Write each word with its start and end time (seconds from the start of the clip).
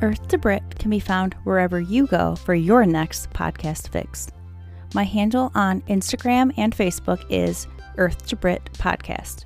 Earth 0.00 0.28
to 0.28 0.38
Brit 0.38 0.78
can 0.78 0.90
be 0.90 1.00
found 1.00 1.34
wherever 1.44 1.80
you 1.80 2.06
go 2.06 2.36
for 2.36 2.54
your 2.54 2.86
next 2.86 3.30
podcast 3.30 3.88
fix. 3.88 4.28
My 4.94 5.02
handle 5.02 5.50
on 5.54 5.82
Instagram 5.82 6.52
and 6.56 6.74
Facebook 6.74 7.22
is 7.28 7.66
Earth 7.96 8.26
to 8.28 8.36
Brit 8.36 8.70
Podcast. 8.74 9.44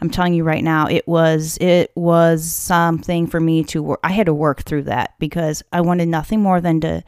I'm 0.02 0.10
telling 0.10 0.34
you 0.34 0.44
right 0.44 0.64
now, 0.64 0.88
it 0.88 1.08
was 1.08 1.58
it 1.60 1.92
was 1.96 2.50
something 2.50 3.28
for 3.28 3.40
me 3.40 3.64
to 3.66 3.84
work. 3.84 4.00
I 4.04 4.12
had 4.12 4.28
to 4.28 4.34
work 4.34 4.64
through 4.64 4.84
that 4.84 5.16
because 5.20 5.62
I 5.74 5.82
wanted 5.82 6.08
nothing 6.08 6.42
more 6.42 6.62
than 6.62 6.80
to 6.82 7.04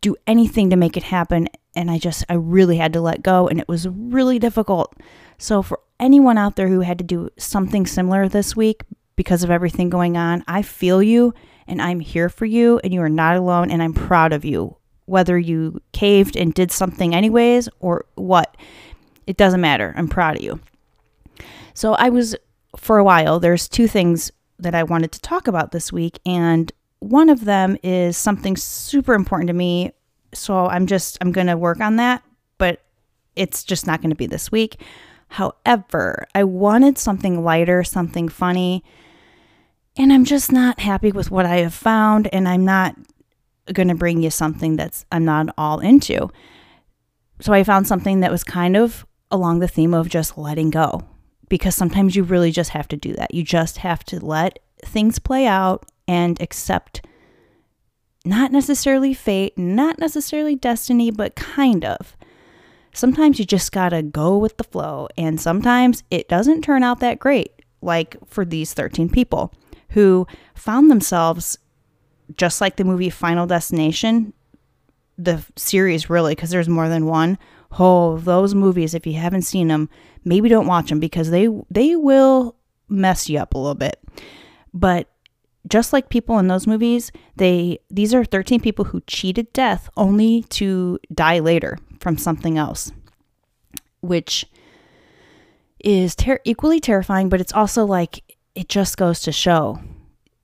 do 0.00 0.16
anything 0.26 0.70
to 0.70 0.76
make 0.76 0.96
it 0.96 1.04
happen 1.04 1.48
and 1.74 1.90
I 1.90 1.98
just 1.98 2.24
I 2.28 2.34
really 2.34 2.76
had 2.76 2.92
to 2.92 3.00
let 3.00 3.22
go 3.22 3.48
and 3.48 3.58
it 3.58 3.68
was 3.68 3.88
really 3.88 4.38
difficult. 4.38 4.94
So 5.38 5.62
for 5.62 5.80
anyone 5.98 6.38
out 6.38 6.56
there 6.56 6.68
who 6.68 6.80
had 6.80 6.98
to 6.98 7.04
do 7.04 7.30
something 7.38 7.86
similar 7.86 8.28
this 8.28 8.54
week 8.54 8.82
because 9.16 9.42
of 9.42 9.50
everything 9.50 9.90
going 9.90 10.16
on, 10.16 10.44
I 10.46 10.62
feel 10.62 11.02
you 11.02 11.34
and 11.66 11.80
I'm 11.80 12.00
here 12.00 12.28
for 12.28 12.44
you 12.44 12.80
and 12.84 12.92
you 12.92 13.00
are 13.02 13.08
not 13.08 13.36
alone 13.36 13.70
and 13.70 13.82
I'm 13.82 13.94
proud 13.94 14.32
of 14.32 14.44
you. 14.44 14.76
Whether 15.06 15.38
you 15.38 15.80
caved 15.92 16.36
and 16.36 16.54
did 16.54 16.70
something 16.70 17.14
anyways 17.14 17.68
or 17.80 18.04
what, 18.14 18.56
it 19.26 19.36
doesn't 19.36 19.60
matter. 19.60 19.94
I'm 19.96 20.08
proud 20.08 20.36
of 20.36 20.42
you. 20.42 20.60
So 21.74 21.94
I 21.94 22.08
was 22.08 22.36
for 22.76 22.98
a 22.98 23.04
while, 23.04 23.40
there's 23.40 23.68
two 23.68 23.86
things 23.86 24.30
that 24.58 24.74
I 24.74 24.82
wanted 24.82 25.12
to 25.12 25.20
talk 25.20 25.48
about 25.48 25.72
this 25.72 25.92
week 25.92 26.18
and 26.24 26.72
one 27.00 27.28
of 27.28 27.44
them 27.44 27.76
is 27.82 28.16
something 28.16 28.56
super 28.56 29.14
important 29.14 29.48
to 29.48 29.54
me. 29.54 29.92
So 30.34 30.66
I'm 30.66 30.86
just 30.86 31.18
I'm 31.20 31.32
going 31.32 31.48
to 31.48 31.56
work 31.56 31.80
on 31.80 31.96
that, 31.96 32.22
but 32.58 32.80
it's 33.34 33.64
just 33.64 33.86
not 33.86 34.00
going 34.00 34.10
to 34.10 34.16
be 34.16 34.26
this 34.26 34.52
week. 34.52 34.80
However, 35.28 36.26
I 36.34 36.44
wanted 36.44 36.98
something 36.98 37.42
lighter, 37.42 37.82
something 37.82 38.28
funny, 38.28 38.84
and 39.96 40.12
I'm 40.12 40.24
just 40.24 40.52
not 40.52 40.80
happy 40.80 41.10
with 41.10 41.30
what 41.30 41.44
I 41.44 41.56
have 41.56 41.74
found 41.74 42.28
and 42.32 42.48
I'm 42.48 42.64
not 42.64 42.94
going 43.72 43.88
to 43.88 43.94
bring 43.94 44.22
you 44.22 44.30
something 44.30 44.76
that's 44.76 45.04
I'm 45.10 45.24
not 45.24 45.52
all 45.58 45.80
into. 45.80 46.30
So 47.40 47.52
I 47.52 47.64
found 47.64 47.88
something 47.88 48.20
that 48.20 48.30
was 48.30 48.44
kind 48.44 48.76
of 48.76 49.04
along 49.30 49.58
the 49.58 49.68
theme 49.68 49.92
of 49.92 50.08
just 50.08 50.38
letting 50.38 50.70
go 50.70 51.02
because 51.52 51.74
sometimes 51.74 52.16
you 52.16 52.22
really 52.22 52.50
just 52.50 52.70
have 52.70 52.88
to 52.88 52.96
do 52.96 53.12
that. 53.12 53.34
You 53.34 53.42
just 53.42 53.76
have 53.76 54.02
to 54.04 54.24
let 54.24 54.58
things 54.82 55.18
play 55.18 55.46
out 55.46 55.84
and 56.08 56.40
accept 56.40 57.04
not 58.24 58.52
necessarily 58.52 59.12
fate, 59.12 59.58
not 59.58 59.98
necessarily 59.98 60.56
destiny, 60.56 61.10
but 61.10 61.34
kind 61.34 61.84
of. 61.84 62.16
Sometimes 62.94 63.38
you 63.38 63.44
just 63.44 63.70
gotta 63.70 64.00
go 64.00 64.38
with 64.38 64.56
the 64.56 64.64
flow, 64.64 65.08
and 65.18 65.38
sometimes 65.38 66.04
it 66.10 66.26
doesn't 66.26 66.62
turn 66.62 66.82
out 66.82 67.00
that 67.00 67.18
great, 67.18 67.52
like 67.82 68.16
for 68.26 68.46
these 68.46 68.72
13 68.72 69.10
people 69.10 69.52
who 69.90 70.26
found 70.54 70.90
themselves 70.90 71.58
just 72.34 72.62
like 72.62 72.76
the 72.76 72.84
movie 72.84 73.10
Final 73.10 73.46
Destination, 73.46 74.32
the 75.18 75.44
series 75.56 76.08
really, 76.08 76.34
because 76.34 76.48
there's 76.48 76.66
more 76.66 76.88
than 76.88 77.04
one. 77.04 77.36
Oh, 77.78 78.18
those 78.18 78.54
movies, 78.54 78.94
if 78.94 79.06
you 79.06 79.14
haven't 79.14 79.42
seen 79.42 79.68
them, 79.68 79.88
maybe 80.24 80.48
don't 80.48 80.66
watch 80.66 80.88
them 80.88 81.00
because 81.00 81.30
they 81.30 81.48
they 81.70 81.96
will 81.96 82.56
mess 82.88 83.28
you 83.28 83.38
up 83.38 83.54
a 83.54 83.58
little 83.58 83.74
bit. 83.74 83.98
But 84.74 85.08
just 85.68 85.92
like 85.92 86.08
people 86.08 86.38
in 86.38 86.48
those 86.48 86.66
movies, 86.66 87.10
they 87.36 87.78
these 87.90 88.14
are 88.14 88.24
13 88.24 88.60
people 88.60 88.84
who 88.86 89.00
cheated 89.06 89.52
death 89.52 89.88
only 89.96 90.42
to 90.50 90.98
die 91.14 91.38
later 91.38 91.78
from 92.00 92.18
something 92.18 92.58
else, 92.58 92.92
which 94.00 94.44
is 95.80 96.14
ter- 96.14 96.40
equally 96.44 96.80
terrifying, 96.80 97.28
but 97.28 97.40
it's 97.40 97.52
also 97.52 97.84
like 97.84 98.22
it 98.54 98.68
just 98.68 98.96
goes 98.96 99.20
to 99.20 99.32
show 99.32 99.80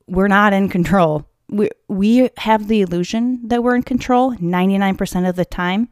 we're 0.09 0.27
not 0.27 0.53
in 0.53 0.69
control. 0.69 1.25
We 1.49 1.69
we 1.87 2.29
have 2.37 2.67
the 2.67 2.81
illusion 2.81 3.47
that 3.47 3.63
we're 3.63 3.75
in 3.75 3.83
control 3.83 4.35
99% 4.35 5.29
of 5.29 5.35
the 5.35 5.45
time. 5.45 5.89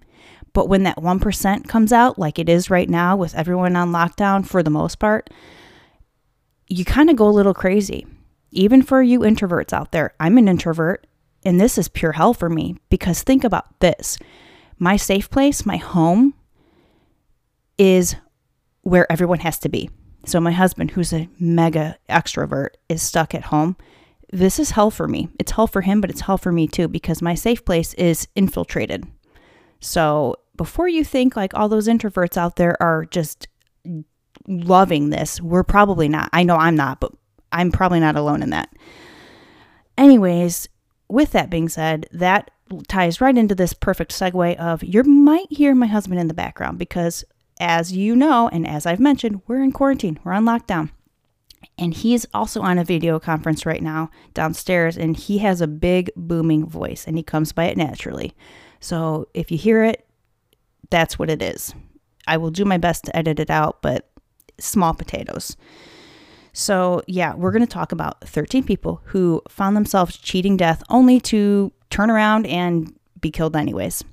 But 0.58 0.70
when 0.70 0.82
that 0.86 0.98
1% 0.98 1.68
comes 1.68 1.94
out, 1.94 2.18
like 2.18 2.40
it 2.40 2.50
is 2.50 2.72
right 2.72 2.90
now 2.90 3.16
with 3.16 3.36
everyone 3.36 3.76
on 3.76 3.92
lockdown 3.92 4.44
for 4.44 4.64
the 4.64 4.72
most 4.72 4.98
part, 4.98 5.30
you 6.68 6.84
kind 6.84 7.12
of 7.12 7.16
go 7.16 7.28
a 7.28 7.30
little 7.30 7.54
crazy. 7.54 8.08
Even 8.50 8.82
for 8.82 9.04
you 9.04 9.20
introverts 9.20 9.72
out 9.72 9.92
there, 9.92 10.16
I'm 10.20 10.36
an 10.40 10.48
introvert, 10.48 11.06
and 11.46 11.62
this 11.62 11.78
is 11.78 11.88
pure 11.88 12.14
hell 12.14 12.34
for 12.34 12.50
me 12.50 12.76
because 12.90 13.22
think 13.22 13.44
about 13.44 13.80
this 13.82 14.18
my 14.80 14.96
safe 14.98 15.30
place, 15.30 15.64
my 15.64 15.78
home, 15.78 16.34
is 17.78 18.16
where 18.82 19.06
everyone 19.12 19.42
has 19.42 19.60
to 19.60 19.70
be. 19.70 19.92
So, 20.26 20.40
my 20.40 20.54
husband, 20.54 20.90
who's 20.90 21.14
a 21.14 21.30
mega 21.40 22.00
extrovert, 22.10 22.70
is 22.90 23.04
stuck 23.04 23.36
at 23.36 23.44
home. 23.44 23.78
This 24.34 24.58
is 24.58 24.72
hell 24.72 24.90
for 24.90 25.08
me. 25.08 25.30
It's 25.38 25.52
hell 25.52 25.68
for 25.68 25.82
him, 25.82 26.02
but 26.02 26.10
it's 26.10 26.22
hell 26.22 26.40
for 26.40 26.52
me 26.52 26.68
too 26.68 26.88
because 26.88 27.22
my 27.22 27.36
safe 27.36 27.64
place 27.64 27.94
is 27.94 28.28
infiltrated. 28.36 29.06
So, 29.80 30.38
before 30.58 30.88
you 30.88 31.04
think 31.04 31.36
like 31.36 31.54
all 31.54 31.70
those 31.70 31.88
introverts 31.88 32.38
out 32.38 32.56
there 32.56 32.82
are 32.82 33.06
just 33.06 33.48
loving 34.48 35.10
this, 35.10 35.42
we're 35.42 35.64
probably 35.64 36.08
not. 36.10 36.30
I 36.34 36.44
know 36.44 36.56
I'm 36.56 36.76
not, 36.76 37.00
but 37.00 37.14
I'm 37.52 37.72
probably 37.72 38.00
not 38.00 38.16
alone 38.16 38.44
in 38.44 38.50
that. 38.52 38.70
Anyways, 39.98 40.68
with 41.10 41.32
that 41.32 41.50
being 41.50 41.70
said, 41.70 42.08
that 42.12 42.52
ties 42.88 43.22
right 43.22 43.38
into 43.38 43.56
this 43.56 43.74
perfect 43.74 44.12
segue 44.12 44.56
of 44.58 44.84
you 44.84 45.04
might 45.04 45.52
hear 45.52 45.74
my 45.74 45.88
husband 45.88 46.20
in 46.20 46.28
the 46.28 46.34
background 46.34 46.78
because 46.78 47.24
as 47.60 47.94
you 47.94 48.16
know 48.16 48.50
and 48.50 48.68
as 48.68 48.86
I've 48.86 49.00
mentioned, 49.00 49.42
we're 49.48 49.64
in 49.64 49.72
quarantine. 49.72 50.20
We're 50.24 50.34
on 50.34 50.46
lockdown. 50.46 50.92
And 51.78 51.94
he's 51.94 52.26
also 52.34 52.62
on 52.62 52.78
a 52.78 52.84
video 52.84 53.20
conference 53.20 53.66
right 53.66 53.82
now 53.82 54.10
downstairs 54.34 54.98
and 54.98 55.16
he 55.16 55.40
has 55.40 55.62
a 55.62 55.68
big 55.68 56.12
booming 56.16 56.68
voice 56.68 57.06
and 57.08 57.18
he 57.18 57.24
comes 57.24 57.52
by 57.52 57.66
it 57.66 57.78
naturally. 57.78 58.36
So 58.80 59.28
if 59.34 59.52
you 59.52 59.58
hear 59.58 59.84
it, 59.84 60.07
that's 60.90 61.18
what 61.20 61.30
it 61.30 61.42
is. 61.42 61.74
I 62.28 62.38
will 62.38 62.52
do 62.52 62.66
my 62.66 62.78
best 62.78 63.06
to 63.06 63.16
edit 63.16 63.40
it 63.40 63.50
out, 63.50 63.82
but 63.82 64.10
small 64.60 64.94
potatoes. 64.94 65.56
So, 66.54 67.04
yeah, 67.08 67.36
we're 67.36 67.52
going 67.52 67.66
to 67.66 67.72
talk 67.72 67.92
about 67.92 68.22
13 68.28 68.64
people 68.64 69.02
who 69.06 69.42
found 69.48 69.76
themselves 69.76 70.18
cheating 70.18 70.58
death 70.58 70.82
only 70.90 71.20
to 71.22 71.72
turn 71.90 72.10
around 72.10 72.48
and 72.48 72.94
be 73.22 73.30
killed 73.32 73.56
anyways. 73.56 74.04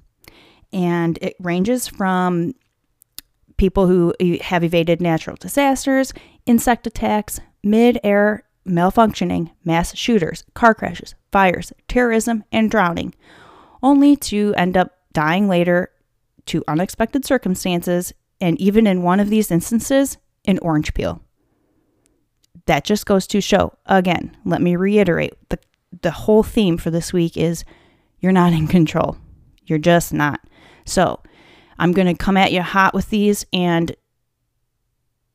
And 0.73 1.19
it 1.23 1.37
ranges 1.41 1.89
from 1.89 2.55
people 3.57 3.87
who 3.87 4.13
have 4.43 4.65
evaded 4.65 5.01
natural 5.01 5.37
disasters, 5.37 6.13
insect 6.47 6.87
attacks, 6.87 7.41
mid 7.63 7.99
air 8.05 8.45
malfunctioning, 8.69 9.51
mass 9.65 9.97
shooters, 9.97 10.45
car 10.55 10.75
crashes, 10.75 11.15
fires, 11.33 11.73
terrorism, 11.89 12.45
and 12.53 12.71
drowning, 12.71 13.15
only 13.83 14.17
to 14.17 14.55
end 14.57 14.77
up 14.77 14.93
dying 15.13 15.49
later 15.49 15.91
to 16.47 16.65
unexpected 16.69 17.25
circumstances, 17.25 18.13
and 18.41 18.61
even 18.61 18.87
in 18.87 19.03
one 19.03 19.21
of 19.21 19.31
these 19.31 19.51
instances, 19.51 20.19
an 20.47 20.59
orange 20.61 20.95
peel. 20.95 21.23
That 22.67 22.85
just 22.85 23.07
goes 23.07 23.27
to 23.29 23.41
show, 23.41 23.75
again, 23.87 24.37
let 24.45 24.63
me 24.63 24.77
reiterate 24.77 25.35
the, 25.49 25.59
the 26.03 26.11
whole 26.11 26.43
theme 26.43 26.79
for 26.79 26.91
this 26.91 27.13
week 27.13 27.37
is 27.37 27.65
you're 28.21 28.33
not 28.33 28.53
in 28.53 28.67
control. 28.67 29.19
You're 29.67 29.79
just 29.79 30.13
not. 30.13 30.41
So, 30.85 31.21
I'm 31.79 31.93
going 31.93 32.07
to 32.07 32.15
come 32.15 32.37
at 32.37 32.53
you 32.53 32.63
hot 32.63 32.95
with 32.95 33.11
these 33.11 33.45
and 33.53 33.95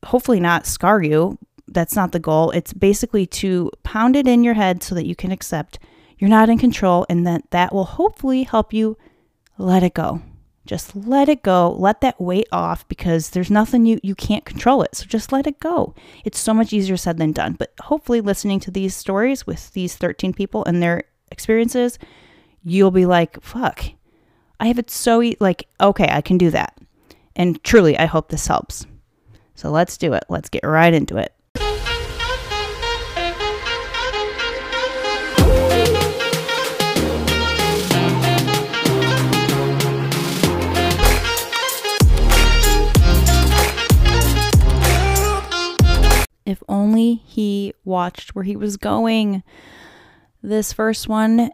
hopefully 0.06 0.40
not 0.40 0.66
scar 0.66 1.02
you. 1.02 1.38
That's 1.68 1.96
not 1.96 2.12
the 2.12 2.20
goal. 2.20 2.52
It's 2.52 2.74
basically 2.74 3.26
to 3.28 3.72
pound 3.84 4.16
it 4.16 4.28
in 4.28 4.44
your 4.44 4.54
head 4.54 4.82
so 4.82 4.96
that 4.96 5.06
you 5.06 5.16
can 5.16 5.32
accept 5.32 5.80
you're 6.18 6.30
not 6.30 6.50
in 6.50 6.58
control 6.58 7.06
and 7.10 7.26
that 7.26 7.50
that 7.52 7.74
will 7.74 7.86
hopefully 7.86 8.44
help 8.44 8.74
you 8.74 8.98
let 9.58 9.84
it 9.84 9.94
go. 9.94 10.22
Just 10.70 10.96
let 10.96 11.30
it 11.30 11.42
go. 11.42 11.72
Let 11.80 12.00
that 12.02 12.22
weight 12.22 12.48
off 12.52 12.88
because 12.88 13.32
there's 13.32 13.50
nothing 13.50 13.88
you 13.88 14.00
you 14.04 14.14
can't 14.14 14.46
control 14.46 14.84
it. 14.84 14.94
So 14.94 15.06
just 15.06 15.32
let 15.32 15.48
it 15.48 15.60
go. 15.60 15.96
It's 16.24 16.38
so 16.38 16.54
much 16.54 16.72
easier 16.74 16.96
said 16.96 17.18
than 17.18 17.32
done. 17.32 17.54
But 17.54 17.74
hopefully 17.82 18.22
listening 18.22 18.60
to 18.60 18.70
these 18.70 18.96
stories 18.96 19.48
with 19.48 19.74
these 19.74 19.96
13 19.96 20.32
people 20.32 20.64
and 20.66 20.80
their 20.80 21.06
experiences, 21.32 21.98
you'll 22.64 22.92
be 22.92 23.08
like, 23.08 23.42
"Fuck. 23.42 23.84
I 24.60 24.68
have 24.68 24.78
it 24.78 24.92
so 24.92 25.24
e- 25.24 25.36
like 25.40 25.68
okay, 25.82 26.08
I 26.08 26.22
can 26.22 26.38
do 26.38 26.52
that." 26.52 26.78
And 27.36 27.64
truly, 27.64 27.98
I 27.98 28.06
hope 28.06 28.30
this 28.30 28.46
helps. 28.46 28.86
So 29.56 29.72
let's 29.72 29.98
do 29.98 30.14
it. 30.14 30.26
Let's 30.30 30.50
get 30.50 30.64
right 30.64 30.94
into 30.94 31.18
it. 31.18 31.34
If 46.50 46.64
only 46.68 47.16
he 47.26 47.74
watched 47.86 48.34
where 48.34 48.44
he 48.44 48.56
was 48.56 48.76
going. 48.76 49.44
This 50.42 50.74
first 50.74 51.08
one, 51.08 51.52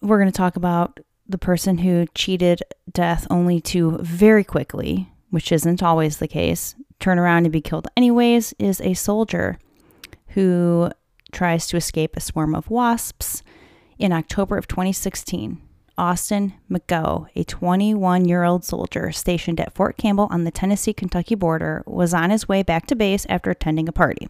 we're 0.00 0.18
going 0.18 0.30
to 0.30 0.36
talk 0.36 0.56
about 0.56 1.00
the 1.26 1.38
person 1.38 1.78
who 1.78 2.06
cheated 2.14 2.62
death 2.90 3.26
only 3.30 3.60
to 3.60 3.98
very 3.98 4.44
quickly, 4.44 5.10
which 5.30 5.50
isn't 5.50 5.82
always 5.82 6.18
the 6.18 6.28
case, 6.28 6.76
turn 7.00 7.18
around 7.18 7.44
and 7.44 7.52
be 7.52 7.60
killed 7.60 7.88
anyways, 7.96 8.54
is 8.58 8.80
a 8.80 8.94
soldier 8.94 9.58
who 10.28 10.90
tries 11.32 11.66
to 11.66 11.76
escape 11.76 12.16
a 12.16 12.20
swarm 12.20 12.54
of 12.54 12.70
wasps 12.70 13.42
in 13.98 14.12
October 14.12 14.56
of 14.56 14.68
2016. 14.68 15.60
Austin 15.98 16.54
McGough, 16.70 17.26
a 17.34 17.44
21 17.44 18.24
year 18.24 18.44
old 18.44 18.64
soldier 18.64 19.12
stationed 19.12 19.60
at 19.60 19.74
Fort 19.74 19.96
Campbell 19.98 20.28
on 20.30 20.44
the 20.44 20.50
Tennessee 20.50 20.94
Kentucky 20.94 21.34
border, 21.34 21.82
was 21.86 22.14
on 22.14 22.30
his 22.30 22.48
way 22.48 22.62
back 22.62 22.86
to 22.86 22.96
base 22.96 23.26
after 23.28 23.50
attending 23.50 23.88
a 23.88 23.92
party. 23.92 24.28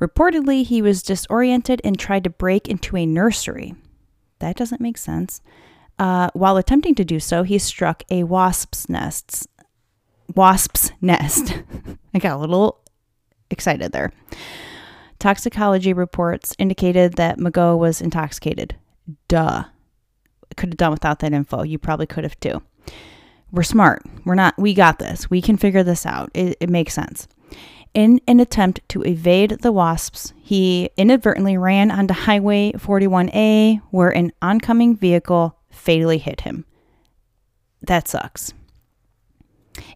Reportedly, 0.00 0.64
he 0.64 0.80
was 0.80 1.02
disoriented 1.02 1.80
and 1.84 1.98
tried 1.98 2.24
to 2.24 2.30
break 2.30 2.66
into 2.66 2.96
a 2.96 3.04
nursery. 3.06 3.74
That 4.38 4.56
doesn't 4.56 4.80
make 4.80 4.96
sense. 4.96 5.40
Uh, 5.98 6.30
while 6.32 6.56
attempting 6.56 6.94
to 6.94 7.04
do 7.04 7.20
so, 7.20 7.42
he 7.42 7.58
struck 7.58 8.02
a 8.10 8.22
wasp's 8.22 8.88
nest. 8.88 9.46
Wasp's 10.34 10.92
nest. 11.00 11.62
I 12.14 12.18
got 12.18 12.36
a 12.36 12.40
little 12.40 12.80
excited 13.50 13.92
there. 13.92 14.12
Toxicology 15.18 15.92
reports 15.92 16.54
indicated 16.58 17.14
that 17.14 17.38
McGough 17.38 17.76
was 17.76 18.00
intoxicated. 18.00 18.76
Duh 19.26 19.64
could 20.56 20.70
have 20.70 20.76
done 20.76 20.92
without 20.92 21.20
that 21.20 21.32
info. 21.32 21.62
You 21.62 21.78
probably 21.78 22.06
could 22.06 22.24
have 22.24 22.38
too. 22.40 22.62
We're 23.50 23.62
smart. 23.62 24.02
We're 24.24 24.34
not, 24.34 24.58
we 24.58 24.74
got 24.74 24.98
this. 24.98 25.30
We 25.30 25.40
can 25.40 25.56
figure 25.56 25.82
this 25.82 26.04
out. 26.04 26.30
It, 26.34 26.56
it 26.60 26.70
makes 26.70 26.94
sense. 26.94 27.28
In 27.94 28.20
an 28.28 28.40
attempt 28.40 28.86
to 28.90 29.02
evade 29.02 29.58
the 29.62 29.72
wasps, 29.72 30.34
he 30.42 30.90
inadvertently 30.96 31.56
ran 31.56 31.90
onto 31.90 32.12
Highway 32.12 32.72
41A 32.72 33.80
where 33.90 34.10
an 34.10 34.32
oncoming 34.42 34.94
vehicle 34.94 35.56
fatally 35.70 36.18
hit 36.18 36.42
him. 36.42 36.66
That 37.82 38.06
sucks. 38.06 38.52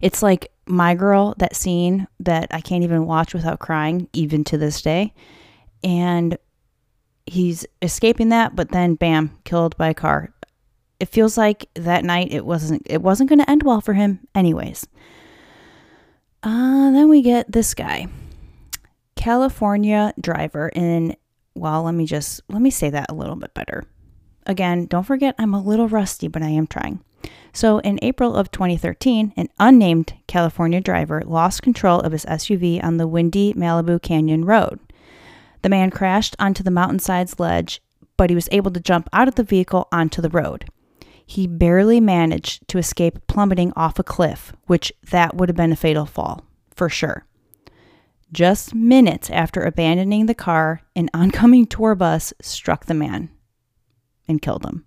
It's 0.01 0.23
like 0.23 0.51
My 0.65 0.95
Girl, 0.95 1.35
that 1.37 1.55
scene 1.55 2.07
that 2.19 2.47
I 2.51 2.61
can't 2.61 2.83
even 2.83 3.05
watch 3.05 3.33
without 3.33 3.59
crying, 3.59 4.07
even 4.13 4.43
to 4.45 4.57
this 4.57 4.81
day. 4.81 5.13
And 5.83 6.37
he's 7.25 7.65
escaping 7.81 8.29
that, 8.29 8.55
but 8.55 8.69
then 8.71 8.95
bam, 8.95 9.37
killed 9.43 9.77
by 9.77 9.89
a 9.89 9.93
car 9.93 10.32
it 11.03 11.09
feels 11.09 11.37
like 11.37 11.67
that 11.73 12.05
night 12.05 12.31
it 12.31 12.45
wasn't 12.45 12.81
it 12.85 13.01
wasn't 13.01 13.27
going 13.27 13.39
to 13.39 13.49
end 13.49 13.61
well 13.61 13.81
for 13.81 13.93
him 13.93 14.21
anyways. 14.33 14.87
Uh, 16.41 16.91
then 16.91 17.09
we 17.09 17.21
get 17.21 17.51
this 17.51 17.73
guy 17.73 18.07
california 19.17 20.13
driver 20.19 20.69
in 20.69 21.13
well 21.55 21.83
let 21.83 21.93
me 21.93 22.05
just 22.05 22.41
let 22.47 22.61
me 22.61 22.69
say 22.69 22.89
that 22.89 23.07
a 23.09 23.13
little 23.13 23.35
bit 23.35 23.53
better. 23.53 23.83
Again 24.45 24.85
don't 24.85 25.03
forget 25.03 25.35
i'm 25.37 25.53
a 25.53 25.61
little 25.61 25.89
rusty 25.89 26.29
but 26.29 26.41
i 26.41 26.47
am 26.47 26.67
trying. 26.67 27.03
So 27.51 27.79
in 27.79 27.99
april 28.01 28.33
of 28.33 28.49
2013 28.51 29.33
an 29.35 29.49
unnamed 29.59 30.13
california 30.27 30.79
driver 30.79 31.21
lost 31.25 31.63
control 31.63 31.99
of 31.99 32.13
his 32.13 32.23
suv 32.23 32.81
on 32.81 32.95
the 32.95 33.07
windy 33.07 33.53
malibu 33.55 34.01
canyon 34.01 34.45
road. 34.45 34.79
The 35.63 35.69
man 35.69 35.91
crashed 35.91 36.37
onto 36.39 36.63
the 36.63 36.71
mountainside's 36.71 37.41
ledge 37.41 37.81
but 38.15 38.29
he 38.29 38.35
was 38.35 38.47
able 38.53 38.71
to 38.71 38.79
jump 38.79 39.09
out 39.11 39.27
of 39.27 39.35
the 39.35 39.43
vehicle 39.43 39.89
onto 39.91 40.21
the 40.21 40.29
road 40.29 40.65
he 41.25 41.47
barely 41.47 41.99
managed 41.99 42.67
to 42.67 42.77
escape 42.77 43.25
plummeting 43.27 43.73
off 43.75 43.99
a 43.99 44.03
cliff, 44.03 44.53
which 44.67 44.91
that 45.11 45.35
would 45.35 45.49
have 45.49 45.55
been 45.55 45.71
a 45.71 45.77
fatal 45.77 46.05
fall, 46.05 46.45
for 46.75 46.89
sure. 46.89 47.25
Just 48.31 48.73
minutes 48.73 49.29
after 49.29 49.61
abandoning 49.61 50.25
the 50.25 50.33
car, 50.33 50.81
an 50.95 51.09
oncoming 51.13 51.67
tour 51.67 51.95
bus 51.95 52.33
struck 52.41 52.85
the 52.85 52.93
man 52.93 53.29
and 54.27 54.41
killed 54.41 54.65
him. 54.65 54.85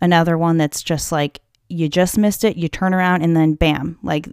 Another 0.00 0.36
one 0.36 0.56
that's 0.56 0.82
just 0.82 1.10
like 1.10 1.40
you 1.68 1.88
just 1.88 2.18
missed 2.18 2.44
it, 2.44 2.56
you 2.56 2.68
turn 2.68 2.92
around 2.92 3.22
and 3.22 3.36
then 3.36 3.54
bam, 3.54 3.98
like 4.02 4.28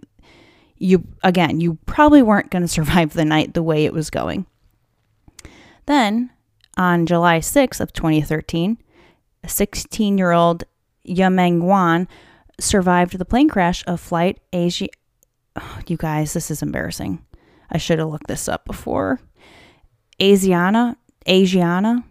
you 0.76 1.06
again, 1.22 1.60
you 1.60 1.78
probably 1.86 2.22
weren't 2.22 2.50
going 2.50 2.62
to 2.64 2.68
survive 2.68 3.12
the 3.12 3.24
night 3.24 3.54
the 3.54 3.62
way 3.62 3.84
it 3.84 3.92
was 3.92 4.10
going. 4.10 4.46
Then, 5.86 6.30
on 6.76 7.06
July 7.06 7.38
6th 7.38 7.80
of 7.80 7.92
2013, 7.92 8.78
a 9.42 9.46
16-year-old 9.46 10.64
Yameng 11.08 11.62
Wan 11.62 12.06
survived 12.60 13.18
the 13.18 13.24
plane 13.24 13.48
crash 13.48 13.84
of 13.86 14.00
flight 14.00 14.40
Asia. 14.52 14.88
Oh, 15.56 15.80
you 15.86 15.96
guys, 15.96 16.32
this 16.32 16.50
is 16.50 16.62
embarrassing. 16.62 17.24
I 17.70 17.78
should 17.78 17.98
have 17.98 18.08
looked 18.08 18.28
this 18.28 18.48
up 18.48 18.64
before. 18.64 19.20
Asiana, 20.20 20.96
Asiana, 21.26 22.04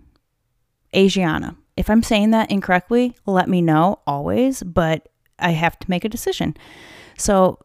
Asiana. 0.93 1.55
If 1.75 1.89
I'm 1.89 2.03
saying 2.03 2.31
that 2.31 2.51
incorrectly, 2.51 3.15
let 3.25 3.49
me 3.49 3.61
know 3.61 3.99
always, 4.07 4.63
but 4.63 5.09
I 5.39 5.51
have 5.51 5.77
to 5.79 5.89
make 5.89 6.05
a 6.05 6.09
decision. 6.09 6.55
So, 7.17 7.59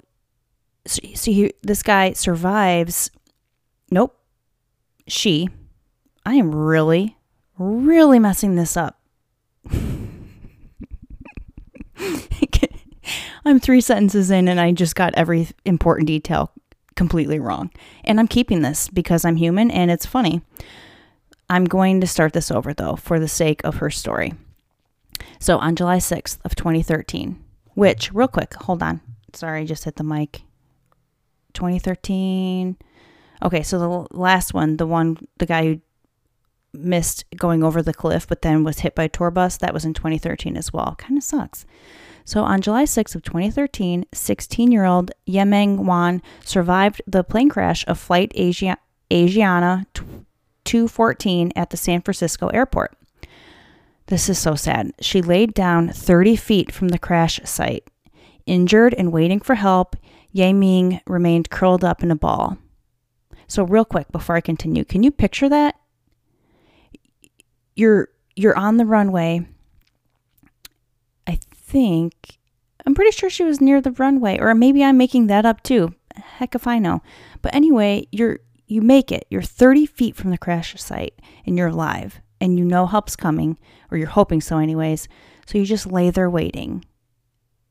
see, 0.87 1.53
this 1.63 1.83
guy 1.83 2.13
survives. 2.13 3.11
Nope. 3.91 4.19
She. 5.07 5.49
I 6.25 6.35
am 6.35 6.55
really, 6.55 7.17
really 7.59 8.19
messing 8.19 8.55
this 8.55 8.77
up. 8.77 9.02
I'm 13.45 13.59
three 13.59 13.81
sentences 13.81 14.31
in 14.31 14.49
and 14.49 14.61
I 14.61 14.73
just 14.73 14.95
got 14.95 15.15
every 15.15 15.49
important 15.65 16.07
detail 16.07 16.53
completely 16.95 17.39
wrong. 17.39 17.71
And 18.05 18.21
I'm 18.21 18.29
keeping 18.29 18.63
this 18.63 18.89
because 18.89 19.25
I'm 19.25 19.37
human 19.37 19.71
and 19.71 19.91
it's 19.91 20.07
funny. 20.07 20.43
I'm 21.49 21.65
going 21.65 22.01
to 22.01 22.07
start 22.07 22.33
this 22.33 22.51
over 22.51 22.73
though 22.73 22.97
for 22.97 23.19
the 23.19 23.29
sake 23.29 23.63
of 23.65 23.77
her 23.77 23.91
story. 23.91 24.35
So 25.39 25.59
on 25.59 25.77
July 25.77 25.99
6th 25.99 26.39
of 26.45 26.55
2013, 26.55 27.43
which 27.75 28.13
real 28.13 28.29
quick, 28.29 28.55
hold 28.55 28.83
on. 28.83 29.01
Sorry, 29.33 29.63
I 29.63 29.65
just 29.65 29.85
hit 29.85 29.97
the 29.97 30.05
mic. 30.05 30.43
2013. 31.55 32.77
Okay, 33.43 33.63
so 33.63 33.79
the 33.79 34.17
last 34.17 34.55
one, 34.55 34.77
the 34.77 34.87
one 34.87 35.17
the 35.39 35.47
guy 35.47 35.65
who 35.65 35.81
missed 36.73 37.25
going 37.37 37.63
over 37.63 37.83
the 37.83 37.93
cliff 37.93 38.27
but 38.27 38.43
then 38.43 38.65
was 38.65 38.79
hit 38.79 38.95
by 38.95 39.05
a 39.05 39.09
tour 39.09 39.31
bus, 39.31 39.57
that 39.59 39.75
was 39.75 39.85
in 39.85 39.95
2013 39.95 40.57
as 40.57 40.73
well. 40.73 40.95
Kind 40.97 41.19
of 41.19 41.25
sucks. 41.25 41.67
So 42.25 42.43
on 42.43 42.61
July 42.61 42.85
6th 42.85 43.15
of 43.15 43.23
2013, 43.23 44.07
16-year-old 44.13 45.11
Yemeng 45.27 45.79
Wan 45.79 46.23
survived 46.45 47.03
the 47.07 47.25
plane 47.25 47.49
crash 47.49 47.85
of 47.87 47.99
flight 47.99 48.33
Asia- 48.35 48.79
Asiana 49.11 49.87
214 50.65 51.53
at 51.57 51.71
the 51.71 51.77
San 51.77 52.01
Francisco 52.01 52.49
airport. 52.49 52.97
This 54.07 54.29
is 54.29 54.39
so 54.39 54.55
sad. 54.55 54.93
She 55.01 55.23
laid 55.23 55.55
down 55.55 55.89
30 55.89 56.37
feet 56.37 56.73
from 56.73 56.89
the 56.89 56.99
crash 56.99 57.41
site 57.45 57.89
Injured 58.47 58.95
and 58.95 59.13
waiting 59.13 59.41
for 59.41 59.55
help, 59.55 59.97
Ye 60.33 60.53
Ming 60.53 61.01
remained 61.07 61.51
curled 61.51 61.85
up 61.85 62.03
in 62.03 62.11
a 62.11 62.17
ball. 62.17 62.59
So 63.47 63.65
real 63.65 63.85
quick 63.85 64.11
before 64.11 64.37
I 64.37 64.41
continue, 64.41 64.85
can 64.85 65.03
you 65.03 65.11
picture 65.11 65.49
that? 65.49 65.77
You're 67.77 68.09
you're 68.35 68.57
on 68.57 68.79
the 68.79 68.87
runway. 68.87 69.47
Think 71.73 72.39
I'm 72.87 72.95
pretty 72.95 73.13
sure 73.13 73.31
she 73.31 73.45
was 73.45 73.63
near 73.63 73.81
the 73.81 73.93
runway 73.93 74.39
or 74.39 74.55
maybe 74.55 74.85
I'm 74.85 74.99
making 74.99 75.29
that 75.29 75.47
up 75.47 75.63
too. 75.63 75.95
Heck 76.15 76.55
if 76.55 76.67
I 76.67 76.79
know. 76.79 77.01
But 77.41 77.55
anyway, 77.55 78.07
you're 78.13 78.41
you 78.67 78.83
make 78.83 79.11
it. 79.11 79.25
You're 79.31 79.41
30 79.41 79.87
feet 79.87 80.15
from 80.15 80.31
the 80.31 80.37
crash 80.37 80.79
site 80.79 81.19
and 81.47 81.57
you're 81.57 81.69
alive 81.69 82.21
and 82.43 82.59
you 82.59 82.65
know 82.67 82.87
help's 82.87 83.17
coming 83.17 83.59
or 83.91 83.97
you're 83.97 84.07
hoping 84.09 84.43
so 84.43 84.59
anyways. 84.59 85.09
So 85.47 85.57
you 85.57 85.65
just 85.65 85.91
lay 85.91 86.11
there 86.11 86.29
waiting. 86.29 86.85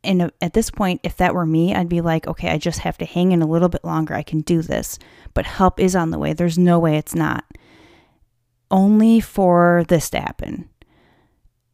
And 0.04 0.24
uh, 0.24 0.30
at 0.42 0.54
this 0.54 0.72
point, 0.72 1.02
if 1.04 1.18
that 1.18 1.36
were 1.36 1.46
me, 1.46 1.76
I'd 1.76 1.88
be 1.88 2.02
like, 2.02 2.26
okay, 2.26 2.50
I 2.50 2.58
just 2.58 2.80
have 2.80 2.98
to 2.98 3.06
hang 3.06 3.34
in 3.34 3.44
a 3.44 3.48
little 3.48 3.70
bit 3.70 3.84
longer. 3.84 4.16
I 4.16 4.24
can 4.24 4.42
do 4.42 4.64
this. 4.64 4.98
But 5.36 5.46
help 5.46 5.80
is 5.80 5.96
on 5.96 6.10
the 6.10 6.18
way. 6.18 6.34
There's 6.34 6.58
no 6.58 6.80
way 6.80 6.98
it's 6.98 7.14
not. 7.14 7.46
Only 8.72 9.20
for 9.20 9.86
this 9.88 10.10
to 10.10 10.20
happen. 10.20 10.71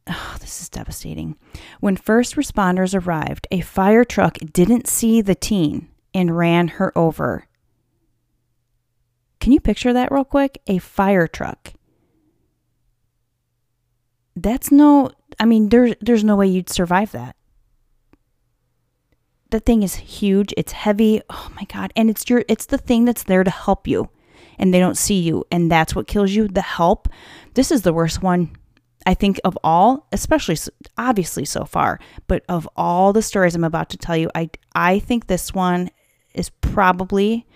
Oh, 0.08 0.36
this 0.40 0.60
is 0.60 0.68
devastating. 0.68 1.36
When 1.80 1.96
first 1.96 2.36
responders 2.36 2.98
arrived, 2.98 3.46
a 3.50 3.60
fire 3.60 4.04
truck 4.04 4.38
didn't 4.38 4.88
see 4.88 5.20
the 5.20 5.34
teen 5.34 5.88
and 6.14 6.36
ran 6.36 6.68
her 6.68 6.96
over. 6.96 7.46
Can 9.40 9.52
you 9.52 9.60
picture 9.60 9.92
that 9.92 10.10
real 10.10 10.24
quick? 10.24 10.60
A 10.66 10.78
fire 10.78 11.26
truck. 11.26 11.72
That's 14.34 14.70
no 14.70 15.10
I 15.40 15.44
mean 15.44 15.68
there's 15.68 15.94
there's 16.00 16.24
no 16.24 16.36
way 16.36 16.46
you'd 16.46 16.70
survive 16.70 17.12
that. 17.12 17.36
That 19.50 19.64
thing 19.64 19.82
is 19.82 19.94
huge, 19.94 20.52
it's 20.56 20.72
heavy. 20.72 21.22
Oh 21.30 21.50
my 21.56 21.64
god, 21.64 21.92
and 21.96 22.10
it's 22.10 22.28
your 22.28 22.44
it's 22.48 22.66
the 22.66 22.78
thing 22.78 23.04
that's 23.04 23.24
there 23.24 23.44
to 23.44 23.50
help 23.50 23.88
you 23.88 24.10
and 24.58 24.74
they 24.74 24.80
don't 24.80 24.96
see 24.96 25.20
you 25.20 25.44
and 25.50 25.70
that's 25.70 25.94
what 25.94 26.06
kills 26.06 26.32
you, 26.32 26.48
the 26.48 26.62
help. 26.62 27.08
This 27.54 27.70
is 27.70 27.82
the 27.82 27.92
worst 27.92 28.22
one 28.22 28.50
I 29.08 29.14
think 29.14 29.40
of 29.42 29.56
all, 29.64 30.06
especially 30.12 30.58
obviously 30.98 31.46
so 31.46 31.64
far, 31.64 31.98
but 32.26 32.44
of 32.46 32.68
all 32.76 33.14
the 33.14 33.22
stories 33.22 33.54
I'm 33.54 33.64
about 33.64 33.88
to 33.88 33.96
tell 33.96 34.18
you, 34.18 34.30
I 34.34 34.50
I 34.74 34.98
think 34.98 35.26
this 35.26 35.54
one 35.54 35.88
is 36.34 36.50
probably 36.50 37.46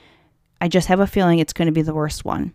I 0.62 0.68
just 0.68 0.88
have 0.88 0.98
a 0.98 1.06
feeling 1.06 1.40
it's 1.40 1.52
going 1.52 1.66
to 1.66 1.72
be 1.72 1.82
the 1.82 1.92
worst 1.92 2.24
one. 2.24 2.54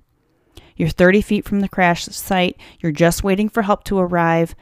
You're 0.75 0.89
30 0.89 1.21
feet 1.21 1.45
from 1.45 1.59
the 1.59 1.69
crash 1.69 2.05
site, 2.05 2.59
you're 2.79 2.91
just 2.91 3.23
waiting 3.23 3.49
for 3.49 3.61
help 3.61 3.83
to 3.83 3.99
arrive. 3.99 4.55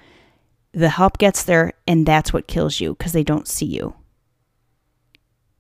The 0.74 0.90
help 0.90 1.18
gets 1.18 1.44
there, 1.44 1.72
and 1.88 2.06
that's 2.06 2.34
what 2.34 2.46
kills 2.46 2.82
you 2.82 2.96
because 2.96 3.14
they 3.14 3.24
don't 3.24 3.48
see 3.48 3.68
you. 3.68 3.96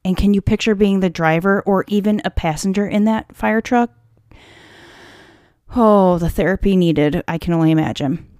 And 0.03 0.17
can 0.17 0.33
you 0.33 0.41
picture 0.41 0.75
being 0.75 0.99
the 0.99 1.09
driver 1.09 1.61
or 1.61 1.85
even 1.87 2.21
a 2.25 2.29
passenger 2.29 2.85
in 2.85 3.05
that 3.05 3.33
fire 3.33 3.61
truck? 3.61 3.91
Oh, 5.73 6.17
the 6.17 6.29
therapy 6.29 6.75
needed, 6.75 7.23
I 7.25 7.37
can 7.37 7.53
only 7.53 7.71
imagine. 7.71 8.34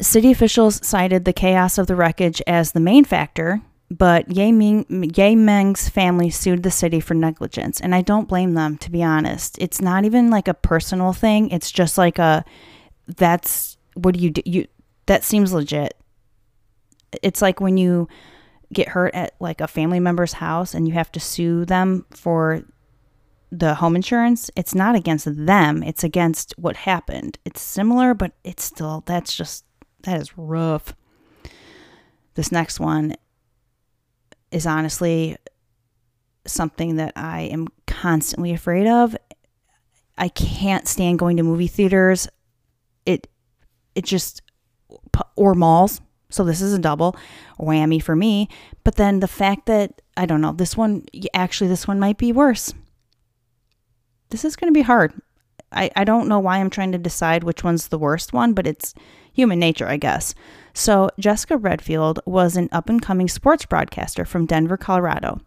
City 0.00 0.30
officials 0.30 0.86
cited 0.86 1.24
the 1.24 1.32
chaos 1.32 1.76
of 1.76 1.86
the 1.86 1.96
wreckage 1.96 2.40
as 2.46 2.72
the 2.72 2.80
main 2.80 3.04
factor, 3.04 3.60
but 3.90 4.30
Ye, 4.30 4.52
Ming, 4.52 4.86
Ye 5.16 5.34
Meng's 5.34 5.88
family 5.88 6.30
sued 6.30 6.62
the 6.62 6.70
city 6.70 7.00
for 7.00 7.14
negligence, 7.14 7.80
and 7.80 7.94
I 7.94 8.02
don't 8.02 8.28
blame 8.28 8.54
them, 8.54 8.76
to 8.78 8.90
be 8.90 9.02
honest. 9.02 9.56
It's 9.60 9.80
not 9.80 10.04
even 10.04 10.30
like 10.30 10.46
a 10.46 10.54
personal 10.54 11.12
thing. 11.12 11.50
It's 11.50 11.72
just 11.72 11.98
like 11.98 12.18
a, 12.18 12.44
that's 13.06 13.76
what 13.94 14.14
do 14.14 14.20
you 14.20 14.30
do? 14.30 14.42
You 14.44 14.66
that 15.06 15.24
seems 15.24 15.52
legit. 15.52 15.94
It's 17.22 17.42
like 17.42 17.60
when 17.60 17.76
you 17.76 18.08
get 18.72 18.88
hurt 18.88 19.14
at 19.14 19.34
like 19.40 19.60
a 19.60 19.66
family 19.66 19.98
member's 19.98 20.34
house 20.34 20.74
and 20.74 20.86
you 20.86 20.94
have 20.94 21.10
to 21.12 21.20
sue 21.20 21.64
them 21.64 22.04
for 22.10 22.62
the 23.50 23.74
home 23.76 23.96
insurance. 23.96 24.50
It's 24.54 24.74
not 24.74 24.94
against 24.94 25.26
them. 25.46 25.82
It's 25.82 26.04
against 26.04 26.54
what 26.58 26.76
happened. 26.76 27.38
It's 27.46 27.62
similar, 27.62 28.12
but 28.12 28.32
it's 28.44 28.62
still 28.62 29.02
that's 29.06 29.34
just 29.34 29.64
that 30.02 30.20
is 30.20 30.36
rough. 30.36 30.94
This 32.34 32.52
next 32.52 32.78
one 32.80 33.14
is 34.50 34.66
honestly 34.66 35.36
something 36.46 36.96
that 36.96 37.12
I 37.16 37.42
am 37.42 37.68
constantly 37.86 38.52
afraid 38.52 38.86
of. 38.86 39.16
I 40.16 40.28
can't 40.28 40.88
stand 40.88 41.18
going 41.18 41.36
to 41.36 41.42
movie 41.42 41.66
theaters. 41.66 42.28
It 43.06 43.28
it 43.94 44.04
just 44.04 44.42
or 45.36 45.54
malls. 45.54 46.00
So 46.30 46.44
this 46.44 46.60
is 46.60 46.74
a 46.74 46.78
double 46.78 47.16
whammy 47.58 48.02
for 48.02 48.14
me. 48.14 48.48
But 48.84 48.96
then 48.96 49.20
the 49.20 49.28
fact 49.28 49.66
that 49.66 50.02
I 50.16 50.26
don't 50.26 50.40
know, 50.40 50.52
this 50.52 50.76
one 50.76 51.04
actually 51.34 51.68
this 51.68 51.88
one 51.88 51.98
might 51.98 52.18
be 52.18 52.32
worse. 52.32 52.72
This 54.30 54.44
is 54.44 54.56
going 54.56 54.72
to 54.72 54.78
be 54.78 54.82
hard. 54.82 55.14
I, 55.72 55.90
I 55.96 56.04
don't 56.04 56.28
know 56.28 56.38
why 56.38 56.58
I'm 56.58 56.70
trying 56.70 56.92
to 56.92 56.98
decide 56.98 57.44
which 57.44 57.64
one's 57.64 57.88
the 57.88 57.98
worst 57.98 58.32
one, 58.32 58.54
but 58.54 58.66
it's 58.66 58.94
human 59.38 59.60
nature, 59.60 59.86
I 59.86 59.98
guess. 59.98 60.34
So, 60.74 61.10
Jessica 61.16 61.56
Redfield 61.56 62.18
was 62.26 62.56
an 62.56 62.68
up 62.72 62.88
and 62.88 63.00
coming 63.00 63.28
sports 63.28 63.64
broadcaster 63.64 64.24
from 64.24 64.46
Denver, 64.46 64.76
Colorado. 64.76 65.40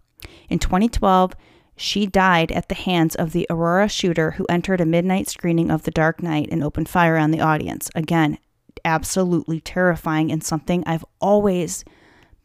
In 0.49 0.59
2012, 0.59 1.33
she 1.75 2.05
died 2.05 2.53
at 2.53 2.69
the 2.69 2.75
hands 2.75 3.15
of 3.15 3.33
the 3.33 3.45
Aurora 3.49 3.89
shooter 3.89 4.31
who 4.31 4.45
entered 4.47 4.79
a 4.79 4.85
midnight 4.85 5.27
screening 5.27 5.69
of 5.69 5.83
The 5.83 5.91
Dark 5.91 6.23
Knight 6.23 6.47
and 6.51 6.63
opened 6.63 6.87
fire 6.87 7.17
on 7.17 7.31
the 7.31 7.41
audience. 7.41 7.89
Again, 7.93 8.37
absolutely 8.85 9.59
terrifying 9.59 10.31
and 10.31 10.41
something 10.41 10.83
I've 10.85 11.05
always 11.19 11.83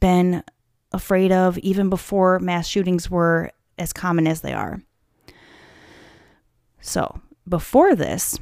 been 0.00 0.42
afraid 0.90 1.30
of, 1.30 1.58
even 1.58 1.88
before 1.88 2.40
mass 2.40 2.66
shootings 2.66 3.08
were 3.08 3.52
as 3.78 3.92
common 3.92 4.26
as 4.26 4.40
they 4.40 4.52
are. 4.52 4.82
So, 6.80 7.20
before 7.48 7.94
this, 7.94 8.38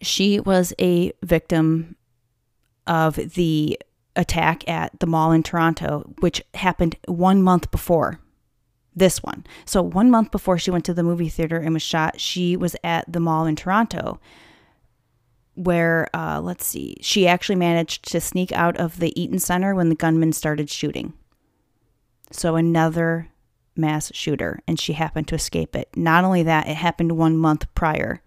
she 0.00 0.40
was 0.40 0.72
a 0.80 1.12
victim 1.22 1.96
of 2.86 3.16
the 3.16 3.78
attack 4.16 4.68
at 4.68 4.98
the 5.00 5.06
mall 5.06 5.32
in 5.32 5.42
Toronto, 5.42 6.14
which 6.20 6.42
happened 6.54 6.96
one 7.06 7.42
month 7.42 7.70
before 7.70 8.20
this 8.94 9.22
one. 9.22 9.44
So, 9.64 9.82
one 9.82 10.10
month 10.10 10.30
before 10.30 10.58
she 10.58 10.70
went 10.70 10.84
to 10.84 10.94
the 10.94 11.02
movie 11.02 11.28
theater 11.28 11.58
and 11.58 11.74
was 11.74 11.82
shot, 11.82 12.20
she 12.20 12.56
was 12.56 12.76
at 12.84 13.10
the 13.12 13.20
mall 13.20 13.46
in 13.46 13.56
Toronto, 13.56 14.20
where, 15.54 16.08
uh, 16.14 16.40
let's 16.40 16.66
see, 16.66 16.96
she 17.00 17.26
actually 17.26 17.56
managed 17.56 18.10
to 18.10 18.20
sneak 18.20 18.52
out 18.52 18.76
of 18.76 19.00
the 19.00 19.18
Eaton 19.20 19.38
Center 19.38 19.74
when 19.74 19.88
the 19.88 19.94
gunman 19.94 20.32
started 20.32 20.70
shooting. 20.70 21.12
So, 22.30 22.56
another 22.56 23.30
mass 23.76 24.12
shooter, 24.14 24.60
and 24.68 24.78
she 24.78 24.92
happened 24.92 25.26
to 25.28 25.34
escape 25.34 25.74
it. 25.74 25.88
Not 25.96 26.24
only 26.24 26.44
that, 26.44 26.68
it 26.68 26.76
happened 26.76 27.12
one 27.12 27.36
month 27.36 27.72
prior. 27.74 28.22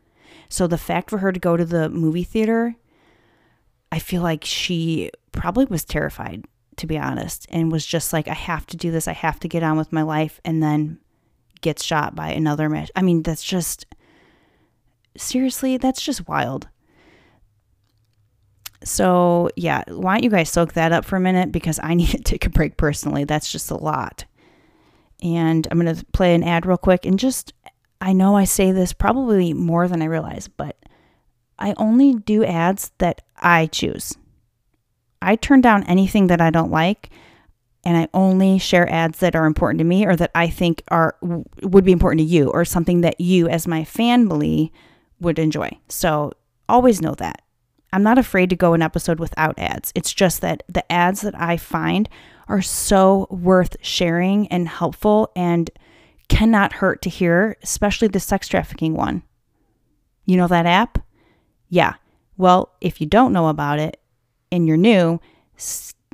So, 0.50 0.68
the 0.68 0.78
fact 0.78 1.10
for 1.10 1.20
her 1.20 1.32
to 1.32 1.40
go 1.40 1.56
to 1.56 1.66
the 1.66 1.90
movie 1.90 2.24
theater 2.24 2.76
I 3.92 4.00
feel 4.00 4.22
like 4.22 4.44
she 4.44 5.12
probably 5.32 5.66
was 5.66 5.86
terrified, 5.86 6.46
to 6.78 6.88
be 6.88 6.98
honest, 6.98 7.48
and 7.50 7.72
was 7.72 7.86
just 7.86 8.14
like, 8.14 8.28
I 8.28 8.34
have 8.34 8.66
to 8.68 8.78
do 8.78 8.92
this. 8.92 9.08
I 9.08 9.14
have 9.14 9.40
to 9.42 9.48
get 9.48 9.64
on 9.64 9.78
with 9.78 9.94
my 9.94 10.02
life. 10.02 10.42
And 10.44 10.62
then 10.62 11.00
gets 11.62 11.84
shot 11.84 12.16
by 12.16 12.30
another 12.30 12.70
man. 12.70 12.88
I 12.96 13.02
mean, 13.02 13.24
that's 13.24 13.44
just, 13.44 13.86
seriously, 15.16 15.78
that's 15.78 16.02
just 16.02 16.28
wild. 16.28 16.68
So, 18.84 19.50
yeah, 19.56 19.84
why 19.88 20.16
don't 20.16 20.24
you 20.24 20.30
guys 20.30 20.50
soak 20.50 20.74
that 20.74 20.92
up 20.92 21.04
for 21.04 21.16
a 21.16 21.22
minute 21.22 21.52
because 21.52 21.80
I 21.82 21.94
need 21.96 22.10
to 22.10 22.20
take 22.20 22.46
a 22.46 22.50
break 22.50 22.78
personally. 22.78 23.24
That's 23.24 23.52
just 23.52 23.72
a 23.72 23.78
lot. 23.78 24.26
And 25.22 25.68
I'm 25.72 25.80
going 25.80 25.96
to 25.96 26.06
play 26.08 26.36
an 26.36 26.44
ad 26.44 26.66
real 26.66 26.78
quick 26.78 27.06
and 27.06 27.18
just, 27.18 27.54
I 28.00 28.14
know 28.14 28.38
I 28.38 28.44
say 28.44 28.72
this 28.72 28.94
probably 28.94 29.52
more 29.54 29.88
than 29.88 30.02
I 30.02 30.06
realize, 30.06 30.48
but 30.48 30.78
I 31.60 31.74
only 31.78 32.14
do 32.14 32.44
ads 32.44 32.92
that 32.98 33.22
I 33.38 33.68
choose. 33.68 34.18
I 35.22 35.36
turn 35.36 35.62
down 35.62 35.84
anything 35.84 36.28
that 36.28 36.42
I 36.42 36.50
don't 36.50 36.72
like 36.72 37.10
and 37.84 37.96
I 37.96 38.08
only 38.14 38.60
share 38.60 38.92
ads 38.92 39.20
that 39.20 39.36
are 39.36 39.46
important 39.46 39.80
to 39.80 39.86
me 39.86 40.06
or 40.06 40.16
that 40.18 40.32
I 40.36 40.50
think 40.50 40.84
are 40.90 41.16
would 41.22 41.86
be 41.86 41.94
important 41.94 42.20
to 42.20 42.26
you 42.26 42.50
or 42.50 42.66
something 42.66 43.02
that 43.02 43.22
you 43.22 43.48
as 43.48 43.66
my 43.66 43.84
family 43.86 44.74
would 45.22 45.40
enjoy. 45.40 45.72
So, 45.88 46.34
always 46.68 47.02
know 47.02 47.16
that. 47.16 47.42
I'm 47.94 48.04
not 48.04 48.18
afraid 48.18 48.50
to 48.50 48.58
go 48.58 48.74
an 48.74 48.82
episode 48.82 49.20
without 49.20 49.58
ads. 49.58 49.94
It's 49.96 50.14
just 50.14 50.42
that 50.42 50.64
the 50.68 50.90
ads 50.92 51.22
that 51.22 51.40
I 51.40 51.56
find 51.56 52.10
are 52.50 52.62
so 52.62 53.28
worth 53.30 53.78
sharing 53.82 54.48
and 54.50 54.68
helpful 54.68 55.32
and 55.36 55.72
cannot 56.28 56.74
hurt 56.74 57.02
to 57.04 57.10
hear, 57.10 57.56
especially 57.64 58.10
the 58.10 58.20
sex 58.20 58.50
trafficking 58.50 58.96
one. 58.96 59.24
You 60.26 60.36
know 60.36 60.48
that 60.48 60.66
app? 60.66 61.00
Yeah. 61.70 61.96
Well, 62.38 62.74
if 62.82 63.02
you 63.02 63.08
don't 63.08 63.34
know 63.34 63.48
about 63.48 63.80
it 63.80 64.00
and 64.52 64.68
you're 64.68 64.78
new, 64.78 65.20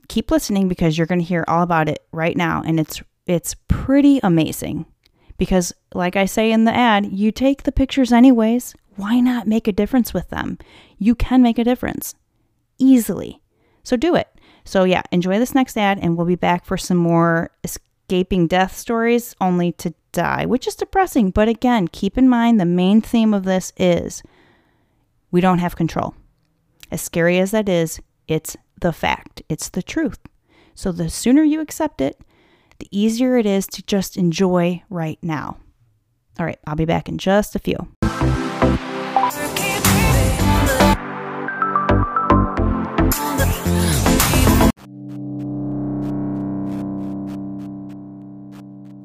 keep 0.08 0.32
listening 0.32 0.68
because 0.68 0.98
you're 0.98 1.08
going 1.08 1.20
to 1.22 1.26
hear 1.26 1.44
all 1.48 1.64
about 1.64 1.90
it 1.90 2.06
right 2.12 2.36
now 2.36 2.64
and 2.66 2.80
it's 2.80 3.02
it's 3.26 3.56
pretty 3.68 4.20
amazing. 4.24 4.86
Because 5.38 5.74
like 5.94 6.16
I 6.16 6.26
say 6.26 6.52
in 6.52 6.66
the 6.66 6.76
ad, 6.76 7.06
you 7.12 7.32
take 7.32 7.64
the 7.64 7.72
pictures 7.72 8.12
anyways. 8.12 8.76
Why 8.96 9.20
not 9.20 9.48
make 9.48 9.68
a 9.68 9.72
difference 9.72 10.14
with 10.14 10.30
them? 10.30 10.58
You 10.98 11.16
can 11.16 11.42
make 11.42 11.58
a 11.58 11.64
difference 11.64 12.16
easily. 12.78 13.42
So 13.84 13.98
do 13.98 14.16
it. 14.16 14.28
So, 14.66 14.84
yeah, 14.84 15.02
enjoy 15.12 15.40
this 15.40 15.56
next 15.56 15.78
ad, 15.78 16.00
and 16.02 16.16
we'll 16.16 16.26
be 16.26 16.36
back 16.36 16.66
for 16.66 16.78
some 16.78 16.98
more 16.98 17.52
escaping 17.64 18.48
death 18.48 18.76
stories 18.76 19.36
only 19.42 19.74
to 19.74 19.94
die, 20.12 20.46
which 20.46 20.68
is 20.68 20.76
depressing. 20.76 21.32
But 21.32 21.50
again, 21.50 21.88
keep 21.90 22.18
in 22.18 22.30
mind 22.30 22.60
the 22.60 22.66
main 22.66 23.02
theme 23.02 23.34
of 23.34 23.44
this 23.44 23.74
is 23.78 24.24
we 25.34 25.42
don't 25.42 25.58
have 25.58 25.76
control. 25.76 26.14
As 26.92 27.02
scary 27.02 27.40
as 27.40 27.52
that 27.52 27.68
is, 27.68 28.00
it's 28.28 28.56
the 28.80 28.94
fact, 28.94 29.42
it's 29.50 29.68
the 29.68 29.82
truth. 29.82 30.20
So, 30.76 30.92
the 30.92 31.10
sooner 31.10 31.42
you 31.42 31.60
accept 31.60 32.02
it, 32.02 32.22
the 32.78 32.88
easier 32.92 33.36
it 33.38 33.46
is 33.48 33.66
to 33.68 33.84
just 33.84 34.16
enjoy 34.16 34.84
right 34.90 35.18
now. 35.24 35.58
All 36.40 36.46
right, 36.46 36.60
I'll 36.68 36.76
be 36.76 36.86
back 36.86 37.10
in 37.10 37.18
just 37.18 37.56
a 37.56 37.60
few. 37.60 37.76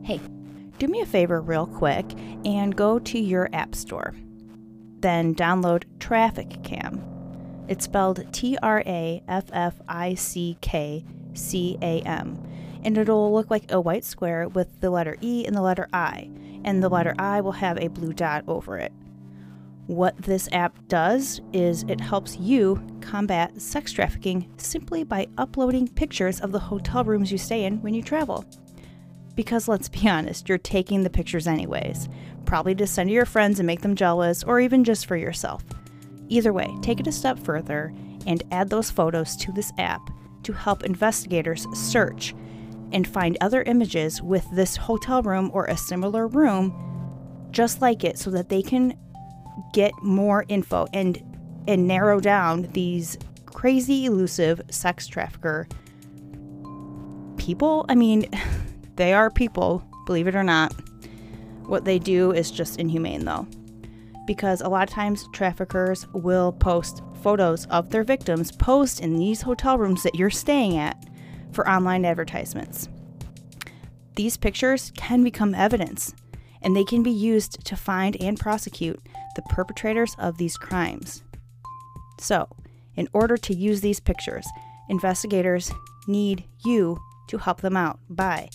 Hey, 0.04 0.20
do 0.78 0.88
me 0.88 1.00
a 1.00 1.06
favor, 1.06 1.40
real 1.40 1.66
quick, 1.66 2.04
and 2.44 2.76
go 2.76 2.98
to 2.98 3.18
your 3.18 3.48
App 3.54 3.74
Store. 3.74 4.14
Then 5.00 5.34
download 5.34 5.84
TraffickCam. 5.98 7.04
It's 7.68 7.84
spelled 7.84 8.32
T 8.32 8.56
R 8.62 8.82
A 8.86 9.22
F 9.28 9.44
F 9.52 9.80
I 9.88 10.14
C 10.14 10.56
K 10.60 11.04
C 11.34 11.78
A 11.82 12.00
M. 12.00 12.42
And 12.82 12.96
it'll 12.96 13.32
look 13.32 13.50
like 13.50 13.70
a 13.70 13.80
white 13.80 14.04
square 14.04 14.48
with 14.48 14.80
the 14.80 14.90
letter 14.90 15.16
E 15.20 15.44
and 15.46 15.54
the 15.54 15.62
letter 15.62 15.88
I. 15.92 16.30
And 16.64 16.82
the 16.82 16.88
letter 16.88 17.14
I 17.18 17.40
will 17.40 17.52
have 17.52 17.78
a 17.78 17.88
blue 17.88 18.12
dot 18.12 18.44
over 18.48 18.78
it. 18.78 18.92
What 19.86 20.18
this 20.18 20.50
app 20.52 20.76
does 20.88 21.40
is 21.52 21.84
it 21.88 22.00
helps 22.00 22.36
you 22.36 22.84
combat 23.00 23.60
sex 23.60 23.90
trafficking 23.90 24.52
simply 24.58 25.02
by 25.02 25.28
uploading 25.38 25.88
pictures 25.88 26.40
of 26.40 26.52
the 26.52 26.58
hotel 26.58 27.04
rooms 27.04 27.32
you 27.32 27.38
stay 27.38 27.64
in 27.64 27.80
when 27.80 27.94
you 27.94 28.02
travel. 28.02 28.44
Because 29.34 29.66
let's 29.66 29.88
be 29.88 30.06
honest, 30.08 30.48
you're 30.48 30.58
taking 30.58 31.04
the 31.04 31.10
pictures 31.10 31.46
anyways, 31.46 32.08
probably 32.48 32.74
to 32.74 32.86
send 32.86 33.10
to 33.10 33.14
your 33.14 33.26
friends 33.26 33.60
and 33.60 33.66
make 33.66 33.82
them 33.82 33.94
jealous, 33.94 34.42
or 34.42 34.58
even 34.58 34.82
just 34.82 35.04
for 35.04 35.16
yourself. 35.16 35.62
Either 36.28 36.50
way, 36.50 36.74
take 36.80 36.98
it 36.98 37.06
a 37.06 37.12
step 37.12 37.38
further 37.38 37.92
and 38.26 38.42
add 38.50 38.70
those 38.70 38.90
photos 38.90 39.36
to 39.36 39.52
this 39.52 39.70
app 39.76 40.00
to 40.44 40.52
help 40.54 40.82
investigators 40.82 41.66
search 41.74 42.34
and 42.92 43.06
find 43.06 43.36
other 43.42 43.62
images 43.64 44.22
with 44.22 44.46
this 44.50 44.76
hotel 44.76 45.22
room 45.22 45.50
or 45.52 45.66
a 45.66 45.76
similar 45.76 46.26
room 46.26 46.74
just 47.50 47.82
like 47.82 48.02
it 48.02 48.18
so 48.18 48.30
that 48.30 48.48
they 48.48 48.62
can 48.62 48.98
get 49.74 49.92
more 50.02 50.46
info 50.48 50.86
and 50.94 51.22
and 51.66 51.86
narrow 51.86 52.18
down 52.18 52.62
these 52.72 53.18
crazy 53.44 54.06
elusive 54.06 54.62
sex 54.70 55.06
trafficker 55.06 55.68
people. 57.36 57.84
I 57.90 57.94
mean, 57.94 58.30
they 58.96 59.12
are 59.12 59.28
people, 59.28 59.84
believe 60.06 60.26
it 60.26 60.34
or 60.34 60.44
not. 60.44 60.72
What 61.68 61.84
they 61.84 61.98
do 61.98 62.32
is 62.32 62.50
just 62.50 62.80
inhumane, 62.80 63.26
though, 63.26 63.46
because 64.26 64.62
a 64.62 64.68
lot 64.68 64.88
of 64.88 64.94
times 64.94 65.28
traffickers 65.34 66.06
will 66.14 66.50
post 66.50 67.02
photos 67.22 67.66
of 67.66 67.90
their 67.90 68.04
victims 68.04 68.50
posed 68.50 69.02
in 69.02 69.16
these 69.16 69.42
hotel 69.42 69.76
rooms 69.76 70.02
that 70.02 70.14
you're 70.14 70.30
staying 70.30 70.78
at 70.78 70.96
for 71.52 71.68
online 71.68 72.06
advertisements. 72.06 72.88
These 74.16 74.38
pictures 74.38 74.92
can 74.96 75.22
become 75.22 75.54
evidence, 75.54 76.14
and 76.62 76.74
they 76.74 76.84
can 76.84 77.02
be 77.02 77.10
used 77.10 77.62
to 77.66 77.76
find 77.76 78.16
and 78.18 78.40
prosecute 78.40 78.98
the 79.36 79.42
perpetrators 79.50 80.16
of 80.18 80.38
these 80.38 80.56
crimes. 80.56 81.22
So, 82.18 82.48
in 82.96 83.08
order 83.12 83.36
to 83.36 83.54
use 83.54 83.82
these 83.82 84.00
pictures, 84.00 84.46
investigators 84.88 85.70
need 86.06 86.44
you 86.64 86.98
to 87.28 87.36
help 87.36 87.60
them 87.60 87.76
out 87.76 88.00
by 88.08 88.48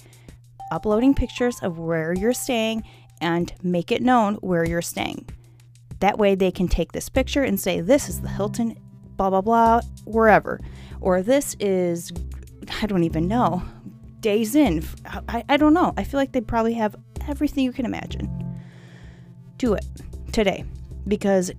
uploading 0.72 1.14
pictures 1.14 1.60
of 1.62 1.78
where 1.78 2.14
you're 2.14 2.34
staying 2.34 2.84
and 3.24 3.54
make 3.64 3.92
it 3.92 4.02
known 4.02 4.36
where 4.36 4.66
you're 4.66 4.82
staying. 4.82 5.28
That 6.00 6.20
way, 6.20 6.36
they 6.36 6.52
can 6.52 6.68
take 6.68 6.92
this 6.92 7.10
picture 7.10 7.44
and 7.44 7.60
say, 7.60 7.82
This 7.82 8.10
is 8.10 8.22
the 8.22 8.28
Hilton, 8.28 8.78
blah, 9.16 9.30
blah, 9.30 9.42
blah, 9.42 9.82
wherever. 10.06 10.60
Or 11.02 11.22
this 11.22 11.56
is, 11.60 12.12
I 12.82 12.86
don't 12.86 13.04
even 13.04 13.28
know, 13.28 13.64
Days 14.20 14.56
Inn. 14.56 14.84
I, 15.06 15.44
I 15.50 15.58
don't 15.58 15.74
know. 15.74 15.94
I 15.98 16.04
feel 16.04 16.20
like 16.20 16.32
they 16.32 16.42
probably 16.42 16.74
have 16.74 16.96
everything 17.28 17.64
you 17.64 17.72
can 17.72 17.86
imagine. 17.86 18.30
Do 19.58 19.74
it 19.74 19.86
today 20.32 20.66
because 21.08 21.52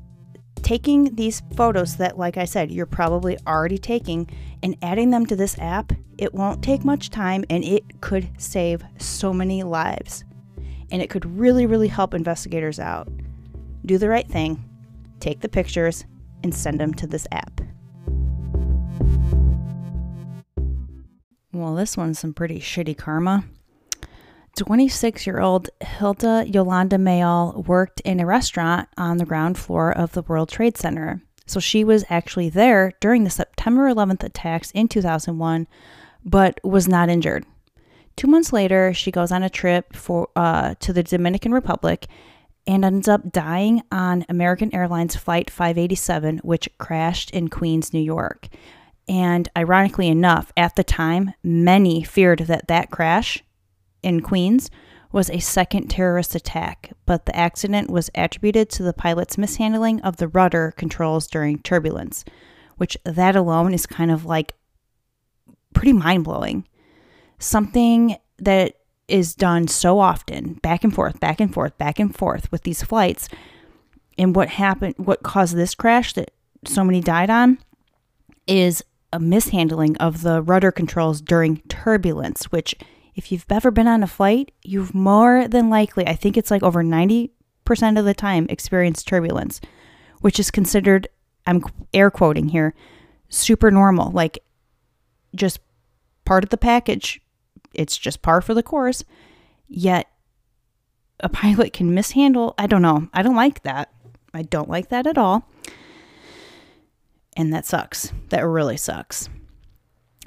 taking 0.62 1.14
these 1.14 1.42
photos 1.56 1.96
that, 1.96 2.18
like 2.18 2.36
I 2.36 2.44
said, 2.44 2.70
you're 2.70 2.86
probably 2.86 3.36
already 3.46 3.78
taking 3.78 4.28
and 4.62 4.76
adding 4.82 5.10
them 5.10 5.26
to 5.26 5.36
this 5.36 5.58
app, 5.58 5.92
it 6.18 6.34
won't 6.34 6.62
take 6.62 6.84
much 6.84 7.10
time 7.10 7.44
and 7.50 7.64
it 7.64 8.00
could 8.00 8.28
save 8.38 8.82
so 8.98 9.32
many 9.32 9.62
lives. 9.62 10.24
And 10.90 11.02
it 11.02 11.10
could 11.10 11.38
really, 11.38 11.66
really 11.66 11.88
help 11.88 12.14
investigators 12.14 12.78
out. 12.78 13.08
Do 13.84 13.98
the 13.98 14.08
right 14.08 14.28
thing, 14.28 14.64
take 15.20 15.40
the 15.40 15.48
pictures, 15.48 16.04
and 16.42 16.54
send 16.54 16.80
them 16.80 16.94
to 16.94 17.06
this 17.06 17.26
app. 17.32 17.60
Well, 21.52 21.74
this 21.74 21.96
one's 21.96 22.18
some 22.18 22.34
pretty 22.34 22.58
shitty 22.60 22.96
karma. 22.98 23.44
26 24.56 25.26
year 25.26 25.40
old 25.40 25.70
Hilda 25.80 26.44
Yolanda 26.46 26.96
Mayol 26.96 27.66
worked 27.66 28.00
in 28.00 28.20
a 28.20 28.26
restaurant 28.26 28.88
on 28.96 29.16
the 29.16 29.24
ground 29.24 29.58
floor 29.58 29.90
of 29.90 30.12
the 30.12 30.22
World 30.22 30.48
Trade 30.48 30.76
Center. 30.76 31.22
So 31.46 31.60
she 31.60 31.84
was 31.84 32.04
actually 32.08 32.48
there 32.48 32.92
during 33.00 33.24
the 33.24 33.30
September 33.30 33.92
11th 33.92 34.22
attacks 34.22 34.70
in 34.70 34.88
2001, 34.88 35.66
but 36.24 36.58
was 36.64 36.88
not 36.88 37.08
injured. 37.08 37.44
Two 38.16 38.28
months 38.28 38.52
later, 38.52 38.94
she 38.94 39.10
goes 39.10 39.32
on 39.32 39.42
a 39.42 39.50
trip 39.50 39.94
for 39.94 40.28
uh, 40.36 40.74
to 40.80 40.92
the 40.92 41.02
Dominican 41.02 41.52
Republic 41.52 42.06
and 42.66 42.84
ends 42.84 43.08
up 43.08 43.32
dying 43.32 43.82
on 43.92 44.24
American 44.28 44.74
Airlines 44.74 45.16
Flight 45.16 45.50
587, 45.50 46.38
which 46.38 46.68
crashed 46.78 47.30
in 47.30 47.48
Queens, 47.48 47.92
New 47.92 48.00
York. 48.00 48.48
And 49.06 49.48
ironically 49.56 50.08
enough, 50.08 50.50
at 50.56 50.76
the 50.76 50.84
time, 50.84 51.34
many 51.42 52.02
feared 52.02 52.40
that 52.40 52.68
that 52.68 52.90
crash 52.90 53.42
in 54.02 54.22
Queens 54.22 54.70
was 55.12 55.30
a 55.30 55.38
second 55.38 55.88
terrorist 55.88 56.34
attack, 56.34 56.92
but 57.06 57.26
the 57.26 57.36
accident 57.36 57.90
was 57.90 58.10
attributed 58.14 58.68
to 58.70 58.82
the 58.82 58.92
pilot's 58.92 59.38
mishandling 59.38 60.00
of 60.00 60.16
the 60.16 60.26
rudder 60.28 60.72
controls 60.76 61.26
during 61.26 61.58
turbulence, 61.58 62.24
which 62.78 62.96
that 63.04 63.36
alone 63.36 63.74
is 63.74 63.86
kind 63.86 64.10
of 64.10 64.24
like 64.24 64.54
pretty 65.72 65.92
mind 65.92 66.24
blowing. 66.24 66.66
Something 67.44 68.16
that 68.38 68.76
is 69.06 69.34
done 69.34 69.68
so 69.68 69.98
often, 69.98 70.54
back 70.54 70.82
and 70.82 70.94
forth, 70.94 71.20
back 71.20 71.40
and 71.40 71.52
forth, 71.52 71.76
back 71.76 71.98
and 71.98 72.16
forth 72.16 72.50
with 72.50 72.62
these 72.62 72.82
flights. 72.82 73.28
And 74.16 74.34
what 74.34 74.48
happened, 74.48 74.94
what 74.96 75.22
caused 75.22 75.54
this 75.54 75.74
crash 75.74 76.14
that 76.14 76.30
so 76.64 76.82
many 76.82 77.02
died 77.02 77.28
on 77.28 77.58
is 78.46 78.82
a 79.12 79.20
mishandling 79.20 79.98
of 79.98 80.22
the 80.22 80.40
rudder 80.40 80.72
controls 80.72 81.20
during 81.20 81.58
turbulence, 81.68 82.44
which 82.44 82.74
if 83.14 83.30
you've 83.30 83.44
ever 83.50 83.70
been 83.70 83.88
on 83.88 84.02
a 84.02 84.06
flight, 84.06 84.50
you've 84.62 84.94
more 84.94 85.46
than 85.46 85.68
likely, 85.68 86.06
I 86.06 86.14
think 86.14 86.38
it's 86.38 86.50
like 86.50 86.62
over 86.62 86.82
90% 86.82 87.28
of 87.98 88.06
the 88.06 88.14
time, 88.14 88.46
experienced 88.48 89.06
turbulence, 89.06 89.60
which 90.22 90.40
is 90.40 90.50
considered, 90.50 91.08
I'm 91.46 91.62
air 91.92 92.10
quoting 92.10 92.48
here, 92.48 92.74
super 93.28 93.70
normal. 93.70 94.10
Like 94.12 94.38
just 95.34 95.60
part 96.24 96.42
of 96.42 96.48
the 96.48 96.56
package. 96.56 97.20
It's 97.76 97.96
just 97.96 98.22
par 98.22 98.40
for 98.40 98.54
the 98.54 98.62
course. 98.62 99.04
Yet 99.68 100.08
a 101.20 101.28
pilot 101.28 101.72
can 101.72 101.94
mishandle. 101.94 102.54
I 102.58 102.66
don't 102.66 102.82
know. 102.82 103.08
I 103.12 103.22
don't 103.22 103.36
like 103.36 103.62
that. 103.62 103.90
I 104.32 104.42
don't 104.42 104.68
like 104.68 104.88
that 104.88 105.06
at 105.06 105.18
all. 105.18 105.48
And 107.36 107.52
that 107.52 107.66
sucks. 107.66 108.12
That 108.28 108.46
really 108.46 108.76
sucks. 108.76 109.28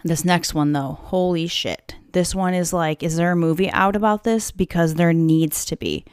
This 0.03 0.23
next 0.23 0.53
one, 0.53 0.73
though, 0.73 0.99
holy 1.01 1.47
shit. 1.47 1.95
This 2.11 2.35
one 2.35 2.53
is 2.53 2.71
like, 2.71 3.03
is 3.03 3.15
there 3.15 3.31
a 3.31 3.35
movie 3.35 3.69
out 3.71 3.95
about 3.95 4.23
this? 4.23 4.51
Because 4.51 4.95
there 4.95 5.13
needs 5.13 5.65
to 5.65 5.75
be. 5.75 6.05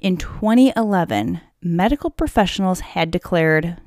In 0.00 0.16
2011, 0.16 1.40
medical 1.62 2.10
professionals 2.10 2.80
had 2.80 3.10
declared 3.10 3.78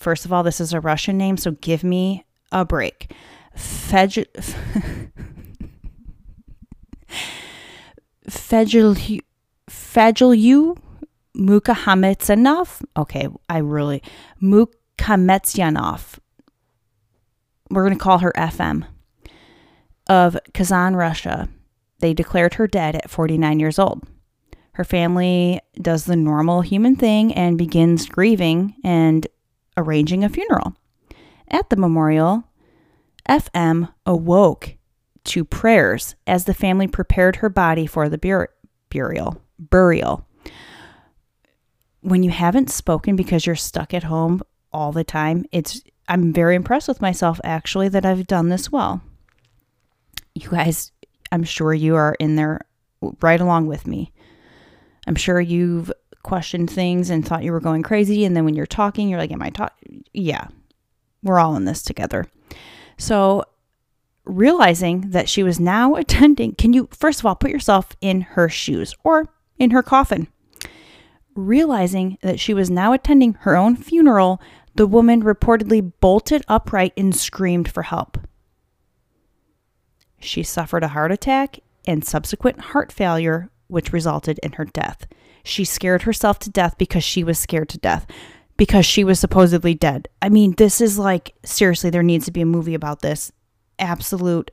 first 0.00 0.24
of 0.24 0.32
all, 0.32 0.42
this 0.42 0.60
is 0.60 0.72
a 0.72 0.80
Russian 0.80 1.16
name, 1.16 1.36
so 1.36 1.52
give 1.52 1.84
me 1.84 2.24
a 2.50 2.64
break. 2.64 3.12
Fej. 3.56 4.26
Fejel. 8.28 9.20
Fejelu 9.68 10.78
Mukhametsanov. 11.36 12.82
Okay, 12.96 13.28
I 13.48 13.58
really. 13.58 14.02
Mukhametsyanov 14.42 16.18
we're 17.70 17.84
going 17.84 17.96
to 17.96 18.02
call 18.02 18.18
her 18.18 18.32
FM, 18.36 18.84
of 20.08 20.36
Kazan, 20.52 20.96
Russia. 20.96 21.48
They 22.00 22.12
declared 22.12 22.54
her 22.54 22.66
dead 22.66 22.96
at 22.96 23.10
49 23.10 23.60
years 23.60 23.78
old. 23.78 24.02
Her 24.72 24.84
family 24.84 25.60
does 25.80 26.04
the 26.04 26.16
normal 26.16 26.62
human 26.62 26.96
thing 26.96 27.32
and 27.34 27.58
begins 27.58 28.06
grieving 28.06 28.74
and 28.82 29.26
arranging 29.76 30.24
a 30.24 30.28
funeral. 30.28 30.74
At 31.48 31.70
the 31.70 31.76
memorial, 31.76 32.44
FM 33.28 33.92
awoke 34.06 34.76
to 35.24 35.44
prayers 35.44 36.14
as 36.26 36.44
the 36.44 36.54
family 36.54 36.86
prepared 36.86 37.36
her 37.36 37.48
body 37.48 37.86
for 37.86 38.08
the 38.08 38.18
bur- 38.18 38.48
burial. 38.88 39.40
Burial. 39.58 40.26
When 42.00 42.22
you 42.22 42.30
haven't 42.30 42.70
spoken 42.70 43.16
because 43.16 43.46
you're 43.46 43.56
stuck 43.56 43.92
at 43.92 44.04
home 44.04 44.42
all 44.72 44.92
the 44.92 45.04
time, 45.04 45.44
it's 45.52 45.82
I'm 46.08 46.32
very 46.32 46.56
impressed 46.56 46.88
with 46.88 47.00
myself 47.00 47.40
actually 47.44 47.88
that 47.90 48.04
I've 48.04 48.26
done 48.26 48.48
this 48.48 48.72
well. 48.72 49.02
You 50.34 50.48
guys, 50.48 50.90
I'm 51.30 51.44
sure 51.44 51.72
you 51.74 51.94
are 51.94 52.16
in 52.18 52.36
there 52.36 52.62
right 53.20 53.40
along 53.40 53.66
with 53.66 53.86
me. 53.86 54.12
I'm 55.06 55.14
sure 55.14 55.40
you've 55.40 55.92
questioned 56.22 56.70
things 56.70 57.10
and 57.10 57.26
thought 57.26 57.44
you 57.44 57.52
were 57.52 57.60
going 57.60 57.82
crazy. 57.82 58.24
And 58.24 58.36
then 58.36 58.44
when 58.44 58.54
you're 58.54 58.66
talking, 58.66 59.08
you're 59.08 59.18
like, 59.18 59.32
Am 59.32 59.42
I 59.42 59.50
talking? 59.50 60.04
Yeah, 60.12 60.48
we're 61.22 61.38
all 61.38 61.56
in 61.56 61.64
this 61.64 61.82
together. 61.82 62.26
So, 62.98 63.44
realizing 64.30 65.10
that 65.10 65.28
she 65.28 65.42
was 65.42 65.60
now 65.60 65.94
attending, 65.96 66.54
can 66.54 66.72
you, 66.72 66.88
first 66.92 67.20
of 67.20 67.26
all, 67.26 67.34
put 67.34 67.50
yourself 67.50 67.96
in 68.00 68.22
her 68.22 68.48
shoes 68.48 68.94
or 69.04 69.28
in 69.58 69.70
her 69.70 69.82
coffin? 69.82 70.28
Realizing 71.34 72.18
that 72.22 72.40
she 72.40 72.54
was 72.54 72.70
now 72.70 72.92
attending 72.92 73.34
her 73.40 73.56
own 73.56 73.76
funeral, 73.76 74.40
the 74.74 74.86
woman 74.86 75.22
reportedly 75.22 75.92
bolted 76.00 76.42
upright 76.48 76.92
and 76.96 77.14
screamed 77.14 77.70
for 77.70 77.82
help. 77.82 78.18
She 80.18 80.42
suffered 80.42 80.82
a 80.82 80.88
heart 80.88 81.12
attack 81.12 81.60
and 81.86 82.04
subsequent 82.04 82.60
heart 82.60 82.92
failure, 82.92 83.50
which 83.68 83.92
resulted 83.92 84.38
in 84.42 84.52
her 84.52 84.64
death. 84.64 85.06
She 85.42 85.64
scared 85.64 86.02
herself 86.02 86.38
to 86.40 86.50
death 86.50 86.76
because 86.76 87.04
she 87.04 87.24
was 87.24 87.38
scared 87.38 87.70
to 87.70 87.78
death 87.78 88.06
because 88.60 88.84
she 88.84 89.04
was 89.04 89.18
supposedly 89.18 89.72
dead. 89.72 90.06
I 90.20 90.28
mean, 90.28 90.52
this 90.58 90.82
is 90.82 90.98
like, 90.98 91.32
seriously, 91.42 91.88
there 91.88 92.02
needs 92.02 92.26
to 92.26 92.30
be 92.30 92.42
a 92.42 92.46
movie 92.46 92.74
about 92.74 93.00
this. 93.00 93.32
Absolute 93.80 94.50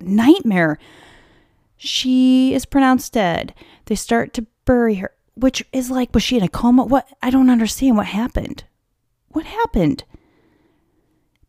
nightmare. 0.00 0.78
She 1.76 2.54
is 2.54 2.66
pronounced 2.66 3.12
dead. 3.12 3.54
They 3.86 3.94
start 3.94 4.32
to 4.34 4.46
bury 4.64 4.96
her, 4.96 5.12
which 5.34 5.64
is 5.72 5.90
like, 5.90 6.14
was 6.14 6.22
she 6.22 6.36
in 6.36 6.42
a 6.42 6.48
coma? 6.48 6.84
What? 6.84 7.06
I 7.22 7.30
don't 7.30 7.50
understand 7.50 7.96
what 7.96 8.06
happened. 8.06 8.64
What 9.28 9.46
happened? 9.46 10.04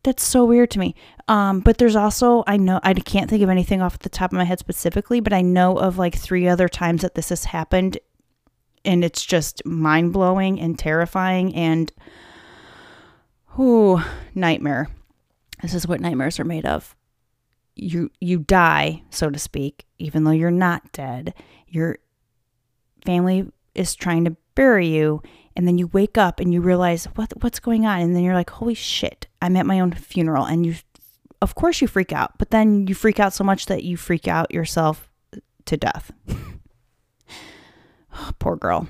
That's 0.02 0.24
so 0.24 0.44
weird 0.44 0.70
to 0.72 0.78
me. 0.78 0.94
Um, 1.28 1.60
but 1.60 1.78
there's 1.78 1.96
also, 1.96 2.44
I 2.46 2.56
know, 2.56 2.80
I 2.82 2.94
can't 2.94 3.28
think 3.28 3.42
of 3.42 3.50
anything 3.50 3.82
off 3.82 3.98
the 3.98 4.08
top 4.08 4.30
of 4.30 4.38
my 4.38 4.44
head 4.44 4.58
specifically, 4.58 5.20
but 5.20 5.32
I 5.32 5.42
know 5.42 5.76
of 5.76 5.98
like 5.98 6.16
three 6.16 6.46
other 6.46 6.68
times 6.68 7.02
that 7.02 7.14
this 7.14 7.30
has 7.30 7.44
happened 7.44 7.98
and 8.84 9.04
it's 9.04 9.24
just 9.24 9.66
mind 9.66 10.12
blowing 10.12 10.60
and 10.60 10.78
terrifying 10.78 11.54
and 11.54 11.92
whoo 13.56 14.00
nightmare. 14.34 14.88
This 15.60 15.74
is 15.74 15.86
what 15.88 16.00
nightmares 16.00 16.38
are 16.38 16.44
made 16.44 16.64
of. 16.64 16.95
You 17.76 18.10
you 18.20 18.38
die, 18.38 19.02
so 19.10 19.30
to 19.30 19.38
speak, 19.38 19.86
even 19.98 20.24
though 20.24 20.32
you're 20.32 20.50
not 20.50 20.92
dead. 20.92 21.34
Your 21.68 21.98
family 23.04 23.50
is 23.74 23.94
trying 23.94 24.24
to 24.24 24.36
bury 24.54 24.88
you 24.88 25.22
and 25.54 25.68
then 25.68 25.78
you 25.78 25.86
wake 25.88 26.18
up 26.18 26.40
and 26.40 26.52
you 26.52 26.60
realize 26.60 27.04
what 27.14 27.32
what's 27.42 27.60
going 27.60 27.86
on 27.86 28.00
and 28.00 28.16
then 28.16 28.22
you're 28.24 28.34
like 28.34 28.48
holy 28.48 28.72
shit 28.72 29.26
i'm 29.42 29.54
at 29.54 29.66
my 29.66 29.78
own 29.78 29.92
funeral 29.92 30.46
and 30.46 30.64
you 30.64 30.74
of 31.42 31.54
course 31.54 31.82
you 31.82 31.86
freak 31.86 32.10
out 32.10 32.38
but 32.38 32.50
then 32.50 32.86
you 32.86 32.94
freak 32.94 33.20
out 33.20 33.34
so 33.34 33.44
much 33.44 33.66
that 33.66 33.84
you 33.84 33.98
freak 33.98 34.26
out 34.26 34.52
yourself 34.52 35.10
to 35.66 35.76
death 35.76 36.10
Poor 38.38 38.56
girl. 38.56 38.88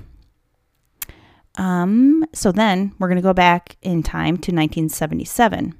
Um, 1.55 2.25
so 2.33 2.51
then 2.51 2.93
we're 2.99 3.07
going 3.07 3.17
to 3.17 3.23
go 3.23 3.33
back 3.33 3.77
in 3.81 4.03
time 4.03 4.35
to 4.37 4.51
1977 4.51 5.73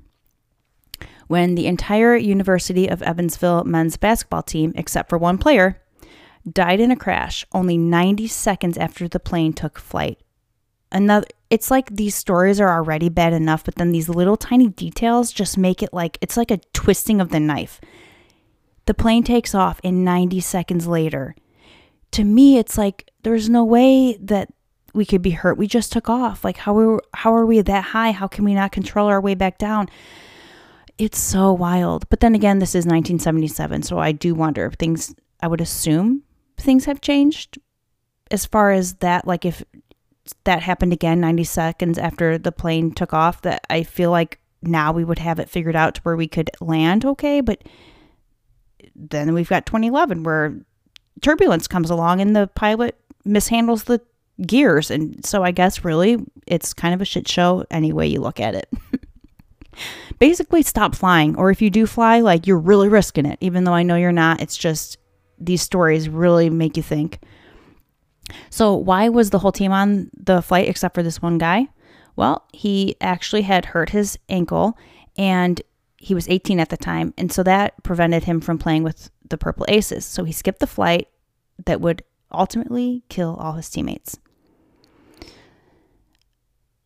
when 1.28 1.56
the 1.56 1.68
entire 1.68 2.16
University 2.16 2.88
of 2.88 3.02
Evansville 3.02 3.64
men's 3.64 3.98
basketball 3.98 4.44
team, 4.44 4.74
except 4.76 5.10
for 5.10 5.18
one 5.18 5.38
player, 5.38 5.82
died 6.50 6.80
in 6.80 6.92
a 6.92 6.96
crash 6.96 7.46
only 7.52 7.78
90 7.78 8.28
seconds 8.28 8.78
after 8.78 9.08
the 9.08 9.20
plane 9.20 9.54
took 9.54 9.78
flight. 9.80 10.20
Another 10.92 11.28
it's 11.50 11.72
like 11.72 11.96
these 11.96 12.16
stories 12.16 12.60
are 12.60 12.74
already 12.74 13.10
bad 13.10 13.34
enough, 13.34 13.64
but 13.64 13.76
then 13.76 13.92
these 13.92 14.10
little 14.10 14.36
tiny 14.36 14.68
details 14.68 15.32
just 15.32 15.58
make 15.58 15.82
it 15.82 15.94
like 15.94 16.18
it's 16.22 16.38
like 16.38 16.52
a 16.52 16.60
twisting 16.74 17.22
of 17.22 17.30
the 17.30 17.40
knife. 17.40 17.80
The 18.86 18.94
plane 18.94 19.24
takes 19.24 19.56
off 19.56 19.80
and 19.84 20.04
90 20.04 20.40
seconds 20.40 20.88
later. 20.88 21.36
To 22.12 22.24
me, 22.24 22.58
it's 22.58 22.78
like 22.78 23.12
there's 23.24 23.50
no 23.50 23.64
way 23.64 24.18
that 24.22 24.50
we 24.94 25.06
could 25.06 25.22
be 25.22 25.32
hurt. 25.32 25.58
We 25.58 25.68
just 25.68 25.92
took 25.92 26.10
off. 26.10 26.44
Like 26.44 26.58
how 26.58 26.78
are 26.78 27.02
how 27.14 27.34
are 27.34 27.46
we 27.46 27.62
that 27.62 27.84
high? 27.86 28.12
How 28.12 28.28
can 28.28 28.44
we 28.44 28.54
not 28.54 28.72
control 28.72 29.08
our 29.08 29.22
way 29.22 29.36
back 29.36 29.58
down? 29.58 29.90
It's 30.98 31.20
so 31.20 31.54
wild. 31.54 32.10
But 32.10 32.22
then 32.22 32.34
again, 32.34 32.60
this 32.60 32.72
is 32.72 32.86
1977, 32.86 33.84
so 33.84 34.00
I 34.00 34.12
do 34.12 34.34
wonder 34.34 34.66
if 34.66 34.74
things 34.74 35.14
I 35.42 35.48
would 35.48 35.62
assume 35.62 36.24
things 36.58 36.86
have 36.86 37.02
changed 37.02 37.60
as 38.32 38.46
far 38.46 38.72
as 38.72 38.96
that 38.96 39.28
like 39.28 39.46
if 39.46 39.64
that 40.44 40.64
happened 40.64 40.92
again 40.92 41.22
90 41.22 41.44
seconds 41.44 41.98
after 41.98 42.38
the 42.38 42.52
plane 42.52 42.92
took 42.92 43.14
off 43.14 43.44
that 43.44 43.66
I 43.70 43.84
feel 43.84 44.12
like 44.12 44.40
now 44.62 44.92
we 44.92 45.04
would 45.04 45.20
have 45.20 45.40
it 45.40 45.50
figured 45.50 45.76
out 45.76 45.96
to 45.96 46.02
where 46.02 46.18
we 46.18 46.28
could 46.28 46.50
land 46.60 47.06
okay, 47.06 47.42
but 47.42 47.64
then 48.96 49.34
we've 49.34 49.50
got 49.50 49.66
2011 49.66 50.24
where 50.24 50.56
turbulence 51.22 51.68
comes 51.68 51.90
along 51.90 52.22
and 52.22 52.36
the 52.36 52.48
pilot 52.48 53.00
mishandles 53.26 53.86
the 53.86 54.02
gears. 54.46 54.92
And 54.92 55.24
so 55.26 55.44
I 55.44 55.52
guess 55.52 55.86
really 55.86 56.18
it's 56.46 56.74
kind 56.74 56.94
of 56.94 57.02
a 57.02 57.06
shit 57.06 57.28
show 57.28 57.66
any 57.70 57.94
way 57.94 58.08
you 58.08 58.20
look 58.20 58.40
at 58.40 58.56
it. 58.56 58.70
Basically, 60.20 60.62
stop 60.64 60.96
flying. 60.96 61.36
Or 61.36 61.52
if 61.52 61.62
you 61.62 61.70
do 61.70 61.86
fly, 61.86 62.20
like 62.20 62.48
you're 62.48 62.58
really 62.58 62.90
risking 62.90 63.26
it, 63.26 63.38
even 63.42 63.64
though 63.64 63.74
I 63.74 63.84
know 63.84 63.96
you're 63.96 64.12
not. 64.12 64.42
It's 64.42 64.58
just 64.58 64.98
these 65.40 65.62
stories 65.62 66.10
really 66.10 66.50
make 66.50 66.78
you 66.78 66.84
think. 66.84 67.20
So, 68.50 68.74
why 68.74 69.10
was 69.10 69.30
the 69.30 69.40
whole 69.40 69.52
team 69.52 69.72
on 69.72 70.10
the 70.14 70.42
flight 70.42 70.68
except 70.68 70.96
for 70.96 71.04
this 71.04 71.22
one 71.22 71.38
guy? 71.38 71.68
Well, 72.16 72.46
he 72.52 72.96
actually 73.00 73.44
had 73.44 73.66
hurt 73.66 73.92
his 73.92 74.18
ankle 74.28 74.78
and 75.18 75.62
he 75.98 76.14
was 76.14 76.28
18 76.28 76.60
at 76.60 76.70
the 76.70 76.78
time. 76.78 77.14
And 77.18 77.32
so 77.32 77.44
that 77.44 77.82
prevented 77.84 78.24
him 78.24 78.42
from 78.42 78.58
playing 78.58 78.84
with 78.84 79.12
the 79.30 79.38
Purple 79.38 79.66
Aces. 79.70 80.06
So 80.06 80.24
he 80.24 80.32
skipped 80.32 80.60
the 80.60 80.68
flight 80.68 81.08
that 81.66 81.82
would 81.82 82.04
ultimately 82.32 83.04
kill 83.10 83.36
all 83.40 83.54
his 83.54 83.70
teammates. 83.70 84.18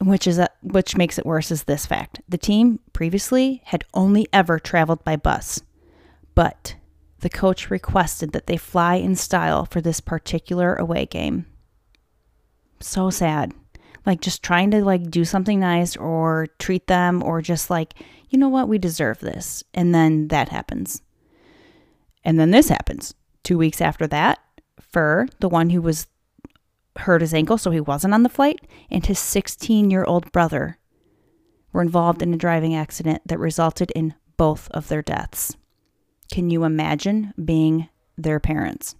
Which 0.02 0.26
is 0.26 0.40
a, 0.40 0.50
which 0.64 0.98
makes 0.98 1.20
it 1.20 1.28
worse 1.28 1.52
is 1.52 1.66
this 1.66 1.86
fact. 1.86 2.22
The 2.28 2.38
team 2.38 2.80
previously 2.92 3.62
had 3.66 3.86
only 3.94 4.28
ever 4.34 4.58
traveled 4.58 5.04
by 5.04 5.16
bus, 5.16 5.62
but 6.34 6.76
the 7.20 7.30
coach 7.30 7.70
requested 7.70 8.32
that 8.32 8.48
they 8.48 8.58
fly 8.58 8.96
in 8.96 9.16
style 9.16 9.64
for 9.64 9.80
this 9.80 10.00
particular 10.00 10.74
away 10.76 11.06
game. 11.06 11.46
So 12.80 13.12
sad. 13.12 13.54
Like 14.04 14.22
just 14.22 14.42
trying 14.42 14.72
to 14.72 14.84
like 14.84 15.12
do 15.12 15.24
something 15.24 15.60
nice 15.60 15.96
or 15.96 16.48
treat 16.58 16.88
them 16.88 17.22
or 17.22 17.44
just 17.44 17.70
like, 17.70 17.94
you 18.28 18.40
know 18.40 18.50
what, 18.50 18.68
we 18.68 18.80
deserve 18.80 19.20
this. 19.20 19.64
And 19.76 19.94
then 19.94 20.30
that 20.30 20.50
happens. 20.50 21.04
And 22.24 22.40
then 22.40 22.50
this 22.50 22.70
happens. 22.70 23.14
2 23.44 23.56
weeks 23.56 23.82
after 23.82 24.08
that, 24.08 24.40
Furr, 24.80 25.28
the 25.40 25.50
one 25.50 25.70
who 25.70 25.82
was 25.84 26.08
hurt 26.97 27.21
his 27.21 27.34
ankle, 27.34 27.58
so 27.58 27.71
he 27.71 27.80
wasn't 27.80 28.13
on 28.13 28.23
the 28.23 28.30
flight, 28.30 28.60
and 28.89 29.06
his 29.06 29.19
16 29.19 29.89
year 29.89 30.04
old 30.04 30.32
brother 30.32 30.77
were 31.71 31.82
involved 31.82 32.21
in 32.21 32.34
a 32.34 32.38
driving 32.38 32.75
accident 32.75 33.21
that 33.25 33.39
resulted 33.39 33.91
in 33.91 34.13
both 34.38 34.69
of 34.71 34.88
their 34.88 35.01
deaths. 35.01 35.56
Can 36.32 36.49
you 36.49 36.63
imagine 36.63 37.34
being 37.43 37.89
their 38.17 38.39
parents? 38.39 38.95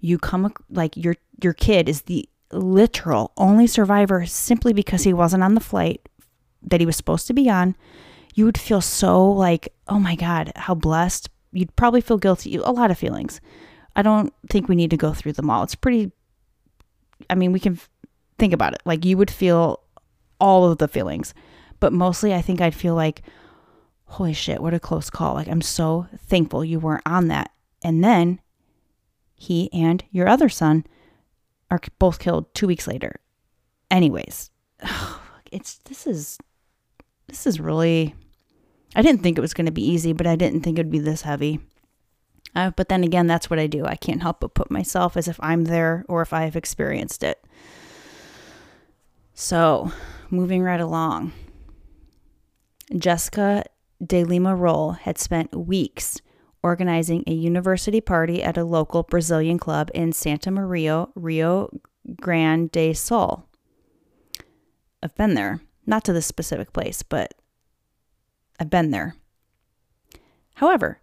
You 0.00 0.18
come 0.18 0.52
like 0.70 0.96
your 0.96 1.16
your 1.42 1.52
kid 1.52 1.88
is 1.88 2.02
the 2.02 2.28
literal 2.52 3.32
only 3.36 3.66
survivor 3.66 4.26
simply 4.26 4.72
because 4.72 5.04
he 5.04 5.12
wasn't 5.12 5.42
on 5.42 5.54
the 5.54 5.60
flight 5.60 6.08
that 6.62 6.80
he 6.80 6.86
was 6.86 6.96
supposed 6.96 7.26
to 7.26 7.34
be 7.34 7.48
on. 7.48 7.76
You 8.34 8.44
would 8.44 8.58
feel 8.58 8.80
so 8.80 9.30
like, 9.30 9.72
oh 9.88 9.98
my 9.98 10.14
God, 10.14 10.52
how 10.56 10.74
blessed. 10.74 11.28
You'd 11.52 11.74
probably 11.74 12.00
feel 12.00 12.18
guilty, 12.18 12.56
a 12.56 12.70
lot 12.70 12.90
of 12.90 12.98
feelings. 12.98 13.40
I 13.96 14.02
don't 14.02 14.32
think 14.48 14.68
we 14.68 14.76
need 14.76 14.90
to 14.90 14.96
go 14.96 15.12
through 15.12 15.32
them 15.32 15.50
all. 15.50 15.64
It's 15.64 15.74
pretty, 15.74 16.12
I 17.28 17.34
mean, 17.34 17.52
we 17.52 17.60
can 17.60 17.78
think 18.38 18.52
about 18.52 18.74
it. 18.74 18.82
Like 18.84 19.04
you 19.04 19.16
would 19.16 19.30
feel 19.30 19.80
all 20.40 20.70
of 20.70 20.78
the 20.78 20.88
feelings, 20.88 21.34
but 21.78 21.92
mostly 21.92 22.34
I 22.34 22.42
think 22.42 22.60
I'd 22.60 22.74
feel 22.74 22.94
like, 22.94 23.22
holy 24.04 24.32
shit, 24.32 24.60
what 24.60 24.74
a 24.74 24.80
close 24.80 25.10
call. 25.10 25.34
Like 25.34 25.48
I'm 25.48 25.62
so 25.62 26.06
thankful 26.26 26.64
you 26.64 26.80
weren't 26.80 27.06
on 27.06 27.28
that. 27.28 27.50
And 27.84 28.02
then 28.02 28.40
he 29.34 29.70
and 29.72 30.04
your 30.10 30.28
other 30.28 30.48
son 30.48 30.84
are 31.70 31.80
both 31.98 32.18
killed 32.18 32.52
two 32.54 32.66
weeks 32.66 32.86
later. 32.86 33.20
Anyways, 33.90 34.50
it's, 35.52 35.78
this 35.84 36.06
is, 36.06 36.38
this 37.26 37.46
is 37.46 37.60
really, 37.60 38.14
I 38.94 39.02
didn't 39.02 39.22
think 39.22 39.38
it 39.38 39.42
was 39.42 39.54
going 39.54 39.66
to 39.66 39.72
be 39.72 39.86
easy, 39.86 40.12
but 40.12 40.26
I 40.26 40.36
didn't 40.36 40.62
think 40.62 40.78
it 40.78 40.82
would 40.82 40.90
be 40.90 40.98
this 40.98 41.22
heavy. 41.22 41.60
Uh, 42.54 42.70
but 42.70 42.88
then 42.88 43.04
again, 43.04 43.26
that's 43.26 43.48
what 43.48 43.58
I 43.58 43.66
do. 43.66 43.86
I 43.86 43.96
can't 43.96 44.22
help 44.22 44.40
but 44.40 44.54
put 44.54 44.70
myself 44.70 45.16
as 45.16 45.28
if 45.28 45.38
I'm 45.40 45.64
there 45.64 46.04
or 46.08 46.22
if 46.22 46.32
I 46.32 46.44
have 46.44 46.56
experienced 46.56 47.22
it. 47.22 47.44
So, 49.34 49.92
moving 50.30 50.62
right 50.62 50.80
along. 50.80 51.32
Jessica 52.96 53.64
De 54.04 54.24
Lima 54.24 54.56
Rohl 54.56 54.98
had 54.98 55.18
spent 55.18 55.54
weeks 55.54 56.20
organizing 56.62 57.24
a 57.26 57.32
university 57.32 58.00
party 58.00 58.42
at 58.42 58.56
a 58.56 58.64
local 58.64 59.02
Brazilian 59.02 59.58
club 59.58 59.90
in 59.94 60.12
Santa 60.12 60.50
Maria, 60.50 61.06
Rio 61.14 61.70
Grande 62.20 62.70
do 62.70 62.92
Sul. 62.94 63.46
I've 65.02 65.14
been 65.14 65.34
there, 65.34 65.60
not 65.86 66.04
to 66.04 66.12
this 66.12 66.26
specific 66.26 66.72
place, 66.72 67.02
but 67.02 67.34
I've 68.58 68.70
been 68.70 68.90
there. 68.90 69.14
However, 70.56 71.00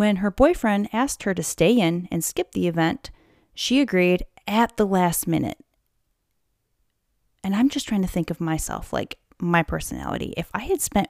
when 0.00 0.16
her 0.16 0.30
boyfriend 0.30 0.88
asked 0.94 1.24
her 1.24 1.34
to 1.34 1.42
stay 1.42 1.78
in 1.78 2.08
and 2.10 2.24
skip 2.24 2.52
the 2.52 2.66
event, 2.66 3.10
she 3.54 3.82
agreed 3.82 4.22
at 4.48 4.74
the 4.78 4.86
last 4.86 5.26
minute. 5.26 5.58
And 7.44 7.54
I'm 7.54 7.68
just 7.68 7.86
trying 7.86 8.00
to 8.00 8.08
think 8.08 8.30
of 8.30 8.40
myself, 8.40 8.94
like 8.94 9.18
my 9.38 9.62
personality. 9.62 10.32
If 10.38 10.48
I 10.54 10.60
had 10.60 10.80
spent, 10.80 11.08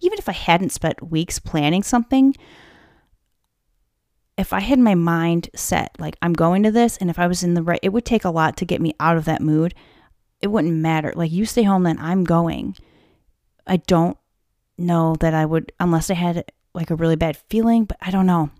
even 0.00 0.18
if 0.18 0.26
I 0.26 0.32
hadn't 0.32 0.72
spent 0.72 1.10
weeks 1.10 1.38
planning 1.38 1.82
something, 1.82 2.34
if 4.38 4.54
I 4.54 4.60
had 4.60 4.78
my 4.78 4.94
mind 4.94 5.50
set, 5.54 5.94
like 5.98 6.16
I'm 6.22 6.32
going 6.32 6.62
to 6.62 6.70
this, 6.70 6.96
and 6.96 7.10
if 7.10 7.18
I 7.18 7.26
was 7.26 7.42
in 7.42 7.52
the 7.52 7.62
right, 7.62 7.80
it 7.82 7.90
would 7.90 8.06
take 8.06 8.24
a 8.24 8.30
lot 8.30 8.56
to 8.56 8.64
get 8.64 8.80
me 8.80 8.94
out 8.98 9.18
of 9.18 9.26
that 9.26 9.42
mood. 9.42 9.74
It 10.40 10.46
wouldn't 10.46 10.72
matter. 10.76 11.12
Like, 11.14 11.30
you 11.30 11.44
stay 11.44 11.64
home, 11.64 11.82
then 11.82 11.98
I'm 11.98 12.24
going. 12.24 12.74
I 13.66 13.76
don't 13.76 14.16
know 14.78 15.14
that 15.20 15.34
I 15.34 15.44
would, 15.44 15.72
unless 15.78 16.08
I 16.08 16.14
had 16.14 16.50
like 16.74 16.90
a 16.90 16.96
really 16.96 17.16
bad 17.16 17.36
feeling, 17.36 17.84
but 17.84 17.98
I 18.00 18.10
don't 18.10 18.26
know. 18.26 18.50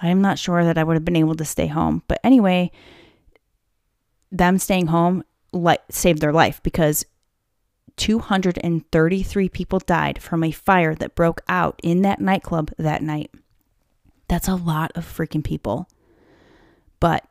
I'm 0.00 0.20
not 0.20 0.38
sure 0.38 0.64
that 0.64 0.76
I 0.76 0.84
would 0.84 0.94
have 0.94 1.04
been 1.04 1.16
able 1.16 1.34
to 1.36 1.44
stay 1.44 1.66
home. 1.66 2.02
But 2.08 2.20
anyway, 2.22 2.70
them 4.30 4.58
staying 4.58 4.88
home 4.88 5.24
like 5.52 5.82
saved 5.90 6.20
their 6.20 6.32
life 6.32 6.62
because 6.62 7.04
233 7.96 9.48
people 9.48 9.78
died 9.78 10.22
from 10.22 10.44
a 10.44 10.50
fire 10.50 10.94
that 10.94 11.14
broke 11.14 11.40
out 11.48 11.80
in 11.82 12.02
that 12.02 12.20
nightclub 12.20 12.70
that 12.78 13.02
night. 13.02 13.30
That's 14.28 14.48
a 14.48 14.54
lot 14.54 14.92
of 14.94 15.04
freaking 15.04 15.44
people. 15.44 15.88
But, 17.00 17.24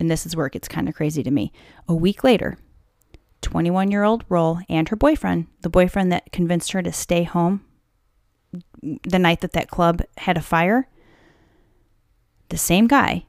and 0.00 0.10
this 0.10 0.26
is 0.26 0.34
where 0.34 0.46
it 0.46 0.54
gets 0.54 0.68
kind 0.68 0.88
of 0.88 0.94
crazy 0.94 1.22
to 1.22 1.30
me. 1.30 1.52
A 1.86 1.94
week 1.94 2.24
later, 2.24 2.58
21 3.42 3.90
year 3.90 4.02
old 4.02 4.28
Rohl 4.28 4.62
and 4.68 4.88
her 4.88 4.96
boyfriend, 4.96 5.46
the 5.60 5.70
boyfriend 5.70 6.10
that 6.10 6.32
convinced 6.32 6.72
her 6.72 6.82
to 6.82 6.92
stay 6.92 7.22
home 7.22 7.64
the 8.82 9.18
night 9.18 9.40
that 9.40 9.52
that 9.52 9.70
club 9.70 10.02
had 10.18 10.36
a 10.36 10.42
fire, 10.42 10.88
the 12.48 12.58
same 12.58 12.86
guy, 12.86 13.26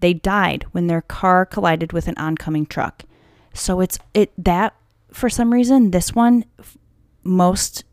they 0.00 0.14
died 0.14 0.64
when 0.72 0.86
their 0.86 1.02
car 1.02 1.44
collided 1.44 1.92
with 1.92 2.08
an 2.08 2.16
oncoming 2.16 2.66
truck. 2.66 3.04
So 3.52 3.80
it's 3.80 3.98
it 4.14 4.32
that 4.38 4.74
for 5.12 5.28
some 5.28 5.52
reason 5.52 5.90
this 5.90 6.14
one 6.14 6.44
most 7.24 7.84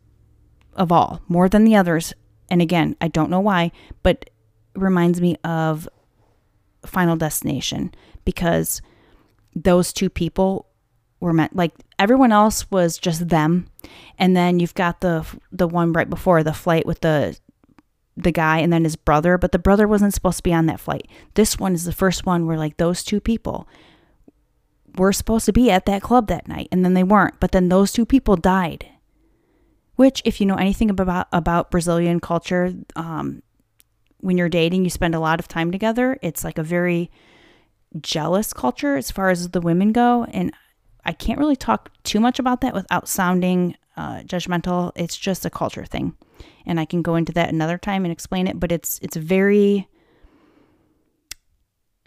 of 0.74 0.92
all, 0.92 1.22
more 1.28 1.48
than 1.48 1.64
the 1.64 1.76
others, 1.76 2.12
and 2.50 2.62
again, 2.62 2.96
I 3.00 3.08
don't 3.08 3.30
know 3.30 3.40
why, 3.40 3.72
but 4.02 4.30
reminds 4.74 5.20
me 5.20 5.36
of 5.42 5.88
Final 6.84 7.16
Destination 7.16 7.92
because 8.24 8.80
those 9.54 9.92
two 9.92 10.10
people 10.10 10.66
were 11.18 11.32
meant 11.32 11.56
like 11.56 11.72
everyone 11.98 12.32
else 12.32 12.70
was 12.70 12.98
just 12.98 13.28
them. 13.28 13.68
And 14.18 14.36
then 14.36 14.60
you've 14.60 14.74
got 14.74 15.00
the 15.00 15.26
the 15.52 15.68
one 15.68 15.92
right 15.92 16.08
before 16.08 16.42
the 16.42 16.54
flight 16.54 16.86
with 16.86 17.00
the 17.00 17.38
the 18.16 18.32
guy 18.32 18.58
and 18.58 18.72
then 18.72 18.84
his 18.84 18.96
brother 18.96 19.36
but 19.36 19.52
the 19.52 19.58
brother 19.58 19.86
wasn't 19.86 20.14
supposed 20.14 20.38
to 20.38 20.42
be 20.42 20.54
on 20.54 20.66
that 20.66 20.80
flight. 20.80 21.06
This 21.34 21.58
one 21.58 21.74
is 21.74 21.84
the 21.84 21.92
first 21.92 22.24
one 22.24 22.46
where 22.46 22.56
like 22.56 22.78
those 22.78 23.04
two 23.04 23.20
people 23.20 23.68
were 24.96 25.12
supposed 25.12 25.44
to 25.44 25.52
be 25.52 25.70
at 25.70 25.84
that 25.84 26.00
club 26.00 26.28
that 26.28 26.48
night 26.48 26.68
and 26.72 26.82
then 26.82 26.94
they 26.94 27.02
weren't 27.02 27.38
but 27.40 27.52
then 27.52 27.68
those 27.68 27.92
two 27.92 28.06
people 28.06 28.36
died. 28.36 28.86
Which 29.96 30.22
if 30.24 30.40
you 30.40 30.46
know 30.46 30.56
anything 30.56 30.90
about 30.90 31.26
about 31.32 31.70
Brazilian 31.70 32.20
culture, 32.20 32.74
um, 32.96 33.42
when 34.18 34.36
you're 34.36 34.48
dating, 34.50 34.84
you 34.84 34.90
spend 34.90 35.14
a 35.14 35.20
lot 35.20 35.40
of 35.40 35.48
time 35.48 35.70
together. 35.72 36.18
It's 36.20 36.44
like 36.44 36.58
a 36.58 36.62
very 36.62 37.10
jealous 38.00 38.52
culture 38.52 38.96
as 38.96 39.10
far 39.10 39.30
as 39.30 39.50
the 39.50 39.60
women 39.60 39.92
go, 39.92 40.24
and 40.24 40.52
I 41.06 41.12
can't 41.12 41.38
really 41.38 41.56
talk 41.56 41.90
too 42.02 42.20
much 42.20 42.38
about 42.38 42.60
that 42.60 42.74
without 42.74 43.08
sounding 43.08 43.76
uh, 43.96 44.20
judgmental. 44.20 44.92
It's 44.94 45.16
just 45.16 45.46
a 45.46 45.50
culture 45.50 45.84
thing, 45.84 46.14
and 46.66 46.78
I 46.78 46.84
can 46.84 47.02
go 47.02 47.14
into 47.14 47.32
that 47.32 47.48
another 47.48 47.78
time 47.78 48.04
and 48.04 48.12
explain 48.12 48.46
it. 48.46 48.60
But 48.60 48.72
it's 48.72 48.98
it's 49.02 49.16
very 49.16 49.88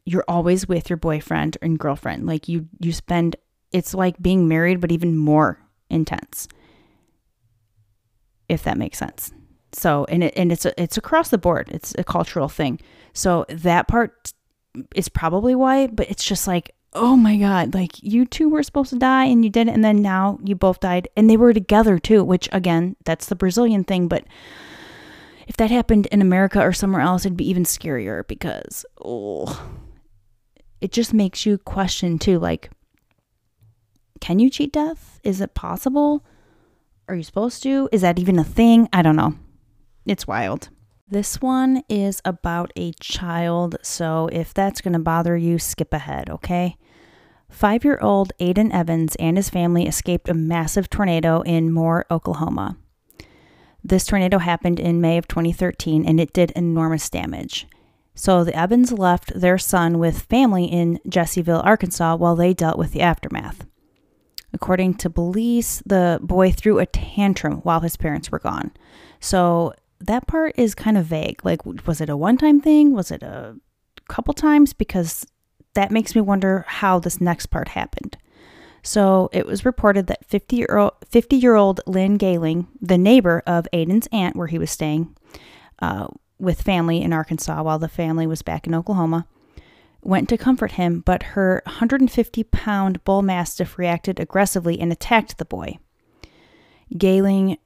you're 0.05 0.25
always 0.27 0.67
with 0.67 0.89
your 0.89 0.97
boyfriend 0.97 1.57
and 1.61 1.79
girlfriend. 1.79 2.27
Like 2.27 2.47
you 2.47 2.67
you 2.79 2.93
spend 2.93 3.35
it's 3.71 3.93
like 3.93 4.21
being 4.21 4.47
married, 4.47 4.81
but 4.81 4.91
even 4.91 5.17
more 5.17 5.59
intense 5.89 6.47
if 8.49 8.63
that 8.63 8.77
makes 8.77 8.97
sense. 8.97 9.31
So, 9.71 10.05
and 10.09 10.23
it, 10.23 10.33
and 10.35 10.51
it's 10.51 10.65
a, 10.65 10.81
it's 10.81 10.97
across 10.97 11.29
the 11.29 11.37
board. 11.37 11.69
It's 11.71 11.93
a 11.97 12.03
cultural 12.03 12.49
thing. 12.49 12.81
So 13.13 13.45
that 13.49 13.87
part 13.87 14.33
is 14.95 15.07
probably 15.07 15.55
why, 15.55 15.87
but 15.87 16.09
it's 16.09 16.23
just 16.23 16.47
like, 16.47 16.73
oh 16.93 17.15
my 17.15 17.37
god, 17.37 17.73
like 17.73 18.01
you 18.01 18.25
two 18.25 18.49
were 18.49 18.63
supposed 18.63 18.89
to 18.91 18.99
die 18.99 19.25
and 19.25 19.43
you 19.43 19.49
didn't, 19.49 19.73
and 19.73 19.83
then 19.83 20.01
now 20.01 20.39
you 20.43 20.55
both 20.55 20.79
died, 20.79 21.07
and 21.15 21.29
they 21.29 21.37
were 21.37 21.53
together 21.53 21.99
too. 21.99 22.23
Which 22.23 22.49
again, 22.51 22.95
that's 23.05 23.27
the 23.27 23.35
Brazilian 23.35 23.83
thing, 23.83 24.07
but 24.07 24.25
if 25.47 25.57
that 25.57 25.71
happened 25.71 26.05
in 26.07 26.21
America 26.21 26.61
or 26.61 26.73
somewhere 26.73 27.01
else, 27.01 27.25
it'd 27.25 27.37
be 27.37 27.49
even 27.49 27.63
scarier 27.63 28.27
because 28.27 28.85
oh, 29.03 29.69
it 30.81 30.91
just 30.91 31.13
makes 31.13 31.45
you 31.45 31.57
question 31.57 32.19
too, 32.19 32.39
like, 32.39 32.69
can 34.21 34.39
you 34.39 34.49
cheat 34.49 34.71
death? 34.73 35.19
Is 35.23 35.41
it 35.41 35.55
possible? 35.55 36.23
Are 37.07 37.15
you 37.15 37.23
supposed 37.23 37.63
to? 37.63 37.89
Is 37.91 38.01
that 38.01 38.19
even 38.19 38.37
a 38.37 38.43
thing? 38.43 38.87
I 38.93 39.01
don't 39.01 39.15
know. 39.15 39.35
It's 40.05 40.27
wild. 40.27 40.69
This 41.11 41.41
one 41.41 41.81
is 41.89 42.21
about 42.23 42.71
a 42.75 42.91
child, 43.01 43.77
so 43.81 44.29
if 44.31 44.53
that's 44.53 44.79
going 44.79 44.93
to 44.93 44.99
bother 44.99 45.35
you, 45.35 45.57
skip 45.57 45.91
ahead, 45.91 46.29
okay? 46.29 46.77
Five 47.49 47.83
year 47.83 47.97
old 47.99 48.31
Aiden 48.39 48.71
Evans 48.71 49.15
and 49.15 49.35
his 49.35 49.49
family 49.49 49.87
escaped 49.87 50.29
a 50.29 50.35
massive 50.35 50.87
tornado 50.87 51.41
in 51.41 51.73
Moore, 51.73 52.05
Oklahoma. 52.11 52.77
This 53.83 54.05
tornado 54.05 54.37
happened 54.37 54.79
in 54.79 55.01
May 55.01 55.17
of 55.17 55.27
2013 55.27 56.05
and 56.05 56.19
it 56.19 56.31
did 56.31 56.51
enormous 56.51 57.09
damage. 57.09 57.65
So 58.13 58.43
the 58.43 58.55
Evans 58.55 58.91
left 58.91 59.31
their 59.33 59.57
son 59.57 59.97
with 59.97 60.21
family 60.21 60.65
in 60.65 60.99
Jessieville, 61.07 61.63
Arkansas 61.65 62.17
while 62.17 62.35
they 62.35 62.53
dealt 62.53 62.77
with 62.77 62.91
the 62.91 63.01
aftermath. 63.01 63.65
According 64.53 64.95
to 64.95 65.09
police, 65.09 65.81
the 65.87 66.19
boy 66.21 66.51
threw 66.51 66.77
a 66.77 66.85
tantrum 66.85 67.61
while 67.61 67.79
his 67.79 67.97
parents 67.97 68.31
were 68.31 68.39
gone. 68.39 68.71
So 69.19 69.73
that 69.99 70.27
part 70.27 70.53
is 70.57 70.75
kind 70.75 70.97
of 70.97 71.05
vague. 71.05 71.43
Like, 71.43 71.65
was 71.65 72.01
it 72.01 72.09
a 72.09 72.17
one 72.17 72.37
time 72.37 72.61
thing? 72.61 72.93
Was 72.93 73.11
it 73.11 73.23
a 73.23 73.55
couple 74.07 74.33
times? 74.33 74.73
Because 74.73 75.25
that 75.73 75.91
makes 75.91 76.15
me 76.15 76.21
wonder 76.21 76.65
how 76.67 76.99
this 76.99 77.21
next 77.21 77.47
part 77.47 77.69
happened. 77.69 78.17
So 78.81 79.29
it 79.33 79.45
was 79.45 79.65
reported 79.65 80.07
that 80.07 80.25
50 80.25 80.55
year 80.55 80.77
old, 80.77 80.93
50 81.09 81.35
year 81.35 81.55
old 81.55 81.81
Lynn 81.85 82.17
Galing, 82.17 82.67
the 82.81 82.97
neighbor 82.97 83.43
of 83.45 83.67
Aiden's 83.73 84.07
aunt 84.11 84.35
where 84.35 84.47
he 84.47 84.57
was 84.57 84.71
staying 84.71 85.15
uh, 85.81 86.07
with 86.39 86.61
family 86.61 87.01
in 87.01 87.13
Arkansas 87.13 87.61
while 87.61 87.79
the 87.79 87.89
family 87.89 88.25
was 88.25 88.41
back 88.41 88.65
in 88.65 88.73
Oklahoma, 88.73 89.27
went 90.01 90.29
to 90.29 90.37
comfort 90.37 90.73
him, 90.73 91.01
but 91.01 91.23
her 91.23 91.61
150 91.65 92.43
pound 92.45 93.03
bull 93.03 93.21
mastiff 93.21 93.77
reacted 93.77 94.19
aggressively 94.19 94.79
and 94.79 94.91
attacked 94.91 95.37
the 95.37 95.45
boy. 95.45 95.77
Galing 96.97 97.57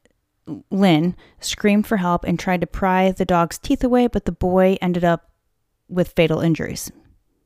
Lynn 0.69 1.15
screamed 1.39 1.87
for 1.87 1.97
help 1.97 2.23
and 2.23 2.39
tried 2.39 2.61
to 2.61 2.67
pry 2.67 3.11
the 3.11 3.25
dog's 3.25 3.57
teeth 3.57 3.83
away, 3.83 4.07
but 4.07 4.25
the 4.25 4.31
boy 4.31 4.77
ended 4.81 5.03
up 5.03 5.31
with 5.87 6.13
fatal 6.15 6.41
injuries. 6.41 6.91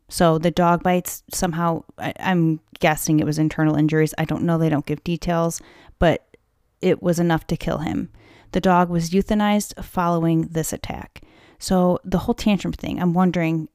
So 0.09 0.37
the 0.37 0.51
dog 0.51 0.83
bites 0.83 1.23
somehow, 1.31 1.83
I, 1.97 2.13
am 2.17 2.61
guessing 2.79 3.19
it 3.19 3.25
was 3.25 3.37
internal 3.37 3.75
injuries. 3.75 4.13
I 4.17 4.25
don't 4.25 4.43
know, 4.43 4.57
they 4.57 4.69
don't 4.69 4.85
give 4.85 5.03
details, 5.03 5.61
but 5.99 6.35
it 6.81 7.03
was 7.03 7.19
enough 7.19 7.45
to 7.47 7.57
kill 7.57 7.79
him. 7.79 8.09
The 8.51 8.61
dog 8.61 8.89
was 8.89 9.09
euthanized 9.09 9.83
following 9.83 10.43
this 10.43 10.71
attack. 10.71 11.21
So 11.59 11.99
the 12.05 12.19
whole 12.19 12.35
tantrum 12.35 12.73
thing, 12.73 13.01
I'm 13.01 13.13
wondering 13.13 13.67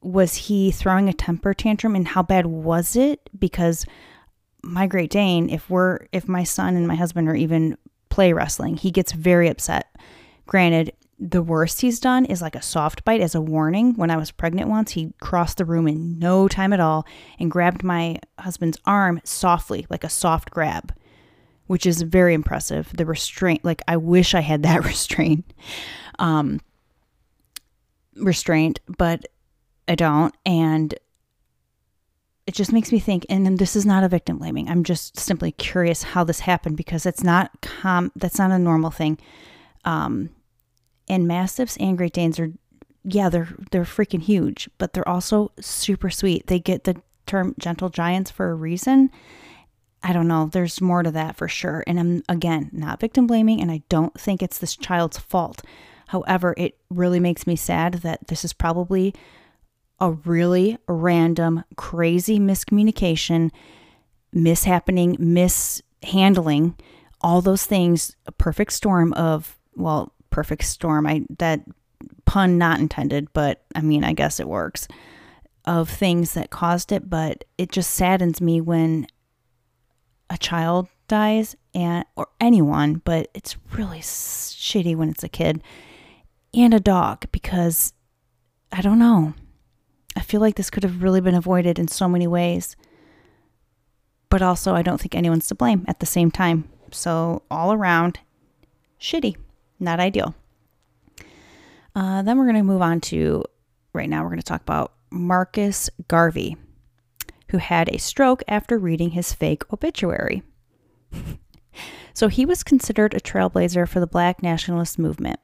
was 0.00 0.34
he 0.34 0.70
throwing 0.70 1.08
a 1.08 1.14
temper 1.14 1.54
tantrum 1.54 1.96
and 1.96 2.06
how 2.06 2.22
bad 2.22 2.44
was 2.44 2.94
it? 2.94 3.30
Because 3.38 3.86
my 4.62 4.86
Great 4.86 5.10
Dane, 5.10 5.48
if 5.48 5.70
we're 5.70 6.06
if 6.12 6.28
my 6.28 6.44
son 6.44 6.76
and 6.76 6.86
my 6.86 6.94
husband 6.94 7.28
are 7.28 7.34
even 7.34 7.78
play 8.14 8.32
wrestling, 8.32 8.76
he 8.76 8.92
gets 8.92 9.10
very 9.10 9.48
upset. 9.48 9.92
Granted, 10.46 10.92
the 11.18 11.42
worst 11.42 11.80
he's 11.80 11.98
done 11.98 12.24
is 12.24 12.40
like 12.40 12.54
a 12.54 12.62
soft 12.62 13.04
bite 13.04 13.20
as 13.20 13.34
a 13.34 13.40
warning. 13.40 13.94
When 13.94 14.08
I 14.08 14.16
was 14.16 14.30
pregnant 14.30 14.68
once, 14.68 14.92
he 14.92 15.12
crossed 15.20 15.58
the 15.58 15.64
room 15.64 15.88
in 15.88 16.20
no 16.20 16.46
time 16.46 16.72
at 16.72 16.78
all 16.78 17.04
and 17.40 17.50
grabbed 17.50 17.82
my 17.82 18.20
husband's 18.38 18.78
arm 18.86 19.20
softly, 19.24 19.84
like 19.90 20.04
a 20.04 20.08
soft 20.08 20.50
grab, 20.50 20.94
which 21.66 21.86
is 21.86 22.02
very 22.02 22.34
impressive. 22.34 22.88
The 22.96 23.04
restraint, 23.04 23.64
like 23.64 23.82
I 23.88 23.96
wish 23.96 24.32
I 24.32 24.42
had 24.42 24.62
that 24.62 24.84
restraint. 24.84 25.52
Um 26.20 26.60
restraint, 28.14 28.78
but 28.96 29.26
I 29.88 29.96
don't. 29.96 30.32
And 30.46 30.94
it 32.46 32.54
just 32.54 32.72
makes 32.72 32.92
me 32.92 32.98
think 32.98 33.24
and 33.28 33.58
this 33.58 33.74
is 33.74 33.86
not 33.86 34.04
a 34.04 34.08
victim 34.08 34.38
blaming. 34.38 34.68
I'm 34.68 34.84
just 34.84 35.18
simply 35.18 35.52
curious 35.52 36.02
how 36.02 36.24
this 36.24 36.40
happened 36.40 36.76
because 36.76 37.06
it's 37.06 37.24
not 37.24 37.50
com 37.62 38.12
that's 38.16 38.38
not 38.38 38.50
a 38.50 38.58
normal 38.58 38.90
thing. 38.90 39.18
Um 39.84 40.30
and 41.08 41.26
mastiffs 41.26 41.76
and 41.78 41.96
great 41.96 42.12
danes 42.12 42.38
are 42.38 42.52
yeah 43.02 43.28
they're 43.28 43.48
they're 43.70 43.84
freaking 43.84 44.22
huge 44.22 44.68
but 44.78 44.92
they're 44.92 45.08
also 45.08 45.52
super 45.60 46.10
sweet. 46.10 46.46
They 46.46 46.58
get 46.58 46.84
the 46.84 47.00
term 47.26 47.54
gentle 47.58 47.88
giants 47.88 48.30
for 48.30 48.50
a 48.50 48.54
reason. 48.54 49.10
I 50.02 50.12
don't 50.12 50.28
know. 50.28 50.50
There's 50.52 50.82
more 50.82 51.02
to 51.02 51.10
that 51.12 51.36
for 51.36 51.48
sure. 51.48 51.82
And 51.86 51.98
i'm 51.98 52.22
again 52.28 52.68
not 52.72 53.00
victim 53.00 53.26
blaming 53.26 53.62
and 53.62 53.70
i 53.70 53.82
don't 53.88 54.18
think 54.20 54.42
it's 54.42 54.58
this 54.58 54.76
child's 54.76 55.18
fault. 55.18 55.62
However 56.08 56.54
it 56.58 56.76
really 56.90 57.20
makes 57.20 57.46
me 57.46 57.56
sad 57.56 57.94
that 57.94 58.26
this 58.28 58.44
is 58.44 58.52
probably 58.52 59.14
a 60.00 60.12
really 60.12 60.78
random, 60.88 61.64
crazy 61.76 62.38
miscommunication, 62.38 63.50
mishappening, 64.34 65.18
mishandling, 65.18 66.74
all 67.20 67.40
those 67.40 67.64
things, 67.64 68.16
a 68.26 68.32
perfect 68.32 68.72
storm 68.72 69.12
of, 69.14 69.58
well, 69.76 70.12
perfect 70.30 70.64
storm. 70.64 71.06
I 71.06 71.24
that 71.38 71.60
pun 72.24 72.58
not 72.58 72.80
intended, 72.80 73.32
but 73.32 73.64
I 73.74 73.80
mean, 73.80 74.04
I 74.04 74.12
guess 74.12 74.40
it 74.40 74.48
works. 74.48 74.88
Of 75.66 75.88
things 75.88 76.34
that 76.34 76.50
caused 76.50 76.92
it, 76.92 77.08
but 77.08 77.44
it 77.56 77.72
just 77.72 77.90
saddens 77.90 78.40
me 78.40 78.60
when 78.60 79.06
a 80.28 80.36
child 80.36 80.88
dies 81.08 81.56
and 81.74 82.04
or 82.16 82.28
anyone, 82.40 83.00
but 83.04 83.30
it's 83.32 83.56
really 83.72 84.00
shitty 84.00 84.94
when 84.94 85.08
it's 85.08 85.24
a 85.24 85.28
kid 85.28 85.62
and 86.52 86.74
a 86.74 86.80
dog 86.80 87.26
because 87.32 87.94
I 88.72 88.82
don't 88.82 88.98
know. 88.98 89.34
I 90.16 90.20
feel 90.20 90.40
like 90.40 90.56
this 90.56 90.70
could 90.70 90.84
have 90.84 91.02
really 91.02 91.20
been 91.20 91.34
avoided 91.34 91.78
in 91.78 91.88
so 91.88 92.08
many 92.08 92.26
ways. 92.26 92.76
But 94.28 94.42
also, 94.42 94.74
I 94.74 94.82
don't 94.82 95.00
think 95.00 95.14
anyone's 95.14 95.46
to 95.48 95.54
blame 95.54 95.84
at 95.86 96.00
the 96.00 96.06
same 96.06 96.30
time. 96.30 96.68
So, 96.90 97.42
all 97.50 97.72
around, 97.72 98.20
shitty, 99.00 99.36
not 99.78 100.00
ideal. 100.00 100.34
Uh, 101.94 102.22
then 102.22 102.38
we're 102.38 102.44
going 102.44 102.56
to 102.56 102.62
move 102.62 102.82
on 102.82 103.00
to 103.00 103.44
right 103.92 104.08
now, 104.08 104.22
we're 104.22 104.30
going 104.30 104.40
to 104.40 104.44
talk 104.44 104.62
about 104.62 104.92
Marcus 105.10 105.88
Garvey, 106.08 106.56
who 107.50 107.58
had 107.58 107.88
a 107.88 107.98
stroke 107.98 108.42
after 108.48 108.78
reading 108.78 109.10
his 109.10 109.32
fake 109.32 109.62
obituary. 109.72 110.42
so, 112.14 112.28
he 112.28 112.44
was 112.44 112.62
considered 112.64 113.14
a 113.14 113.20
trailblazer 113.20 113.88
for 113.88 114.00
the 114.00 114.06
black 114.06 114.42
nationalist 114.42 114.98
movement 114.98 115.38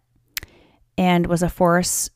and 0.98 1.26
was 1.26 1.42
a 1.42 1.48
force 1.48 2.10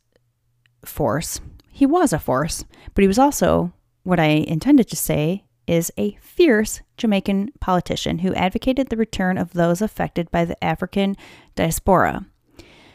force 0.85 1.41
he 1.75 1.87
was 1.87 2.13
a 2.13 2.21
force, 2.21 2.65
but 2.95 3.03
he 3.03 3.09
was 3.09 3.19
also 3.19 3.73
what 4.05 4.21
I 4.21 4.27
intended 4.27 4.89
to 4.89 4.97
say 4.97 5.43
is 5.67 5.91
a 5.99 6.17
fierce 6.21 6.83
Jamaican 6.97 7.51
politician 7.59 8.21
who 8.21 8.33
advocated 8.35 8.91
the 8.91 8.97
return 8.97 9.37
of 9.37 9.55
those 9.55 9.83
affected 9.83 10.31
by 10.31 10.45
the 10.45 10.63
African 10.63 11.17
diaspora. 11.57 12.27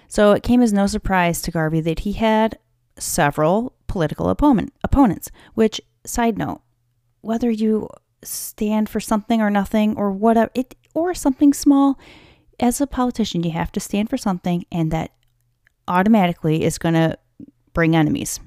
So 0.07 0.31
it 0.31 0.43
came 0.43 0.61
as 0.61 0.71
no 0.71 0.87
surprise 0.87 1.41
to 1.41 1.51
Garvey 1.51 1.81
that 1.81 1.99
he 1.99 2.13
had 2.13 2.57
several 2.97 3.73
political 3.87 4.29
opponent, 4.29 4.71
opponents, 4.81 5.29
which, 5.55 5.81
side 6.05 6.37
note, 6.37 6.61
whether 7.19 7.51
you 7.51 7.89
stand 8.23 8.87
for 8.87 9.01
something 9.01 9.41
or 9.41 9.49
nothing 9.49 9.97
or 9.97 10.09
whatever, 10.09 10.51
it, 10.55 10.75
or 10.93 11.13
something 11.13 11.53
small, 11.53 11.99
as 12.61 12.79
a 12.79 12.87
politician, 12.87 13.43
you 13.43 13.51
have 13.51 13.73
to 13.73 13.81
stand 13.81 14.09
for 14.09 14.17
something, 14.17 14.65
and 14.71 14.89
that 14.91 15.11
automatically 15.87 16.63
is 16.63 16.77
going 16.77 16.95
to 16.95 17.17
bring 17.73 17.93
enemies. 17.93 18.39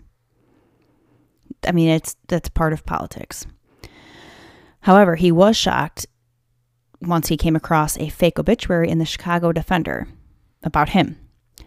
I 1.66 1.72
mean, 1.72 1.88
it's 1.88 2.16
that's 2.28 2.48
part 2.48 2.72
of 2.72 2.86
politics. 2.86 3.46
However, 4.80 5.16
he 5.16 5.30
was 5.30 5.56
shocked 5.56 6.06
once 7.00 7.28
he 7.28 7.36
came 7.36 7.56
across 7.56 7.96
a 7.98 8.08
fake 8.08 8.38
obituary 8.38 8.88
in 8.88 8.98
the 8.98 9.04
Chicago 9.04 9.52
Defender 9.52 10.08
about 10.62 10.90
him. 10.90 11.18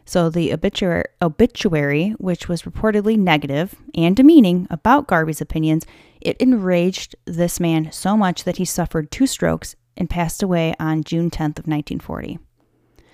So 0.05 0.29
the 0.29 0.53
obituary, 0.53 1.05
obituary, 1.21 2.11
which 2.19 2.47
was 2.47 2.61
reportedly 2.63 3.17
negative 3.17 3.75
and 3.95 4.15
demeaning 4.15 4.67
about 4.69 5.07
Garvey's 5.07 5.41
opinions, 5.41 5.85
it 6.21 6.37
enraged 6.37 7.15
this 7.25 7.59
man 7.59 7.91
so 7.91 8.15
much 8.15 8.43
that 8.43 8.57
he 8.57 8.65
suffered 8.65 9.09
two 9.09 9.25
strokes 9.25 9.75
and 9.97 10.09
passed 10.09 10.43
away 10.43 10.75
on 10.79 11.03
June 11.03 11.29
10th 11.29 11.59
of 11.59 11.67
1940. 11.67 12.37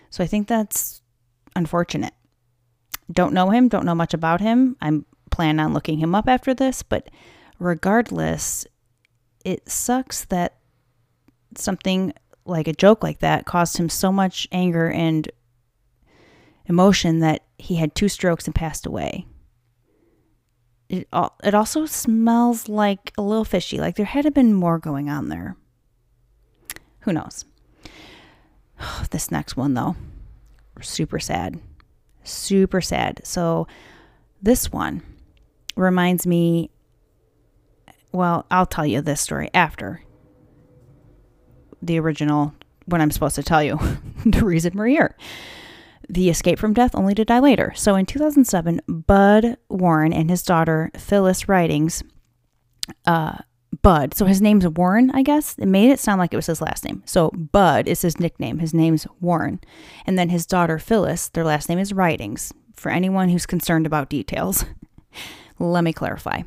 So 0.09 0.23
I 0.23 0.27
think 0.27 0.47
that's 0.47 1.01
unfortunate. 1.55 2.13
Don't 3.11 3.33
know 3.33 3.49
him, 3.49 3.67
don't 3.67 3.85
know 3.85 3.95
much 3.95 4.13
about 4.13 4.41
him. 4.41 4.75
I'm 4.81 5.05
plan 5.31 5.59
on 5.59 5.73
looking 5.73 5.97
him 5.97 6.13
up 6.13 6.27
after 6.27 6.53
this, 6.53 6.83
but 6.83 7.09
regardless, 7.57 8.67
it 9.43 9.67
sucks 9.69 10.25
that 10.25 10.57
something 11.55 12.13
like 12.45 12.67
a 12.67 12.73
joke 12.73 13.03
like 13.03 13.19
that 13.19 13.45
caused 13.45 13.77
him 13.77 13.89
so 13.89 14.11
much 14.11 14.47
anger 14.51 14.89
and 14.89 15.31
emotion 16.65 17.19
that 17.19 17.43
he 17.57 17.75
had 17.75 17.95
two 17.95 18.09
strokes 18.09 18.45
and 18.45 18.55
passed 18.55 18.85
away. 18.85 19.25
It, 20.89 21.07
it 21.43 21.53
also 21.53 21.85
smells 21.85 22.67
like 22.67 23.13
a 23.17 23.21
little 23.21 23.45
fishy, 23.45 23.79
like 23.79 23.95
there 23.95 24.05
had 24.05 24.31
been 24.33 24.53
more 24.53 24.77
going 24.77 25.09
on 25.09 25.29
there. 25.29 25.55
Who 27.01 27.13
knows? 27.13 27.45
this 29.11 29.31
next 29.31 29.55
one, 29.55 29.73
though, 29.73 29.95
super 30.81 31.19
sad. 31.19 31.59
Super 32.23 32.81
sad. 32.81 33.21
So, 33.23 33.67
this 34.41 34.71
one 34.71 35.01
reminds 35.75 36.27
me 36.27 36.71
well, 38.11 38.45
I'll 38.51 38.65
tell 38.65 38.85
you 38.85 39.01
this 39.01 39.21
story 39.21 39.49
after 39.53 40.03
the 41.81 41.99
original 41.99 42.53
when 42.85 43.01
I'm 43.01 43.11
supposed 43.11 43.35
to 43.35 43.43
tell 43.43 43.63
you 43.63 43.79
the 44.25 44.45
reason 44.45 44.73
we're 44.75 44.87
here. 44.87 45.15
The 46.09 46.29
escape 46.29 46.59
from 46.59 46.73
death 46.73 46.93
only 46.93 47.15
to 47.15 47.23
die 47.23 47.39
later. 47.39 47.71
So 47.75 47.95
in 47.95 48.05
2007, 48.05 48.81
Bud 48.87 49.57
Warren 49.69 50.11
and 50.11 50.29
his 50.29 50.43
daughter 50.43 50.91
Phyllis 50.97 51.47
Writings, 51.47 52.03
uh, 53.05 53.37
Bud, 53.81 54.13
so 54.13 54.25
his 54.25 54.41
name's 54.41 54.67
Warren, 54.67 55.11
I 55.11 55.23
guess. 55.23 55.57
It 55.57 55.67
made 55.67 55.89
it 55.89 55.99
sound 55.99 56.19
like 56.19 56.33
it 56.33 56.37
was 56.37 56.47
his 56.47 56.61
last 56.61 56.83
name. 56.83 57.01
So 57.05 57.29
Bud 57.29 57.87
is 57.87 58.01
his 58.01 58.19
nickname. 58.19 58.59
His 58.59 58.73
name's 58.73 59.07
Warren. 59.21 59.61
And 60.05 60.19
then 60.19 60.27
his 60.27 60.45
daughter 60.45 60.77
Phyllis, 60.77 61.29
their 61.29 61.45
last 61.45 61.69
name 61.69 61.79
is 61.79 61.93
Writings, 61.93 62.51
for 62.75 62.91
anyone 62.91 63.29
who's 63.29 63.45
concerned 63.45 63.85
about 63.85 64.09
details. 64.09 64.65
Let 65.61 65.83
me 65.83 65.93
clarify. 65.93 66.43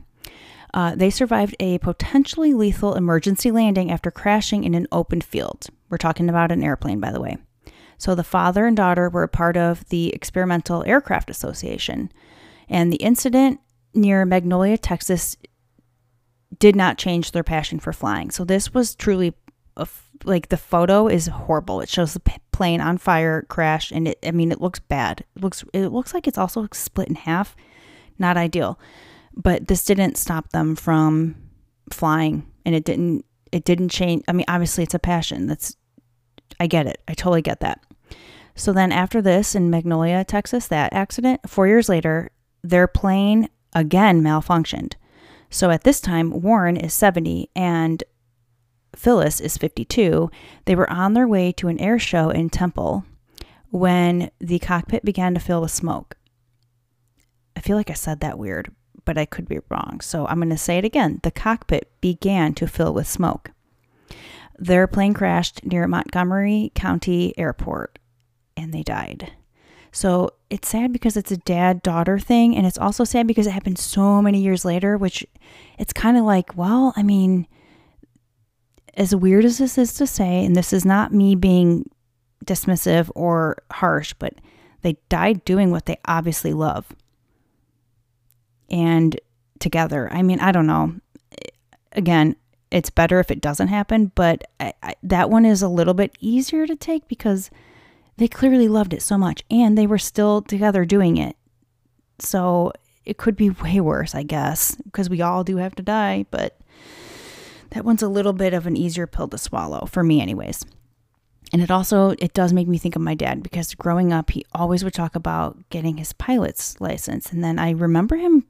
Uh, 0.73 0.95
they 0.97 1.09
survived 1.09 1.55
a 1.61 1.79
potentially 1.79 2.53
lethal 2.53 2.95
emergency 2.95 3.51
landing 3.51 3.93
after 3.93 4.11
crashing 4.11 4.65
in 4.65 4.75
an 4.75 4.89
open 4.91 5.21
field. 5.21 5.69
We're 5.89 5.99
talking 5.99 6.29
about 6.29 6.51
an 6.51 6.65
airplane, 6.65 6.99
by 6.99 7.13
the 7.13 7.21
way. 7.21 7.37
So 7.97 8.15
the 8.15 8.25
father 8.25 8.67
and 8.67 8.77
daughter 8.77 9.09
were 9.09 9.23
a 9.23 9.29
part 9.29 9.57
of 9.57 9.89
the 9.89 10.13
Experimental 10.13 10.83
Aircraft 10.85 11.31
Association. 11.31 12.11
And 12.69 12.93
the 12.93 12.97
incident 12.97 13.61
near 13.95 14.25
Magnolia, 14.25 14.77
Texas, 14.77 15.37
did 16.59 16.75
not 16.75 16.99
change 16.99 17.31
their 17.31 17.45
passion 17.45 17.79
for 17.79 17.93
flying. 17.93 18.31
So 18.31 18.45
this 18.45 18.75
was 18.75 18.97
truly 18.97 19.35
like 20.25 20.49
the 20.49 20.57
photo 20.57 21.09
is 21.09 21.27
horrible. 21.27 21.81
It 21.81 21.89
shows 21.89 22.15
the 22.15 22.23
plane 22.53 22.81
on 22.81 22.99
fire, 22.99 23.43
crash, 23.43 23.91
and 23.91 24.09
it. 24.09 24.19
I 24.25 24.31
mean, 24.31 24.53
it 24.53 24.61
looks 24.61 24.79
bad. 24.79 25.25
It 25.37 25.43
looks. 25.43 25.65
It 25.73 25.89
looks 25.89 26.15
like 26.15 26.27
it's 26.27 26.39
also 26.39 26.69
split 26.73 27.09
in 27.09 27.17
half 27.17 27.57
not 28.19 28.37
ideal. 28.37 28.79
But 29.37 29.69
this 29.69 29.85
didn't 29.85 30.17
stop 30.17 30.51
them 30.51 30.77
from 30.77 31.37
flying 31.91 32.47
and 32.65 32.75
it 32.75 32.85
didn't 32.85 33.25
it 33.53 33.65
didn't 33.65 33.91
change. 33.91 34.25
I 34.27 34.33
mean, 34.33 34.47
obviously 34.49 34.85
it's 34.85 34.95
a 34.95 34.99
passion. 34.99 35.47
That's 35.47 35.77
I 36.59 36.67
get 36.67 36.87
it. 36.87 37.01
I 37.09 37.15
totally 37.15 37.43
get 37.43 37.61
that. 37.61 37.81
So 38.55 38.73
then 38.73 38.93
after 38.93 39.21
this 39.21 39.55
in 39.55 39.71
Magnolia, 39.71 40.25
Texas, 40.25 40.69
that 40.69 40.93
accident, 40.93 41.49
4 41.49 41.67
years 41.67 41.89
later, 41.89 42.31
their 42.63 42.87
plane 42.87 43.49
again 43.73 44.23
malfunctioned. 44.23 44.95
So 45.51 45.71
at 45.71 45.85
this 45.85 46.01
time, 46.01 46.43
Warren 46.43 46.77
is 46.77 46.95
70 46.95 47.51
and 47.55 48.03
Phyllis 48.95 49.41
is 49.41 49.57
52. 49.57 50.31
They 50.65 50.77
were 50.77 50.91
on 50.91 51.15
their 51.15 51.27
way 51.27 51.53
to 51.53 51.69
an 51.69 51.81
air 51.81 51.99
show 51.99 52.31
in 52.31 52.51
Temple 52.51 53.05
when 53.71 54.31
the 54.41 54.61
cockpit 54.61 55.05
began 55.05 55.35
to 55.35 55.41
fill 55.41 55.61
with 55.61 55.73
smoke. 55.73 56.17
I 57.57 57.61
feel 57.61 57.77
like 57.77 57.91
I 57.91 57.95
said 57.95 58.21
that 58.21 58.39
weird, 58.39 58.75
but 59.05 59.19
I 59.19 59.25
could 59.25 59.49
be 59.49 59.61
wrong. 59.69 60.01
So 60.03 60.27
I'm 60.27 60.39
going 60.39 60.51
to 60.51 60.59
say 60.59 60.79
it 60.79 60.85
again. 60.85 61.21
The 61.23 61.31
cockpit 61.31 61.91
began 62.01 62.55
to 62.55 62.67
fill 62.67 62.93
with 62.93 63.09
smoke. 63.09 63.51
Their 64.59 64.87
plane 64.87 65.15
crashed 65.15 65.65
near 65.65 65.87
Montgomery 65.87 66.73
County 66.75 67.37
Airport 67.39 67.99
and 68.57 68.73
they 68.73 68.83
died. 68.83 69.33
So 69.91 70.31
it's 70.51 70.69
sad 70.69 70.93
because 70.93 71.17
it's 71.17 71.33
a 71.33 71.37
dad 71.37 71.83
daughter 71.83 72.19
thing. 72.19 72.57
And 72.57 72.67
it's 72.67 72.79
also 72.79 73.05
sad 73.05 73.27
because 73.27 73.47
it 73.47 73.53
happened 73.53 73.79
so 73.79 74.21
many 74.21 74.41
years 74.41 74.65
later, 74.65 74.97
which 74.97 75.25
it's 75.79 75.93
kind 75.93 76.17
of 76.17 76.25
like, 76.25 76.57
well, 76.57 76.93
I 76.97 77.03
mean, 77.03 77.47
as 78.95 79.15
weird 79.15 79.45
as 79.45 79.59
this 79.59 79.79
is 79.79 79.95
to 79.95 80.07
say, 80.07 80.45
and 80.45 80.57
this 80.57 80.73
is 80.73 80.85
not 80.85 81.13
me 81.13 81.35
being 81.35 81.89
dismissive 82.45 83.11
or 83.15 83.63
harsh, 83.73 84.15
but 84.19 84.35
they 84.83 84.97
died 85.09 85.45
doing 85.45 85.71
what 85.71 85.87
they 85.87 85.97
obviously 86.07 86.53
love 86.53 86.93
and 88.75 89.19
together. 89.61 90.13
I 90.13 90.23
mean, 90.23 90.41
I 90.41 90.51
don't 90.51 90.67
know. 90.67 90.97
again, 91.93 92.35
it's 92.73 92.91
better 92.91 93.21
if 93.21 93.31
it 93.31 93.41
doesn't 93.41 93.69
happen, 93.69 94.11
but 94.17 94.43
I, 94.59 94.75
I, 94.83 94.95
that 95.05 95.31
one 95.31 95.47
is 95.47 95.63
a 95.63 95.69
little 95.69 95.95
bit 95.95 96.17
easier 96.19 96.67
to 96.67 96.75
take 96.75 97.07
because 97.07 97.51
they 98.17 98.27
clearly 98.27 98.67
loved 98.67 98.93
it 98.93 99.01
so 99.01 99.17
much 99.17 99.45
and 99.49 99.79
they 99.79 99.87
were 99.87 99.99
still 99.99 100.43
together 100.43 100.85
doing 100.85 101.17
it. 101.19 101.37
So 102.19 102.73
it 103.05 103.17
could 103.17 103.37
be 103.37 103.51
way 103.51 103.79
worse, 103.81 104.13
I 104.13 104.25
guess, 104.25 104.75
because 104.75 105.09
we 105.09 105.23
all 105.23 105.45
do 105.45 105.59
have 105.59 105.77
to 105.77 105.83
die, 105.85 106.27
but 106.33 106.59
that 107.71 107.85
one's 107.85 108.03
a 108.03 108.09
little 108.09 108.33
bit 108.33 108.55
of 108.55 108.67
an 108.67 108.77
easier 108.77 109.07
pill 109.07 109.29
to 109.29 109.39
swallow 109.39 109.87
for 109.87 110.03
me 110.03 110.21
anyways. 110.21 110.65
And 111.53 111.63
it 111.63 111.71
also 111.71 112.11
it 112.19 112.35
does 112.35 112.53
make 112.53 112.67
me 112.67 112.79
think 112.79 112.97
of 112.97 113.03
my 113.03 113.15
dad 113.15 113.41
because 113.41 113.73
growing 113.77 114.13
up 114.13 114.31
he 114.31 114.45
always 114.53 114.83
would 114.83 114.95
talk 114.95 115.15
about 115.15 115.57
getting 115.71 115.99
his 115.99 116.13
pilot's 116.13 116.81
license 116.81 117.31
and 117.31 117.45
then 117.45 117.61
I 117.61 117.71
remember 117.71 118.17
him 118.17 118.47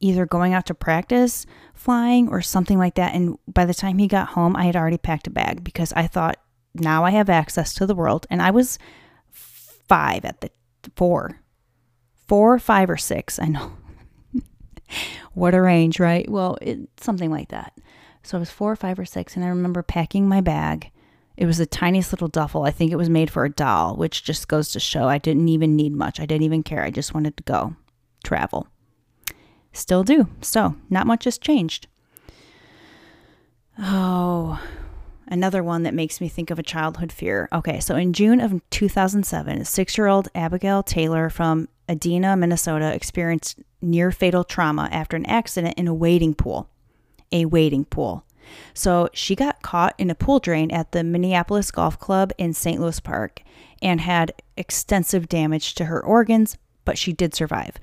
either 0.00 0.26
going 0.26 0.54
out 0.54 0.66
to 0.66 0.74
practice 0.74 1.46
flying 1.74 2.28
or 2.28 2.42
something 2.42 2.78
like 2.78 2.94
that 2.94 3.14
and 3.14 3.38
by 3.46 3.64
the 3.64 3.74
time 3.74 3.98
he 3.98 4.06
got 4.06 4.28
home 4.28 4.56
I 4.56 4.64
had 4.64 4.76
already 4.76 4.98
packed 4.98 5.26
a 5.26 5.30
bag 5.30 5.64
because 5.64 5.92
I 5.94 6.06
thought 6.06 6.38
now 6.74 7.04
I 7.04 7.10
have 7.10 7.30
access 7.30 7.74
to 7.74 7.86
the 7.86 7.94
world 7.94 8.26
and 8.30 8.42
I 8.42 8.50
was 8.50 8.78
5 9.30 10.24
at 10.24 10.40
the 10.40 10.50
4 10.96 11.40
4 12.26 12.58
5 12.58 12.90
or 12.90 12.96
6 12.96 13.38
I 13.38 13.46
know 13.46 13.72
what 15.32 15.54
a 15.54 15.60
range 15.60 16.00
right 16.00 16.28
well 16.28 16.58
it, 16.60 16.80
something 16.98 17.30
like 17.30 17.48
that 17.48 17.72
so 18.22 18.38
I 18.38 18.40
was 18.40 18.50
4 18.50 18.72
or 18.72 18.76
5 18.76 18.98
or 18.98 19.04
6 19.04 19.36
and 19.36 19.44
I 19.44 19.48
remember 19.48 19.82
packing 19.82 20.28
my 20.28 20.40
bag 20.40 20.90
it 21.36 21.46
was 21.46 21.58
the 21.58 21.66
tiniest 21.66 22.12
little 22.12 22.28
duffel. 22.28 22.62
I 22.62 22.70
think 22.70 22.92
it 22.92 22.96
was 22.96 23.10
made 23.10 23.30
for 23.30 23.44
a 23.44 23.50
doll, 23.50 23.96
which 23.96 24.22
just 24.22 24.46
goes 24.46 24.70
to 24.70 24.80
show 24.80 25.08
I 25.08 25.18
didn't 25.18 25.48
even 25.48 25.74
need 25.74 25.92
much. 25.92 26.20
I 26.20 26.26
didn't 26.26 26.44
even 26.44 26.62
care. 26.62 26.82
I 26.82 26.90
just 26.90 27.12
wanted 27.12 27.36
to 27.36 27.42
go 27.42 27.74
travel. 28.22 28.68
Still 29.74 30.04
do. 30.04 30.28
So, 30.40 30.76
not 30.88 31.06
much 31.06 31.24
has 31.24 31.36
changed. 31.36 31.88
Oh, 33.78 34.62
another 35.26 35.62
one 35.62 35.82
that 35.82 35.92
makes 35.92 36.20
me 36.20 36.28
think 36.28 36.50
of 36.50 36.58
a 36.58 36.62
childhood 36.62 37.12
fear. 37.12 37.48
Okay, 37.52 37.80
so 37.80 37.96
in 37.96 38.12
June 38.12 38.40
of 38.40 38.62
2007, 38.70 39.64
six 39.64 39.98
year 39.98 40.06
old 40.06 40.28
Abigail 40.34 40.82
Taylor 40.84 41.28
from 41.28 41.68
Edina, 41.88 42.36
Minnesota 42.36 42.94
experienced 42.94 43.60
near 43.82 44.12
fatal 44.12 44.44
trauma 44.44 44.88
after 44.92 45.16
an 45.16 45.26
accident 45.26 45.76
in 45.76 45.88
a 45.88 45.94
wading 45.94 46.34
pool. 46.34 46.70
A 47.32 47.44
wading 47.46 47.86
pool. 47.86 48.24
So 48.74 49.08
she 49.12 49.34
got 49.34 49.62
caught 49.62 49.94
in 49.98 50.08
a 50.08 50.14
pool 50.14 50.38
drain 50.38 50.70
at 50.70 50.92
the 50.92 51.02
Minneapolis 51.02 51.70
Golf 51.72 51.98
Club 51.98 52.32
in 52.38 52.52
St. 52.52 52.80
Louis 52.80 53.00
Park 53.00 53.42
and 53.82 54.00
had 54.00 54.34
extensive 54.56 55.28
damage 55.28 55.74
to 55.74 55.86
her 55.86 56.00
organs, 56.02 56.56
but 56.84 56.96
she 56.96 57.12
did 57.12 57.34
survive. 57.34 57.76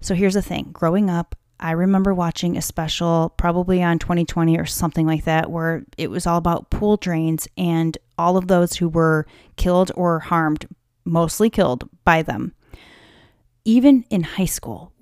So 0.00 0.14
here's 0.14 0.34
the 0.34 0.42
thing 0.42 0.70
growing 0.72 1.10
up, 1.10 1.34
I 1.60 1.72
remember 1.72 2.14
watching 2.14 2.56
a 2.56 2.62
special, 2.62 3.32
probably 3.36 3.82
on 3.82 3.98
2020 3.98 4.56
or 4.58 4.66
something 4.66 5.06
like 5.06 5.24
that, 5.24 5.50
where 5.50 5.84
it 5.96 6.10
was 6.10 6.26
all 6.26 6.38
about 6.38 6.70
pool 6.70 6.96
drains 6.96 7.48
and 7.56 7.98
all 8.16 8.36
of 8.36 8.46
those 8.46 8.74
who 8.74 8.88
were 8.88 9.26
killed 9.56 9.90
or 9.96 10.20
harmed, 10.20 10.68
mostly 11.04 11.50
killed 11.50 11.88
by 12.04 12.22
them. 12.22 12.54
Even 13.64 14.04
in 14.08 14.22
high 14.22 14.44
school, 14.44 14.92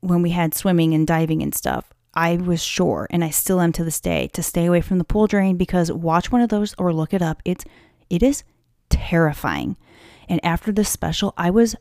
when 0.00 0.22
we 0.22 0.30
had 0.30 0.54
swimming 0.54 0.94
and 0.94 1.06
diving 1.06 1.42
and 1.42 1.54
stuff, 1.54 1.92
I 2.14 2.36
was 2.36 2.62
sure, 2.62 3.06
and 3.10 3.24
I 3.24 3.30
still 3.30 3.60
am 3.60 3.72
to 3.72 3.84
this 3.84 4.00
day, 4.00 4.28
to 4.28 4.42
stay 4.42 4.66
away 4.66 4.80
from 4.80 4.98
the 4.98 5.04
pool 5.04 5.26
drain 5.26 5.56
because 5.56 5.92
watch 5.92 6.32
one 6.32 6.40
of 6.40 6.48
those 6.48 6.74
or 6.78 6.92
look 6.92 7.12
it 7.12 7.22
up. 7.22 7.42
It's 7.44 7.64
it 8.08 8.22
is 8.22 8.44
terrifying. 8.88 9.76
And 10.28 10.44
after 10.44 10.72
this 10.72 10.88
special, 10.88 11.34
I 11.36 11.50
was 11.50 11.76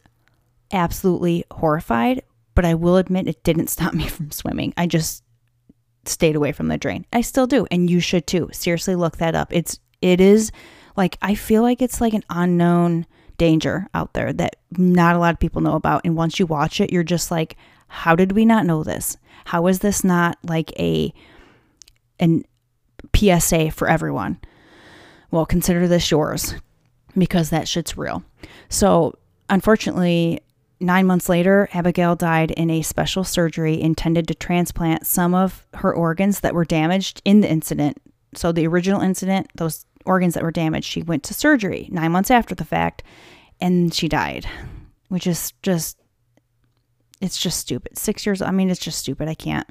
absolutely 0.72 1.44
horrified, 1.52 2.24
but 2.58 2.66
I 2.66 2.74
will 2.74 2.98
admit 2.98 3.28
it 3.28 3.44
didn't 3.44 3.68
stop 3.70 3.94
me 3.94 4.08
from 4.08 4.32
swimming. 4.32 4.74
I 4.76 4.88
just 4.88 5.24
stayed 6.06 6.36
away 6.36 6.52
from 6.52 6.70
the 6.70 6.78
drain. 6.80 7.06
I 7.14 7.22
still 7.22 7.46
do, 7.46 7.68
and 7.70 7.88
you 7.88 8.00
should 8.00 8.26
too. 8.26 8.50
Seriously, 8.52 8.96
look 8.96 9.18
that 9.18 9.36
up. 9.36 9.54
It's 9.54 9.80
it 10.02 10.20
is 10.20 10.52
like 10.96 11.20
I 11.22 11.36
feel 11.36 11.62
like 11.62 11.84
it's 11.84 12.02
like 12.02 12.16
an 12.16 12.24
unknown 12.32 13.06
danger 13.38 13.88
out 13.94 14.16
there 14.16 14.34
that 14.34 14.56
not 14.72 15.16
a 15.16 15.20
lot 15.20 15.36
of 15.36 15.40
people 15.40 15.62
know 15.62 15.76
about. 15.76 16.02
And 16.04 16.16
once 16.16 16.40
you 16.40 16.48
watch 16.48 16.82
it, 16.82 16.92
you're 16.92 17.04
just 17.04 17.30
like, 17.30 17.58
how 17.90 18.16
did 18.16 18.32
we 18.32 18.44
not 18.44 18.66
know 18.66 18.84
this? 18.84 19.18
How 19.46 19.68
is 19.68 19.78
this 19.78 20.04
not 20.04 20.40
like 20.42 20.74
a 20.80 21.14
an 22.20 22.44
PSA 23.16 23.70
for 23.70 23.88
everyone? 23.88 24.40
Well, 25.30 25.46
consider 25.46 25.88
this 25.88 26.10
yours 26.10 26.56
because 27.16 27.52
that 27.52 27.68
shit's 27.68 27.98
real. 27.98 28.24
So, 28.70 29.14
unfortunately, 29.48 30.42
nine 30.80 31.06
months 31.06 31.30
later, 31.30 31.70
Abigail 31.74 32.16
died 32.16 32.52
in 32.52 32.70
a 32.70 32.82
special 32.82 33.24
surgery 33.24 33.80
intended 33.82 34.28
to 34.28 34.36
transplant 34.36 35.06
some 35.06 35.34
of 35.34 35.66
her 35.76 35.94
organs 35.94 36.42
that 36.42 36.54
were 36.54 36.66
damaged 36.66 37.22
in 37.26 37.42
the 37.42 37.50
incident. 37.50 38.02
So, 38.36 38.52
the 38.52 38.68
original 38.68 39.02
incident, 39.02 39.50
those 39.56 39.86
organs 40.06 40.34
that 40.34 40.44
were 40.44 40.52
damaged, 40.52 40.88
she 40.88 41.04
went 41.04 41.24
to 41.24 41.34
surgery 41.34 41.90
nine 41.92 42.12
months 42.12 42.32
after 42.32 42.56
the 42.56 42.66
fact 42.66 43.04
and 43.60 43.94
she 43.94 44.08
died, 44.08 44.48
which 45.10 45.28
is 45.28 45.54
just 45.62 45.98
it's 47.20 47.38
just 47.38 47.60
stupid. 47.60 47.98
Six 47.98 48.26
years, 48.26 48.42
I 48.42 48.52
mean, 48.52 48.70
it's 48.70 48.80
just 48.80 49.00
stupid. 49.00 49.28
I 49.28 49.34
can't. 49.34 49.68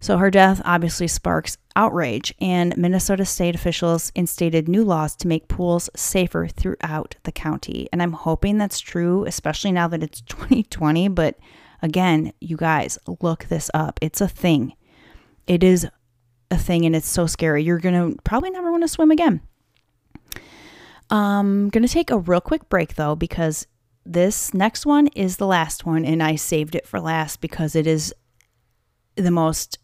So 0.00 0.18
her 0.18 0.30
death 0.30 0.60
obviously 0.64 1.08
sparks 1.08 1.58
outrage, 1.74 2.34
and 2.40 2.76
Minnesota 2.76 3.24
state 3.24 3.54
officials 3.54 4.12
instated 4.14 4.68
new 4.68 4.84
laws 4.84 5.16
to 5.16 5.28
make 5.28 5.48
pools 5.48 5.90
safer 5.96 6.48
throughout 6.48 7.16
the 7.24 7.32
county. 7.32 7.88
And 7.92 8.02
I'm 8.02 8.12
hoping 8.12 8.58
that's 8.58 8.80
true, 8.80 9.24
especially 9.24 9.72
now 9.72 9.88
that 9.88 10.02
it's 10.02 10.20
2020. 10.28 11.08
But 11.08 11.38
again, 11.82 12.32
you 12.40 12.56
guys, 12.56 12.98
look 13.20 13.44
this 13.44 13.70
up. 13.74 13.98
It's 14.02 14.20
a 14.20 14.28
thing. 14.28 14.74
It 15.46 15.62
is 15.62 15.86
a 16.50 16.58
thing, 16.58 16.84
and 16.84 16.94
it's 16.94 17.08
so 17.08 17.26
scary. 17.26 17.62
You're 17.62 17.78
going 17.78 18.12
to 18.12 18.22
probably 18.22 18.50
never 18.50 18.70
want 18.70 18.82
to 18.84 18.88
swim 18.88 19.10
again. 19.10 19.40
I'm 21.08 21.18
um, 21.18 21.68
going 21.68 21.86
to 21.86 21.92
take 21.92 22.10
a 22.10 22.18
real 22.18 22.40
quick 22.40 22.68
break 22.68 22.96
though, 22.96 23.14
because 23.14 23.66
this 24.04 24.52
next 24.52 24.86
one 24.86 25.08
is 25.08 25.36
the 25.36 25.46
last 25.46 25.86
one, 25.86 26.04
and 26.04 26.22
I 26.22 26.36
saved 26.36 26.74
it 26.74 26.86
for 26.86 27.00
last 27.00 27.40
because 27.40 27.76
it 27.76 27.86
is 27.86 28.12
the 29.16 29.30
most 29.30 29.78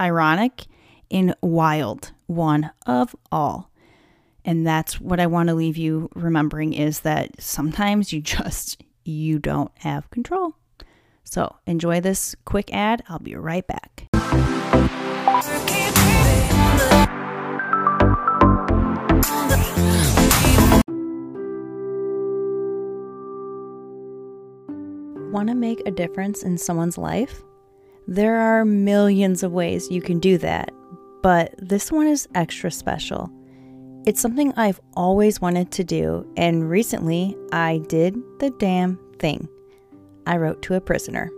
ironic 0.00 0.64
and 1.10 1.34
wild 1.42 2.12
one 2.26 2.70
of 2.86 3.14
all. 3.30 3.70
And 4.44 4.66
that's 4.66 5.00
what 5.00 5.20
I 5.20 5.26
want 5.26 5.48
to 5.48 5.54
leave 5.54 5.76
you 5.76 6.08
remembering 6.14 6.72
is 6.72 7.00
that 7.00 7.40
sometimes 7.40 8.12
you 8.12 8.20
just 8.22 8.82
you 9.04 9.38
don't 9.38 9.72
have 9.78 10.10
control. 10.10 10.54
So, 11.24 11.56
enjoy 11.66 12.00
this 12.00 12.34
quick 12.44 12.72
ad. 12.72 13.04
I'll 13.08 13.20
be 13.20 13.36
right 13.36 13.64
back. 13.66 14.08
Want 25.30 25.48
to 25.48 25.54
make 25.54 25.86
a 25.86 25.92
difference 25.92 26.42
in 26.42 26.58
someone's 26.58 26.98
life? 26.98 27.44
There 28.06 28.36
are 28.36 28.64
millions 28.64 29.42
of 29.42 29.52
ways 29.52 29.90
you 29.90 30.02
can 30.02 30.18
do 30.18 30.38
that, 30.38 30.70
but 31.22 31.54
this 31.58 31.92
one 31.92 32.06
is 32.06 32.28
extra 32.34 32.70
special. 32.70 33.30
It's 34.06 34.20
something 34.20 34.52
I've 34.56 34.80
always 34.94 35.40
wanted 35.40 35.70
to 35.72 35.84
do, 35.84 36.26
and 36.36 36.68
recently 36.68 37.36
I 37.52 37.78
did 37.88 38.16
the 38.38 38.50
damn 38.58 38.98
thing. 39.18 39.48
I 40.26 40.38
wrote 40.38 40.62
to 40.62 40.74
a 40.74 40.80
prisoner. 40.80 41.30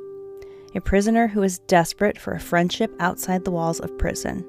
A 0.75 0.81
prisoner 0.81 1.27
who 1.27 1.43
is 1.43 1.59
desperate 1.59 2.19
for 2.19 2.33
a 2.33 2.41
friendship 2.41 2.95
outside 3.01 3.45
the 3.45 3.51
walls 3.51 3.81
of 3.81 3.99
prison. 3.99 4.45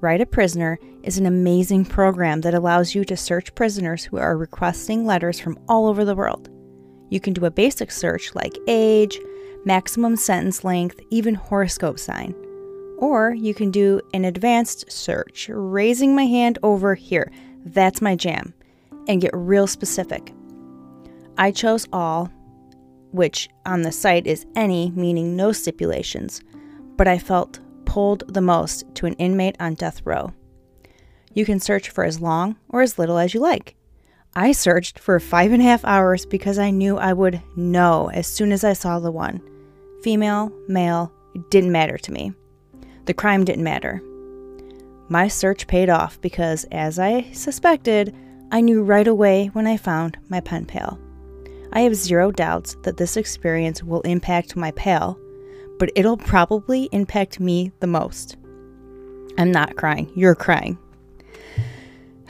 Write 0.00 0.20
a 0.20 0.26
Prisoner 0.26 0.78
is 1.02 1.18
an 1.18 1.26
amazing 1.26 1.84
program 1.84 2.40
that 2.42 2.54
allows 2.54 2.94
you 2.94 3.04
to 3.04 3.16
search 3.16 3.54
prisoners 3.56 4.04
who 4.04 4.16
are 4.16 4.36
requesting 4.36 5.04
letters 5.04 5.40
from 5.40 5.58
all 5.68 5.86
over 5.86 6.04
the 6.04 6.14
world. 6.14 6.48
You 7.10 7.18
can 7.18 7.32
do 7.32 7.46
a 7.46 7.50
basic 7.50 7.90
search 7.90 8.32
like 8.34 8.56
age, 8.68 9.18
maximum 9.64 10.16
sentence 10.16 10.64
length, 10.64 11.00
even 11.10 11.34
horoscope 11.34 11.98
sign. 11.98 12.34
Or 12.98 13.32
you 13.32 13.54
can 13.54 13.70
do 13.70 14.00
an 14.12 14.24
advanced 14.24 14.90
search, 14.90 15.48
raising 15.52 16.14
my 16.14 16.24
hand 16.24 16.58
over 16.62 16.94
here, 16.94 17.30
that's 17.64 18.02
my 18.02 18.16
jam, 18.16 18.54
and 19.06 19.20
get 19.20 19.30
real 19.34 19.66
specific. 19.66 20.32
I 21.36 21.52
chose 21.52 21.86
all, 21.92 22.30
which 23.12 23.48
on 23.64 23.82
the 23.82 23.92
site 23.92 24.26
is 24.26 24.46
any, 24.54 24.90
meaning 24.90 25.36
no 25.36 25.52
stipulations, 25.52 26.42
but 26.96 27.06
I 27.06 27.18
felt 27.18 27.60
pulled 27.84 28.32
the 28.34 28.42
most 28.42 28.84
to 28.96 29.06
an 29.06 29.14
inmate 29.14 29.56
on 29.60 29.74
death 29.74 30.02
row. 30.04 30.32
You 31.32 31.44
can 31.44 31.60
search 31.60 31.88
for 31.88 32.04
as 32.04 32.20
long 32.20 32.56
or 32.68 32.82
as 32.82 32.98
little 32.98 33.18
as 33.18 33.32
you 33.32 33.40
like. 33.40 33.76
I 34.34 34.52
searched 34.52 34.98
for 34.98 35.18
five 35.18 35.52
and 35.52 35.62
a 35.62 35.64
half 35.64 35.84
hours 35.84 36.26
because 36.26 36.58
I 36.58 36.70
knew 36.70 36.96
I 36.96 37.12
would 37.12 37.42
know 37.56 38.10
as 38.10 38.26
soon 38.26 38.52
as 38.52 38.64
I 38.64 38.72
saw 38.72 38.98
the 38.98 39.10
one. 39.10 39.40
Female, 40.02 40.52
male, 40.68 41.12
it 41.34 41.50
didn't 41.50 41.72
matter 41.72 41.98
to 41.98 42.12
me. 42.12 42.32
The 43.06 43.14
crime 43.14 43.44
didn't 43.44 43.64
matter. 43.64 44.02
My 45.08 45.28
search 45.28 45.66
paid 45.66 45.88
off 45.88 46.20
because, 46.20 46.64
as 46.70 46.98
I 46.98 47.22
suspected, 47.32 48.14
I 48.52 48.60
knew 48.60 48.82
right 48.82 49.08
away 49.08 49.46
when 49.48 49.66
I 49.66 49.76
found 49.76 50.18
my 50.28 50.40
pen 50.40 50.66
pal. 50.66 50.98
I 51.72 51.80
have 51.80 51.94
zero 51.94 52.30
doubts 52.30 52.76
that 52.82 52.96
this 52.96 53.16
experience 53.16 53.82
will 53.82 54.02
impact 54.02 54.56
my 54.56 54.70
pal, 54.72 55.18
but 55.78 55.90
it'll 55.96 56.16
probably 56.16 56.88
impact 56.92 57.40
me 57.40 57.72
the 57.80 57.86
most. 57.86 58.36
I'm 59.38 59.50
not 59.50 59.76
crying. 59.76 60.10
You're 60.14 60.34
crying. 60.34 60.78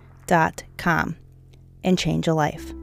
com 0.78 1.16
and 1.84 1.98
change 1.98 2.28
a 2.28 2.34
life. 2.34 2.74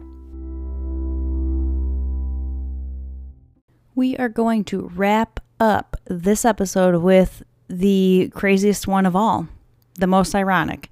We 3.94 4.16
are 4.18 4.28
going 4.28 4.64
to 4.64 4.90
wrap 4.94 5.40
up 5.58 5.96
this 6.04 6.44
episode 6.44 6.96
with 7.02 7.42
the 7.68 8.30
craziest 8.34 8.86
one 8.86 9.06
of 9.06 9.16
all, 9.16 9.48
the 9.94 10.06
most 10.06 10.34
ironic. 10.34 10.90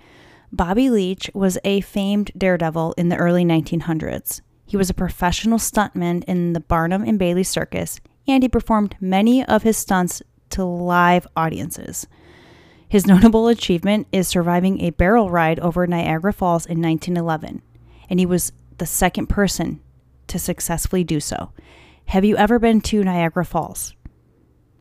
Bobby 0.52 0.88
Leach 0.88 1.30
was 1.34 1.58
a 1.64 1.80
famed 1.82 2.30
daredevil 2.36 2.94
in 2.96 3.08
the 3.08 3.16
early 3.16 3.44
1900s. 3.44 4.40
He 4.66 4.76
was 4.76 4.88
a 4.88 4.94
professional 4.94 5.58
stuntman 5.58 6.24
in 6.24 6.52
the 6.52 6.60
Barnum 6.60 7.02
and 7.02 7.18
Bailey 7.18 7.42
Circus, 7.42 8.00
and 8.26 8.42
he 8.42 8.48
performed 8.48 8.96
many 9.00 9.44
of 9.44 9.62
his 9.62 9.76
stunts 9.76 10.22
to 10.50 10.64
live 10.64 11.26
audiences. 11.36 12.06
His 12.94 13.08
notable 13.08 13.48
achievement 13.48 14.06
is 14.12 14.28
surviving 14.28 14.80
a 14.80 14.90
barrel 14.90 15.28
ride 15.28 15.58
over 15.58 15.84
Niagara 15.84 16.32
Falls 16.32 16.64
in 16.64 16.80
1911, 16.80 17.60
and 18.08 18.20
he 18.20 18.24
was 18.24 18.52
the 18.78 18.86
second 18.86 19.26
person 19.26 19.80
to 20.28 20.38
successfully 20.38 21.02
do 21.02 21.18
so. 21.18 21.50
Have 22.04 22.24
you 22.24 22.36
ever 22.36 22.60
been 22.60 22.80
to 22.82 23.02
Niagara 23.02 23.44
Falls? 23.44 23.96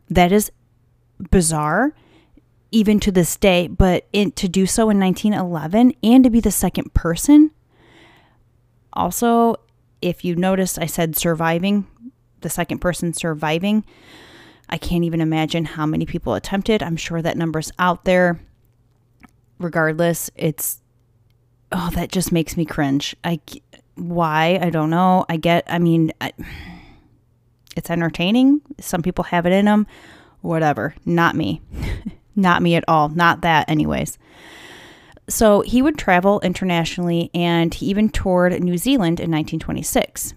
That 0.08 0.30
is 0.30 0.52
bizarre, 1.28 1.92
even 2.70 3.00
to 3.00 3.10
this 3.10 3.36
day, 3.36 3.66
but 3.66 4.06
in, 4.12 4.30
to 4.30 4.46
do 4.46 4.64
so 4.64 4.90
in 4.90 5.00
1911 5.00 5.94
and 6.04 6.22
to 6.22 6.30
be 6.30 6.38
the 6.38 6.52
second 6.52 6.94
person. 6.94 7.50
Also, 8.92 9.56
if 10.00 10.24
you 10.24 10.36
noticed, 10.36 10.78
I 10.78 10.86
said 10.86 11.16
surviving, 11.16 11.88
the 12.42 12.48
second 12.48 12.78
person 12.78 13.12
surviving. 13.12 13.84
I 14.74 14.76
can't 14.76 15.04
even 15.04 15.20
imagine 15.20 15.66
how 15.66 15.86
many 15.86 16.04
people 16.04 16.34
attempted. 16.34 16.82
I'm 16.82 16.96
sure 16.96 17.22
that 17.22 17.36
number's 17.36 17.70
out 17.78 18.04
there. 18.04 18.40
Regardless, 19.60 20.32
it's 20.34 20.82
oh, 21.70 21.90
that 21.94 22.10
just 22.10 22.32
makes 22.32 22.56
me 22.56 22.64
cringe. 22.64 23.14
I 23.22 23.38
why 23.94 24.58
I 24.60 24.70
don't 24.70 24.90
know. 24.90 25.26
I 25.28 25.36
get. 25.36 25.62
I 25.68 25.78
mean, 25.78 26.12
I, 26.20 26.32
it's 27.76 27.88
entertaining. 27.88 28.62
Some 28.80 29.00
people 29.00 29.22
have 29.22 29.46
it 29.46 29.52
in 29.52 29.66
them. 29.66 29.86
Whatever. 30.40 30.96
Not 31.04 31.36
me. 31.36 31.62
Not 32.34 32.60
me 32.60 32.74
at 32.74 32.82
all. 32.88 33.10
Not 33.10 33.42
that, 33.42 33.70
anyways. 33.70 34.18
So 35.28 35.60
he 35.60 35.82
would 35.82 35.96
travel 35.96 36.40
internationally 36.40 37.30
and 37.32 37.72
he 37.72 37.86
even 37.86 38.08
toured 38.08 38.60
New 38.60 38.76
Zealand 38.76 39.20
in 39.20 39.30
1926. 39.30 40.34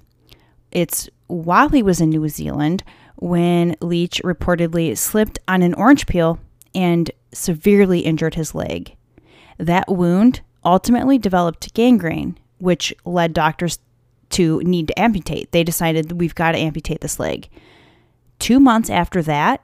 It's 0.72 1.10
while 1.26 1.70
he 1.70 1.82
was 1.82 2.00
in 2.00 2.12
New 2.12 2.30
Zealand 2.30 2.84
when 3.18 3.76
Leach 3.82 4.22
reportedly 4.24 4.98
slipped 4.98 5.40
on 5.48 5.62
an 5.62 5.74
orange 5.74 6.08
peel 6.08 6.40
and 6.74 7.12
severely 7.34 8.00
injured 8.00 8.36
his 8.36 8.56
leg. 8.56 8.96
That 9.58 9.88
wound 9.88 10.42
ultimately 10.64 11.18
developed 11.18 11.74
gangrene, 11.74 12.38
which 12.60 12.94
led 13.06 13.34
doctors 13.34 13.80
to 14.30 14.60
need 14.62 14.88
to 14.90 15.00
amputate. 15.00 15.52
They 15.52 15.64
decided 15.64 16.20
we've 16.20 16.36
got 16.36 16.52
to 16.52 16.58
amputate 16.58 17.02
this 17.02 17.20
leg. 17.20 17.50
Two 18.40 18.60
months 18.60 18.90
after 18.90 19.22
that, 19.24 19.64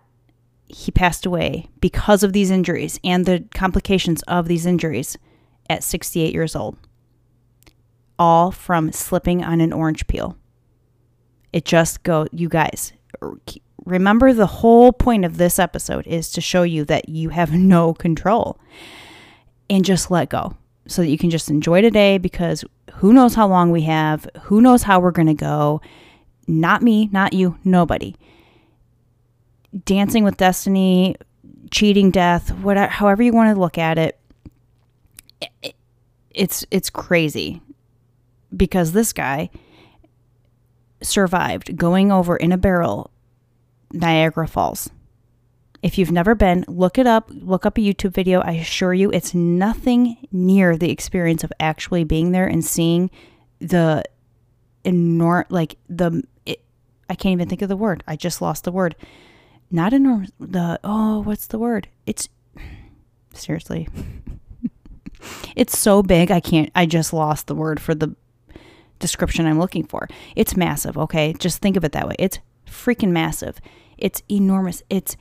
he 0.68 0.92
passed 0.92 1.26
away 1.26 1.68
because 1.80 2.24
of 2.24 2.34
these 2.34 2.50
injuries 2.50 3.00
and 3.04 3.26
the 3.26 3.46
complications 3.54 4.24
of 4.24 4.48
these 4.48 4.66
injuries 4.66 5.18
at 5.70 5.84
68 5.84 6.34
years 6.34 6.56
old. 6.56 6.78
All 8.18 8.52
from 8.52 8.92
slipping 8.92 9.44
on 9.44 9.62
an 9.62 9.74
orange 9.74 10.08
peel. 10.08 10.38
It 11.52 11.66
just 11.66 12.02
go, 12.04 12.26
you 12.32 12.50
guys, 12.50 12.94
remember 13.86 14.34
the 14.34 14.48
whole 14.48 14.92
point 14.92 15.26
of 15.26 15.38
this 15.38 15.60
episode 15.60 16.08
is 16.08 16.32
to 16.32 16.42
show 16.42 16.64
you 16.64 16.86
that 16.86 17.10
you 17.10 17.30
have 17.30 17.54
no 17.54 17.94
control 17.94 18.60
and 19.70 19.86
just 19.86 20.12
let 20.12 20.30
go 20.30 20.56
so 20.88 21.02
that 21.02 21.10
you 21.10 21.18
can 21.18 21.30
just 21.30 21.50
enjoy 21.50 21.82
today 21.82 22.18
because 22.18 22.64
who 22.96 23.14
knows 23.14 23.36
how 23.36 23.48
long 23.48 23.72
we 23.72 23.84
have, 23.84 24.28
who 24.44 24.62
knows 24.62 24.84
how 24.84 25.00
we're 25.00 25.12
going 25.12 25.28
to 25.28 25.34
go. 25.34 25.82
Not 26.48 26.82
me, 26.82 27.10
not 27.12 27.34
you, 27.34 27.58
nobody. 27.64 28.16
Dancing 29.86 30.24
with 30.24 30.38
Destiny, 30.38 31.16
cheating 31.72 32.12
death, 32.12 32.52
whatever, 32.60 32.92
however 32.92 33.24
you 33.24 33.32
want 33.32 33.54
to 33.56 33.60
look 33.60 33.78
at 33.78 33.98
it, 33.98 34.20
it 35.62 35.76
it's 36.30 36.66
it's 36.72 36.90
crazy 36.90 37.62
because 38.56 38.92
this 38.92 39.14
guy 39.14 39.50
survived 41.04 41.78
going 41.78 42.12
over 42.12 42.36
in 42.36 42.52
a 42.52 42.58
barrel 42.58 43.12
Niagara 43.92 44.48
Falls. 44.48 44.90
If 45.82 45.98
you've 45.98 46.12
never 46.12 46.34
been, 46.34 46.64
look 46.68 46.98
it 46.98 47.06
up, 47.06 47.30
look 47.30 47.66
up 47.66 47.78
a 47.78 47.82
YouTube 47.82 48.14
video. 48.14 48.40
I 48.40 48.54
assure 48.54 48.94
you, 48.94 49.12
it's 49.12 49.34
nothing 49.34 50.28
near 50.32 50.78
the 50.78 50.90
experience 50.90 51.44
of 51.44 51.52
actually 51.60 52.06
being 52.06 52.32
there 52.32 52.48
and 52.48 52.64
seeing 52.64 53.12
the 53.60 54.04
enormous, 54.86 55.52
like 55.52 55.76
the, 55.90 56.24
it, 56.46 56.64
I 57.10 57.16
can't 57.16 57.34
even 57.34 57.50
think 57.50 57.62
of 57.62 57.70
the 57.70 57.76
word. 57.76 58.02
I 58.08 58.16
just 58.16 58.42
lost 58.42 58.64
the 58.64 58.72
word. 58.72 58.96
Not 59.70 59.92
enormous, 59.92 60.32
the, 60.40 60.80
oh, 60.86 61.20
what's 61.20 61.48
the 61.48 61.60
word? 61.60 61.90
It's, 62.06 62.30
seriously. 63.34 63.90
it's 65.56 65.78
so 65.78 66.02
big, 66.02 66.32
I 66.32 66.40
can't, 66.40 66.72
I 66.74 66.86
just 66.86 67.12
lost 67.12 67.48
the 67.48 67.56
word 67.56 67.82
for 67.82 67.94
the 67.94 68.16
description 69.04 69.46
I'm 69.46 69.60
looking 69.60 69.86
for. 69.86 70.08
It's 70.36 70.58
massive, 70.58 70.98
okay? 70.98 71.34
Just 71.38 71.62
think 71.62 71.78
of 71.78 71.84
it 71.84 71.92
that 71.92 72.08
way. 72.08 72.16
It's 72.18 72.40
freaking 72.66 73.12
massive. 73.12 73.60
It's 73.98 74.24
enormous. 74.30 74.82
It's, 74.90 75.16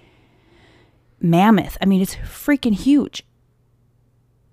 mammoth. 1.22 1.78
I 1.80 1.87
mean, 1.87 2.03
it's 2.03 2.16
freaking 2.16 2.74
huge. 2.74 3.24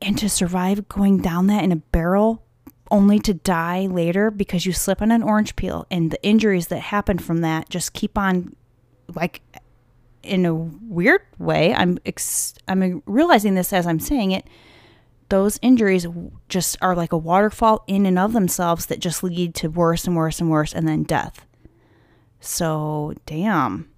And 0.01 0.17
to 0.19 0.29
survive 0.29 0.87
going 0.87 1.21
down 1.21 1.47
that 1.47 1.63
in 1.63 1.71
a 1.71 1.77
barrel 1.77 2.45
only 2.91 3.19
to 3.19 3.33
die 3.33 3.87
later 3.87 4.31
because 4.31 4.65
you 4.65 4.73
slip 4.73 5.01
on 5.01 5.11
an 5.11 5.21
orange 5.21 5.55
peel 5.55 5.85
and 5.91 6.09
the 6.11 6.23
injuries 6.23 6.67
that 6.67 6.79
happen 6.79 7.19
from 7.19 7.41
that 7.41 7.69
just 7.69 7.93
keep 7.93 8.17
on 8.17 8.55
like 9.13 9.41
in 10.23 10.43
a 10.43 10.55
weird 10.55 11.21
way 11.37 11.71
i'm 11.75 11.99
ex- 12.07 12.55
i'm 12.67 13.03
realizing 13.05 13.53
this 13.53 13.71
as 13.73 13.85
i'm 13.85 13.99
saying 13.99 14.31
it 14.31 14.47
those 15.29 15.59
injuries 15.61 16.07
just 16.47 16.77
are 16.81 16.95
like 16.95 17.11
a 17.11 17.17
waterfall 17.17 17.83
in 17.87 18.05
and 18.05 18.19
of 18.19 18.33
themselves 18.33 18.87
that 18.87 18.99
just 18.99 19.23
lead 19.23 19.55
to 19.55 19.67
worse 19.67 20.05
and 20.05 20.15
worse 20.15 20.39
and 20.39 20.49
worse 20.49 20.73
and 20.73 20.87
then 20.87 21.03
death 21.03 21.45
so 22.39 23.13
damn 23.25 23.89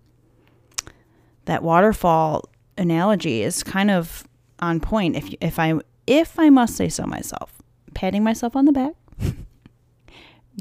that 1.45 1.63
waterfall 1.63 2.49
analogy 2.77 3.43
is 3.43 3.63
kind 3.63 3.91
of 3.91 4.27
on 4.59 4.79
point 4.79 5.15
if 5.15 5.33
if 5.41 5.59
I 5.59 5.79
if 6.07 6.37
I 6.39 6.49
must 6.49 6.75
say 6.75 6.89
so 6.89 7.05
myself. 7.05 7.61
Patting 7.93 8.23
myself 8.23 8.55
on 8.55 8.65
the 8.65 8.71
back. 8.71 8.93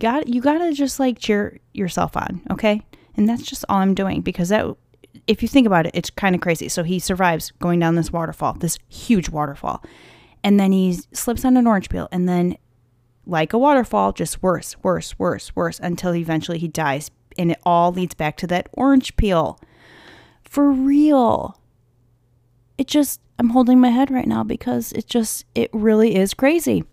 got 0.00 0.28
you 0.28 0.40
got 0.40 0.58
to 0.58 0.72
just 0.72 0.98
like 0.98 1.18
cheer 1.18 1.58
yourself 1.72 2.16
on, 2.16 2.42
okay? 2.50 2.82
And 3.16 3.28
that's 3.28 3.42
just 3.42 3.64
all 3.68 3.78
I'm 3.78 3.94
doing 3.94 4.20
because 4.20 4.48
that 4.48 4.66
if 5.26 5.42
you 5.42 5.48
think 5.48 5.66
about 5.66 5.86
it, 5.86 5.92
it's 5.94 6.10
kind 6.10 6.34
of 6.34 6.40
crazy. 6.40 6.68
So 6.68 6.82
he 6.82 6.98
survives 6.98 7.50
going 7.52 7.80
down 7.80 7.94
this 7.94 8.12
waterfall, 8.12 8.54
this 8.54 8.78
huge 8.88 9.28
waterfall. 9.28 9.82
And 10.42 10.58
then 10.58 10.72
he 10.72 10.98
slips 11.12 11.44
on 11.44 11.56
an 11.56 11.66
orange 11.66 11.90
peel 11.90 12.08
and 12.10 12.28
then 12.28 12.56
like 13.26 13.52
a 13.52 13.58
waterfall, 13.58 14.12
just 14.12 14.42
worse, 14.42 14.76
worse, 14.82 15.18
worse, 15.18 15.54
worse 15.54 15.78
until 15.80 16.14
eventually 16.14 16.58
he 16.58 16.68
dies 16.68 17.10
and 17.38 17.50
it 17.52 17.60
all 17.64 17.92
leads 17.92 18.14
back 18.14 18.36
to 18.38 18.46
that 18.48 18.68
orange 18.72 19.16
peel. 19.16 19.60
For 20.42 20.70
real 20.70 21.60
it 22.80 22.86
just, 22.86 23.20
I'm 23.38 23.50
holding 23.50 23.78
my 23.78 23.90
head 23.90 24.10
right 24.10 24.26
now 24.26 24.42
because 24.42 24.92
it 24.92 25.06
just, 25.06 25.44
it 25.54 25.68
really 25.74 26.16
is 26.16 26.32
crazy. 26.32 26.84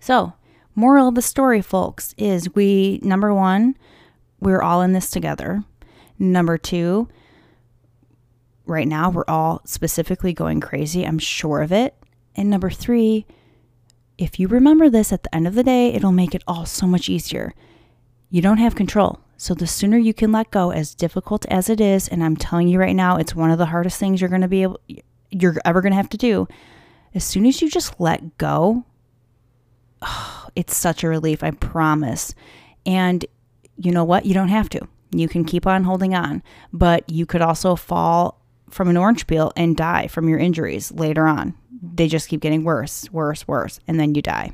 So, 0.00 0.32
moral 0.74 1.06
of 1.06 1.14
the 1.14 1.22
story, 1.22 1.62
folks, 1.62 2.12
is 2.18 2.52
we, 2.56 2.98
number 3.00 3.32
one, 3.32 3.76
we're 4.40 4.62
all 4.62 4.82
in 4.82 4.92
this 4.92 5.10
together. 5.10 5.62
Number 6.18 6.58
two, 6.58 7.08
right 8.66 8.88
now 8.88 9.10
we're 9.10 9.24
all 9.28 9.62
specifically 9.64 10.32
going 10.32 10.60
crazy. 10.60 11.04
I'm 11.04 11.20
sure 11.20 11.62
of 11.62 11.70
it. 11.70 11.94
And 12.36 12.50
number 12.50 12.70
three, 12.70 13.26
if 14.18 14.38
you 14.38 14.48
remember 14.48 14.88
this 14.88 15.12
at 15.12 15.22
the 15.22 15.34
end 15.34 15.46
of 15.46 15.54
the 15.54 15.64
day, 15.64 15.92
it'll 15.92 16.12
make 16.12 16.34
it 16.34 16.44
all 16.46 16.66
so 16.66 16.86
much 16.86 17.08
easier. 17.08 17.54
You 18.30 18.42
don't 18.42 18.58
have 18.58 18.74
control. 18.74 19.20
So 19.36 19.54
the 19.54 19.66
sooner 19.66 19.98
you 19.98 20.14
can 20.14 20.32
let 20.32 20.50
go, 20.50 20.70
as 20.70 20.94
difficult 20.94 21.44
as 21.46 21.68
it 21.68 21.80
is, 21.80 22.08
and 22.08 22.22
I'm 22.22 22.36
telling 22.36 22.68
you 22.68 22.78
right 22.78 22.94
now, 22.94 23.16
it's 23.16 23.34
one 23.34 23.50
of 23.50 23.58
the 23.58 23.66
hardest 23.66 23.98
things 23.98 24.20
you're 24.20 24.30
going 24.30 24.42
to 24.42 24.48
be 24.48 24.62
able, 24.62 24.80
you're 25.30 25.56
ever 25.64 25.80
going 25.80 25.92
to 25.92 25.96
have 25.96 26.08
to 26.10 26.16
do. 26.16 26.46
As 27.14 27.24
soon 27.24 27.46
as 27.46 27.60
you 27.60 27.68
just 27.68 28.00
let 28.00 28.38
go, 28.38 28.84
oh, 30.02 30.48
it's 30.56 30.76
such 30.76 31.02
a 31.02 31.08
relief, 31.08 31.42
I 31.42 31.50
promise. 31.50 32.34
And 32.86 33.24
you 33.76 33.90
know 33.90 34.04
what? 34.04 34.24
You 34.24 34.34
don't 34.34 34.48
have 34.48 34.68
to. 34.70 34.86
You 35.10 35.28
can 35.28 35.44
keep 35.44 35.66
on 35.66 35.84
holding 35.84 36.14
on, 36.14 36.42
but 36.72 37.08
you 37.10 37.26
could 37.26 37.42
also 37.42 37.76
fall 37.76 38.40
from 38.70 38.88
an 38.88 38.96
orange 38.96 39.26
peel 39.26 39.52
and 39.56 39.76
die 39.76 40.06
from 40.06 40.28
your 40.28 40.38
injuries 40.38 40.90
later 40.92 41.26
on. 41.26 41.54
They 41.92 42.08
just 42.08 42.28
keep 42.28 42.40
getting 42.40 42.64
worse, 42.64 43.10
worse, 43.10 43.46
worse, 43.46 43.80
and 43.86 44.00
then 44.00 44.14
you 44.14 44.22
die. 44.22 44.52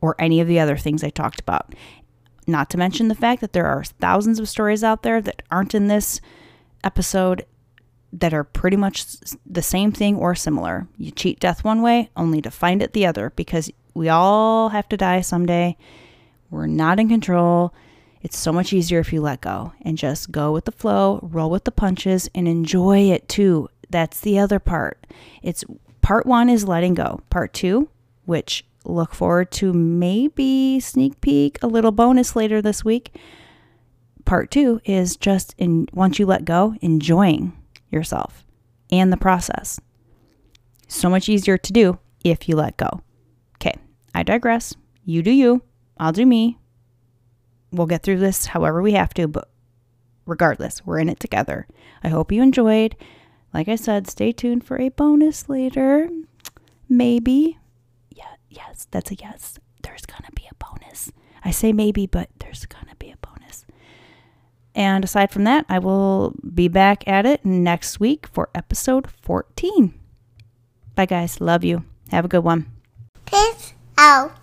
Or 0.00 0.16
any 0.18 0.40
of 0.40 0.48
the 0.48 0.60
other 0.60 0.76
things 0.76 1.02
I 1.02 1.10
talked 1.10 1.40
about. 1.40 1.74
Not 2.46 2.70
to 2.70 2.78
mention 2.78 3.08
the 3.08 3.14
fact 3.14 3.40
that 3.40 3.52
there 3.52 3.66
are 3.66 3.84
thousands 3.84 4.38
of 4.38 4.48
stories 4.48 4.82
out 4.82 5.02
there 5.02 5.20
that 5.20 5.42
aren't 5.50 5.74
in 5.74 5.88
this 5.88 6.20
episode 6.82 7.46
that 8.12 8.34
are 8.34 8.44
pretty 8.44 8.76
much 8.76 9.06
the 9.46 9.62
same 9.62 9.92
thing 9.92 10.16
or 10.16 10.34
similar. 10.34 10.88
You 10.96 11.10
cheat 11.10 11.38
death 11.38 11.64
one 11.64 11.82
way 11.82 12.10
only 12.16 12.42
to 12.42 12.50
find 12.50 12.82
it 12.82 12.92
the 12.92 13.06
other 13.06 13.30
because 13.36 13.70
we 13.94 14.08
all 14.08 14.70
have 14.70 14.88
to 14.88 14.96
die 14.96 15.20
someday. 15.20 15.76
We're 16.50 16.66
not 16.66 16.98
in 16.98 17.08
control. 17.08 17.72
It's 18.22 18.36
so 18.38 18.52
much 18.52 18.72
easier 18.72 18.98
if 18.98 19.12
you 19.12 19.20
let 19.20 19.40
go 19.40 19.72
and 19.82 19.96
just 19.96 20.32
go 20.32 20.52
with 20.52 20.64
the 20.64 20.72
flow, 20.72 21.20
roll 21.22 21.50
with 21.50 21.64
the 21.64 21.70
punches, 21.70 22.28
and 22.34 22.48
enjoy 22.48 23.10
it 23.10 23.28
too. 23.28 23.68
That's 23.88 24.20
the 24.20 24.38
other 24.38 24.58
part. 24.58 25.06
It's 25.42 25.64
part 26.10 26.26
one 26.26 26.48
is 26.48 26.66
letting 26.66 26.94
go. 26.94 27.20
Part 27.30 27.52
two, 27.52 27.88
which 28.24 28.64
look 28.84 29.14
forward 29.14 29.52
to 29.52 29.72
maybe 29.72 30.80
sneak 30.80 31.20
peek 31.20 31.56
a 31.62 31.68
little 31.68 31.92
bonus 31.92 32.34
later 32.34 32.60
this 32.60 32.84
week. 32.84 33.16
Part 34.24 34.50
two 34.50 34.80
is 34.84 35.16
just 35.16 35.54
in 35.56 35.86
once 35.92 36.18
you 36.18 36.26
let 36.26 36.44
go, 36.44 36.74
enjoying 36.80 37.56
yourself 37.90 38.44
and 38.90 39.12
the 39.12 39.16
process. 39.16 39.78
So 40.88 41.08
much 41.08 41.28
easier 41.28 41.56
to 41.56 41.72
do 41.72 42.00
if 42.24 42.48
you 42.48 42.56
let 42.56 42.76
go. 42.76 43.02
Okay, 43.58 43.76
I 44.12 44.24
digress. 44.24 44.74
You 45.04 45.22
do 45.22 45.30
you, 45.30 45.62
I'll 45.96 46.10
do 46.10 46.26
me. 46.26 46.58
We'll 47.70 47.86
get 47.86 48.02
through 48.02 48.18
this 48.18 48.46
however 48.46 48.82
we 48.82 48.94
have 48.94 49.14
to, 49.14 49.28
but 49.28 49.48
regardless, 50.26 50.84
we're 50.84 50.98
in 50.98 51.08
it 51.08 51.20
together. 51.20 51.68
I 52.02 52.08
hope 52.08 52.32
you 52.32 52.42
enjoyed. 52.42 52.96
Like 53.52 53.68
I 53.68 53.76
said, 53.76 54.08
stay 54.08 54.32
tuned 54.32 54.64
for 54.64 54.78
a 54.78 54.90
bonus 54.90 55.48
later. 55.48 56.08
Maybe. 56.88 57.58
Yeah, 58.10 58.34
yes, 58.48 58.86
that's 58.90 59.10
a 59.10 59.14
yes. 59.14 59.58
There's 59.82 60.06
going 60.06 60.22
to 60.24 60.32
be 60.32 60.48
a 60.50 60.54
bonus. 60.64 61.10
I 61.44 61.50
say 61.50 61.72
maybe, 61.72 62.06
but 62.06 62.28
there's 62.38 62.66
going 62.66 62.86
to 62.86 62.96
be 62.96 63.10
a 63.10 63.16
bonus. 63.16 63.64
And 64.74 65.04
aside 65.04 65.30
from 65.30 65.44
that, 65.44 65.66
I 65.68 65.78
will 65.78 66.34
be 66.54 66.68
back 66.68 67.06
at 67.08 67.26
it 67.26 67.44
next 67.44 67.98
week 67.98 68.26
for 68.26 68.50
episode 68.54 69.10
14. 69.10 69.94
Bye, 70.94 71.06
guys. 71.06 71.40
Love 71.40 71.64
you. 71.64 71.84
Have 72.10 72.24
a 72.24 72.28
good 72.28 72.44
one. 72.44 72.66
Peace 73.26 73.74
out. 73.98 74.39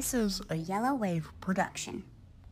This 0.00 0.14
is 0.14 0.40
a 0.48 0.54
Yellow 0.54 0.94
Wave 0.94 1.30
production. 1.42 2.04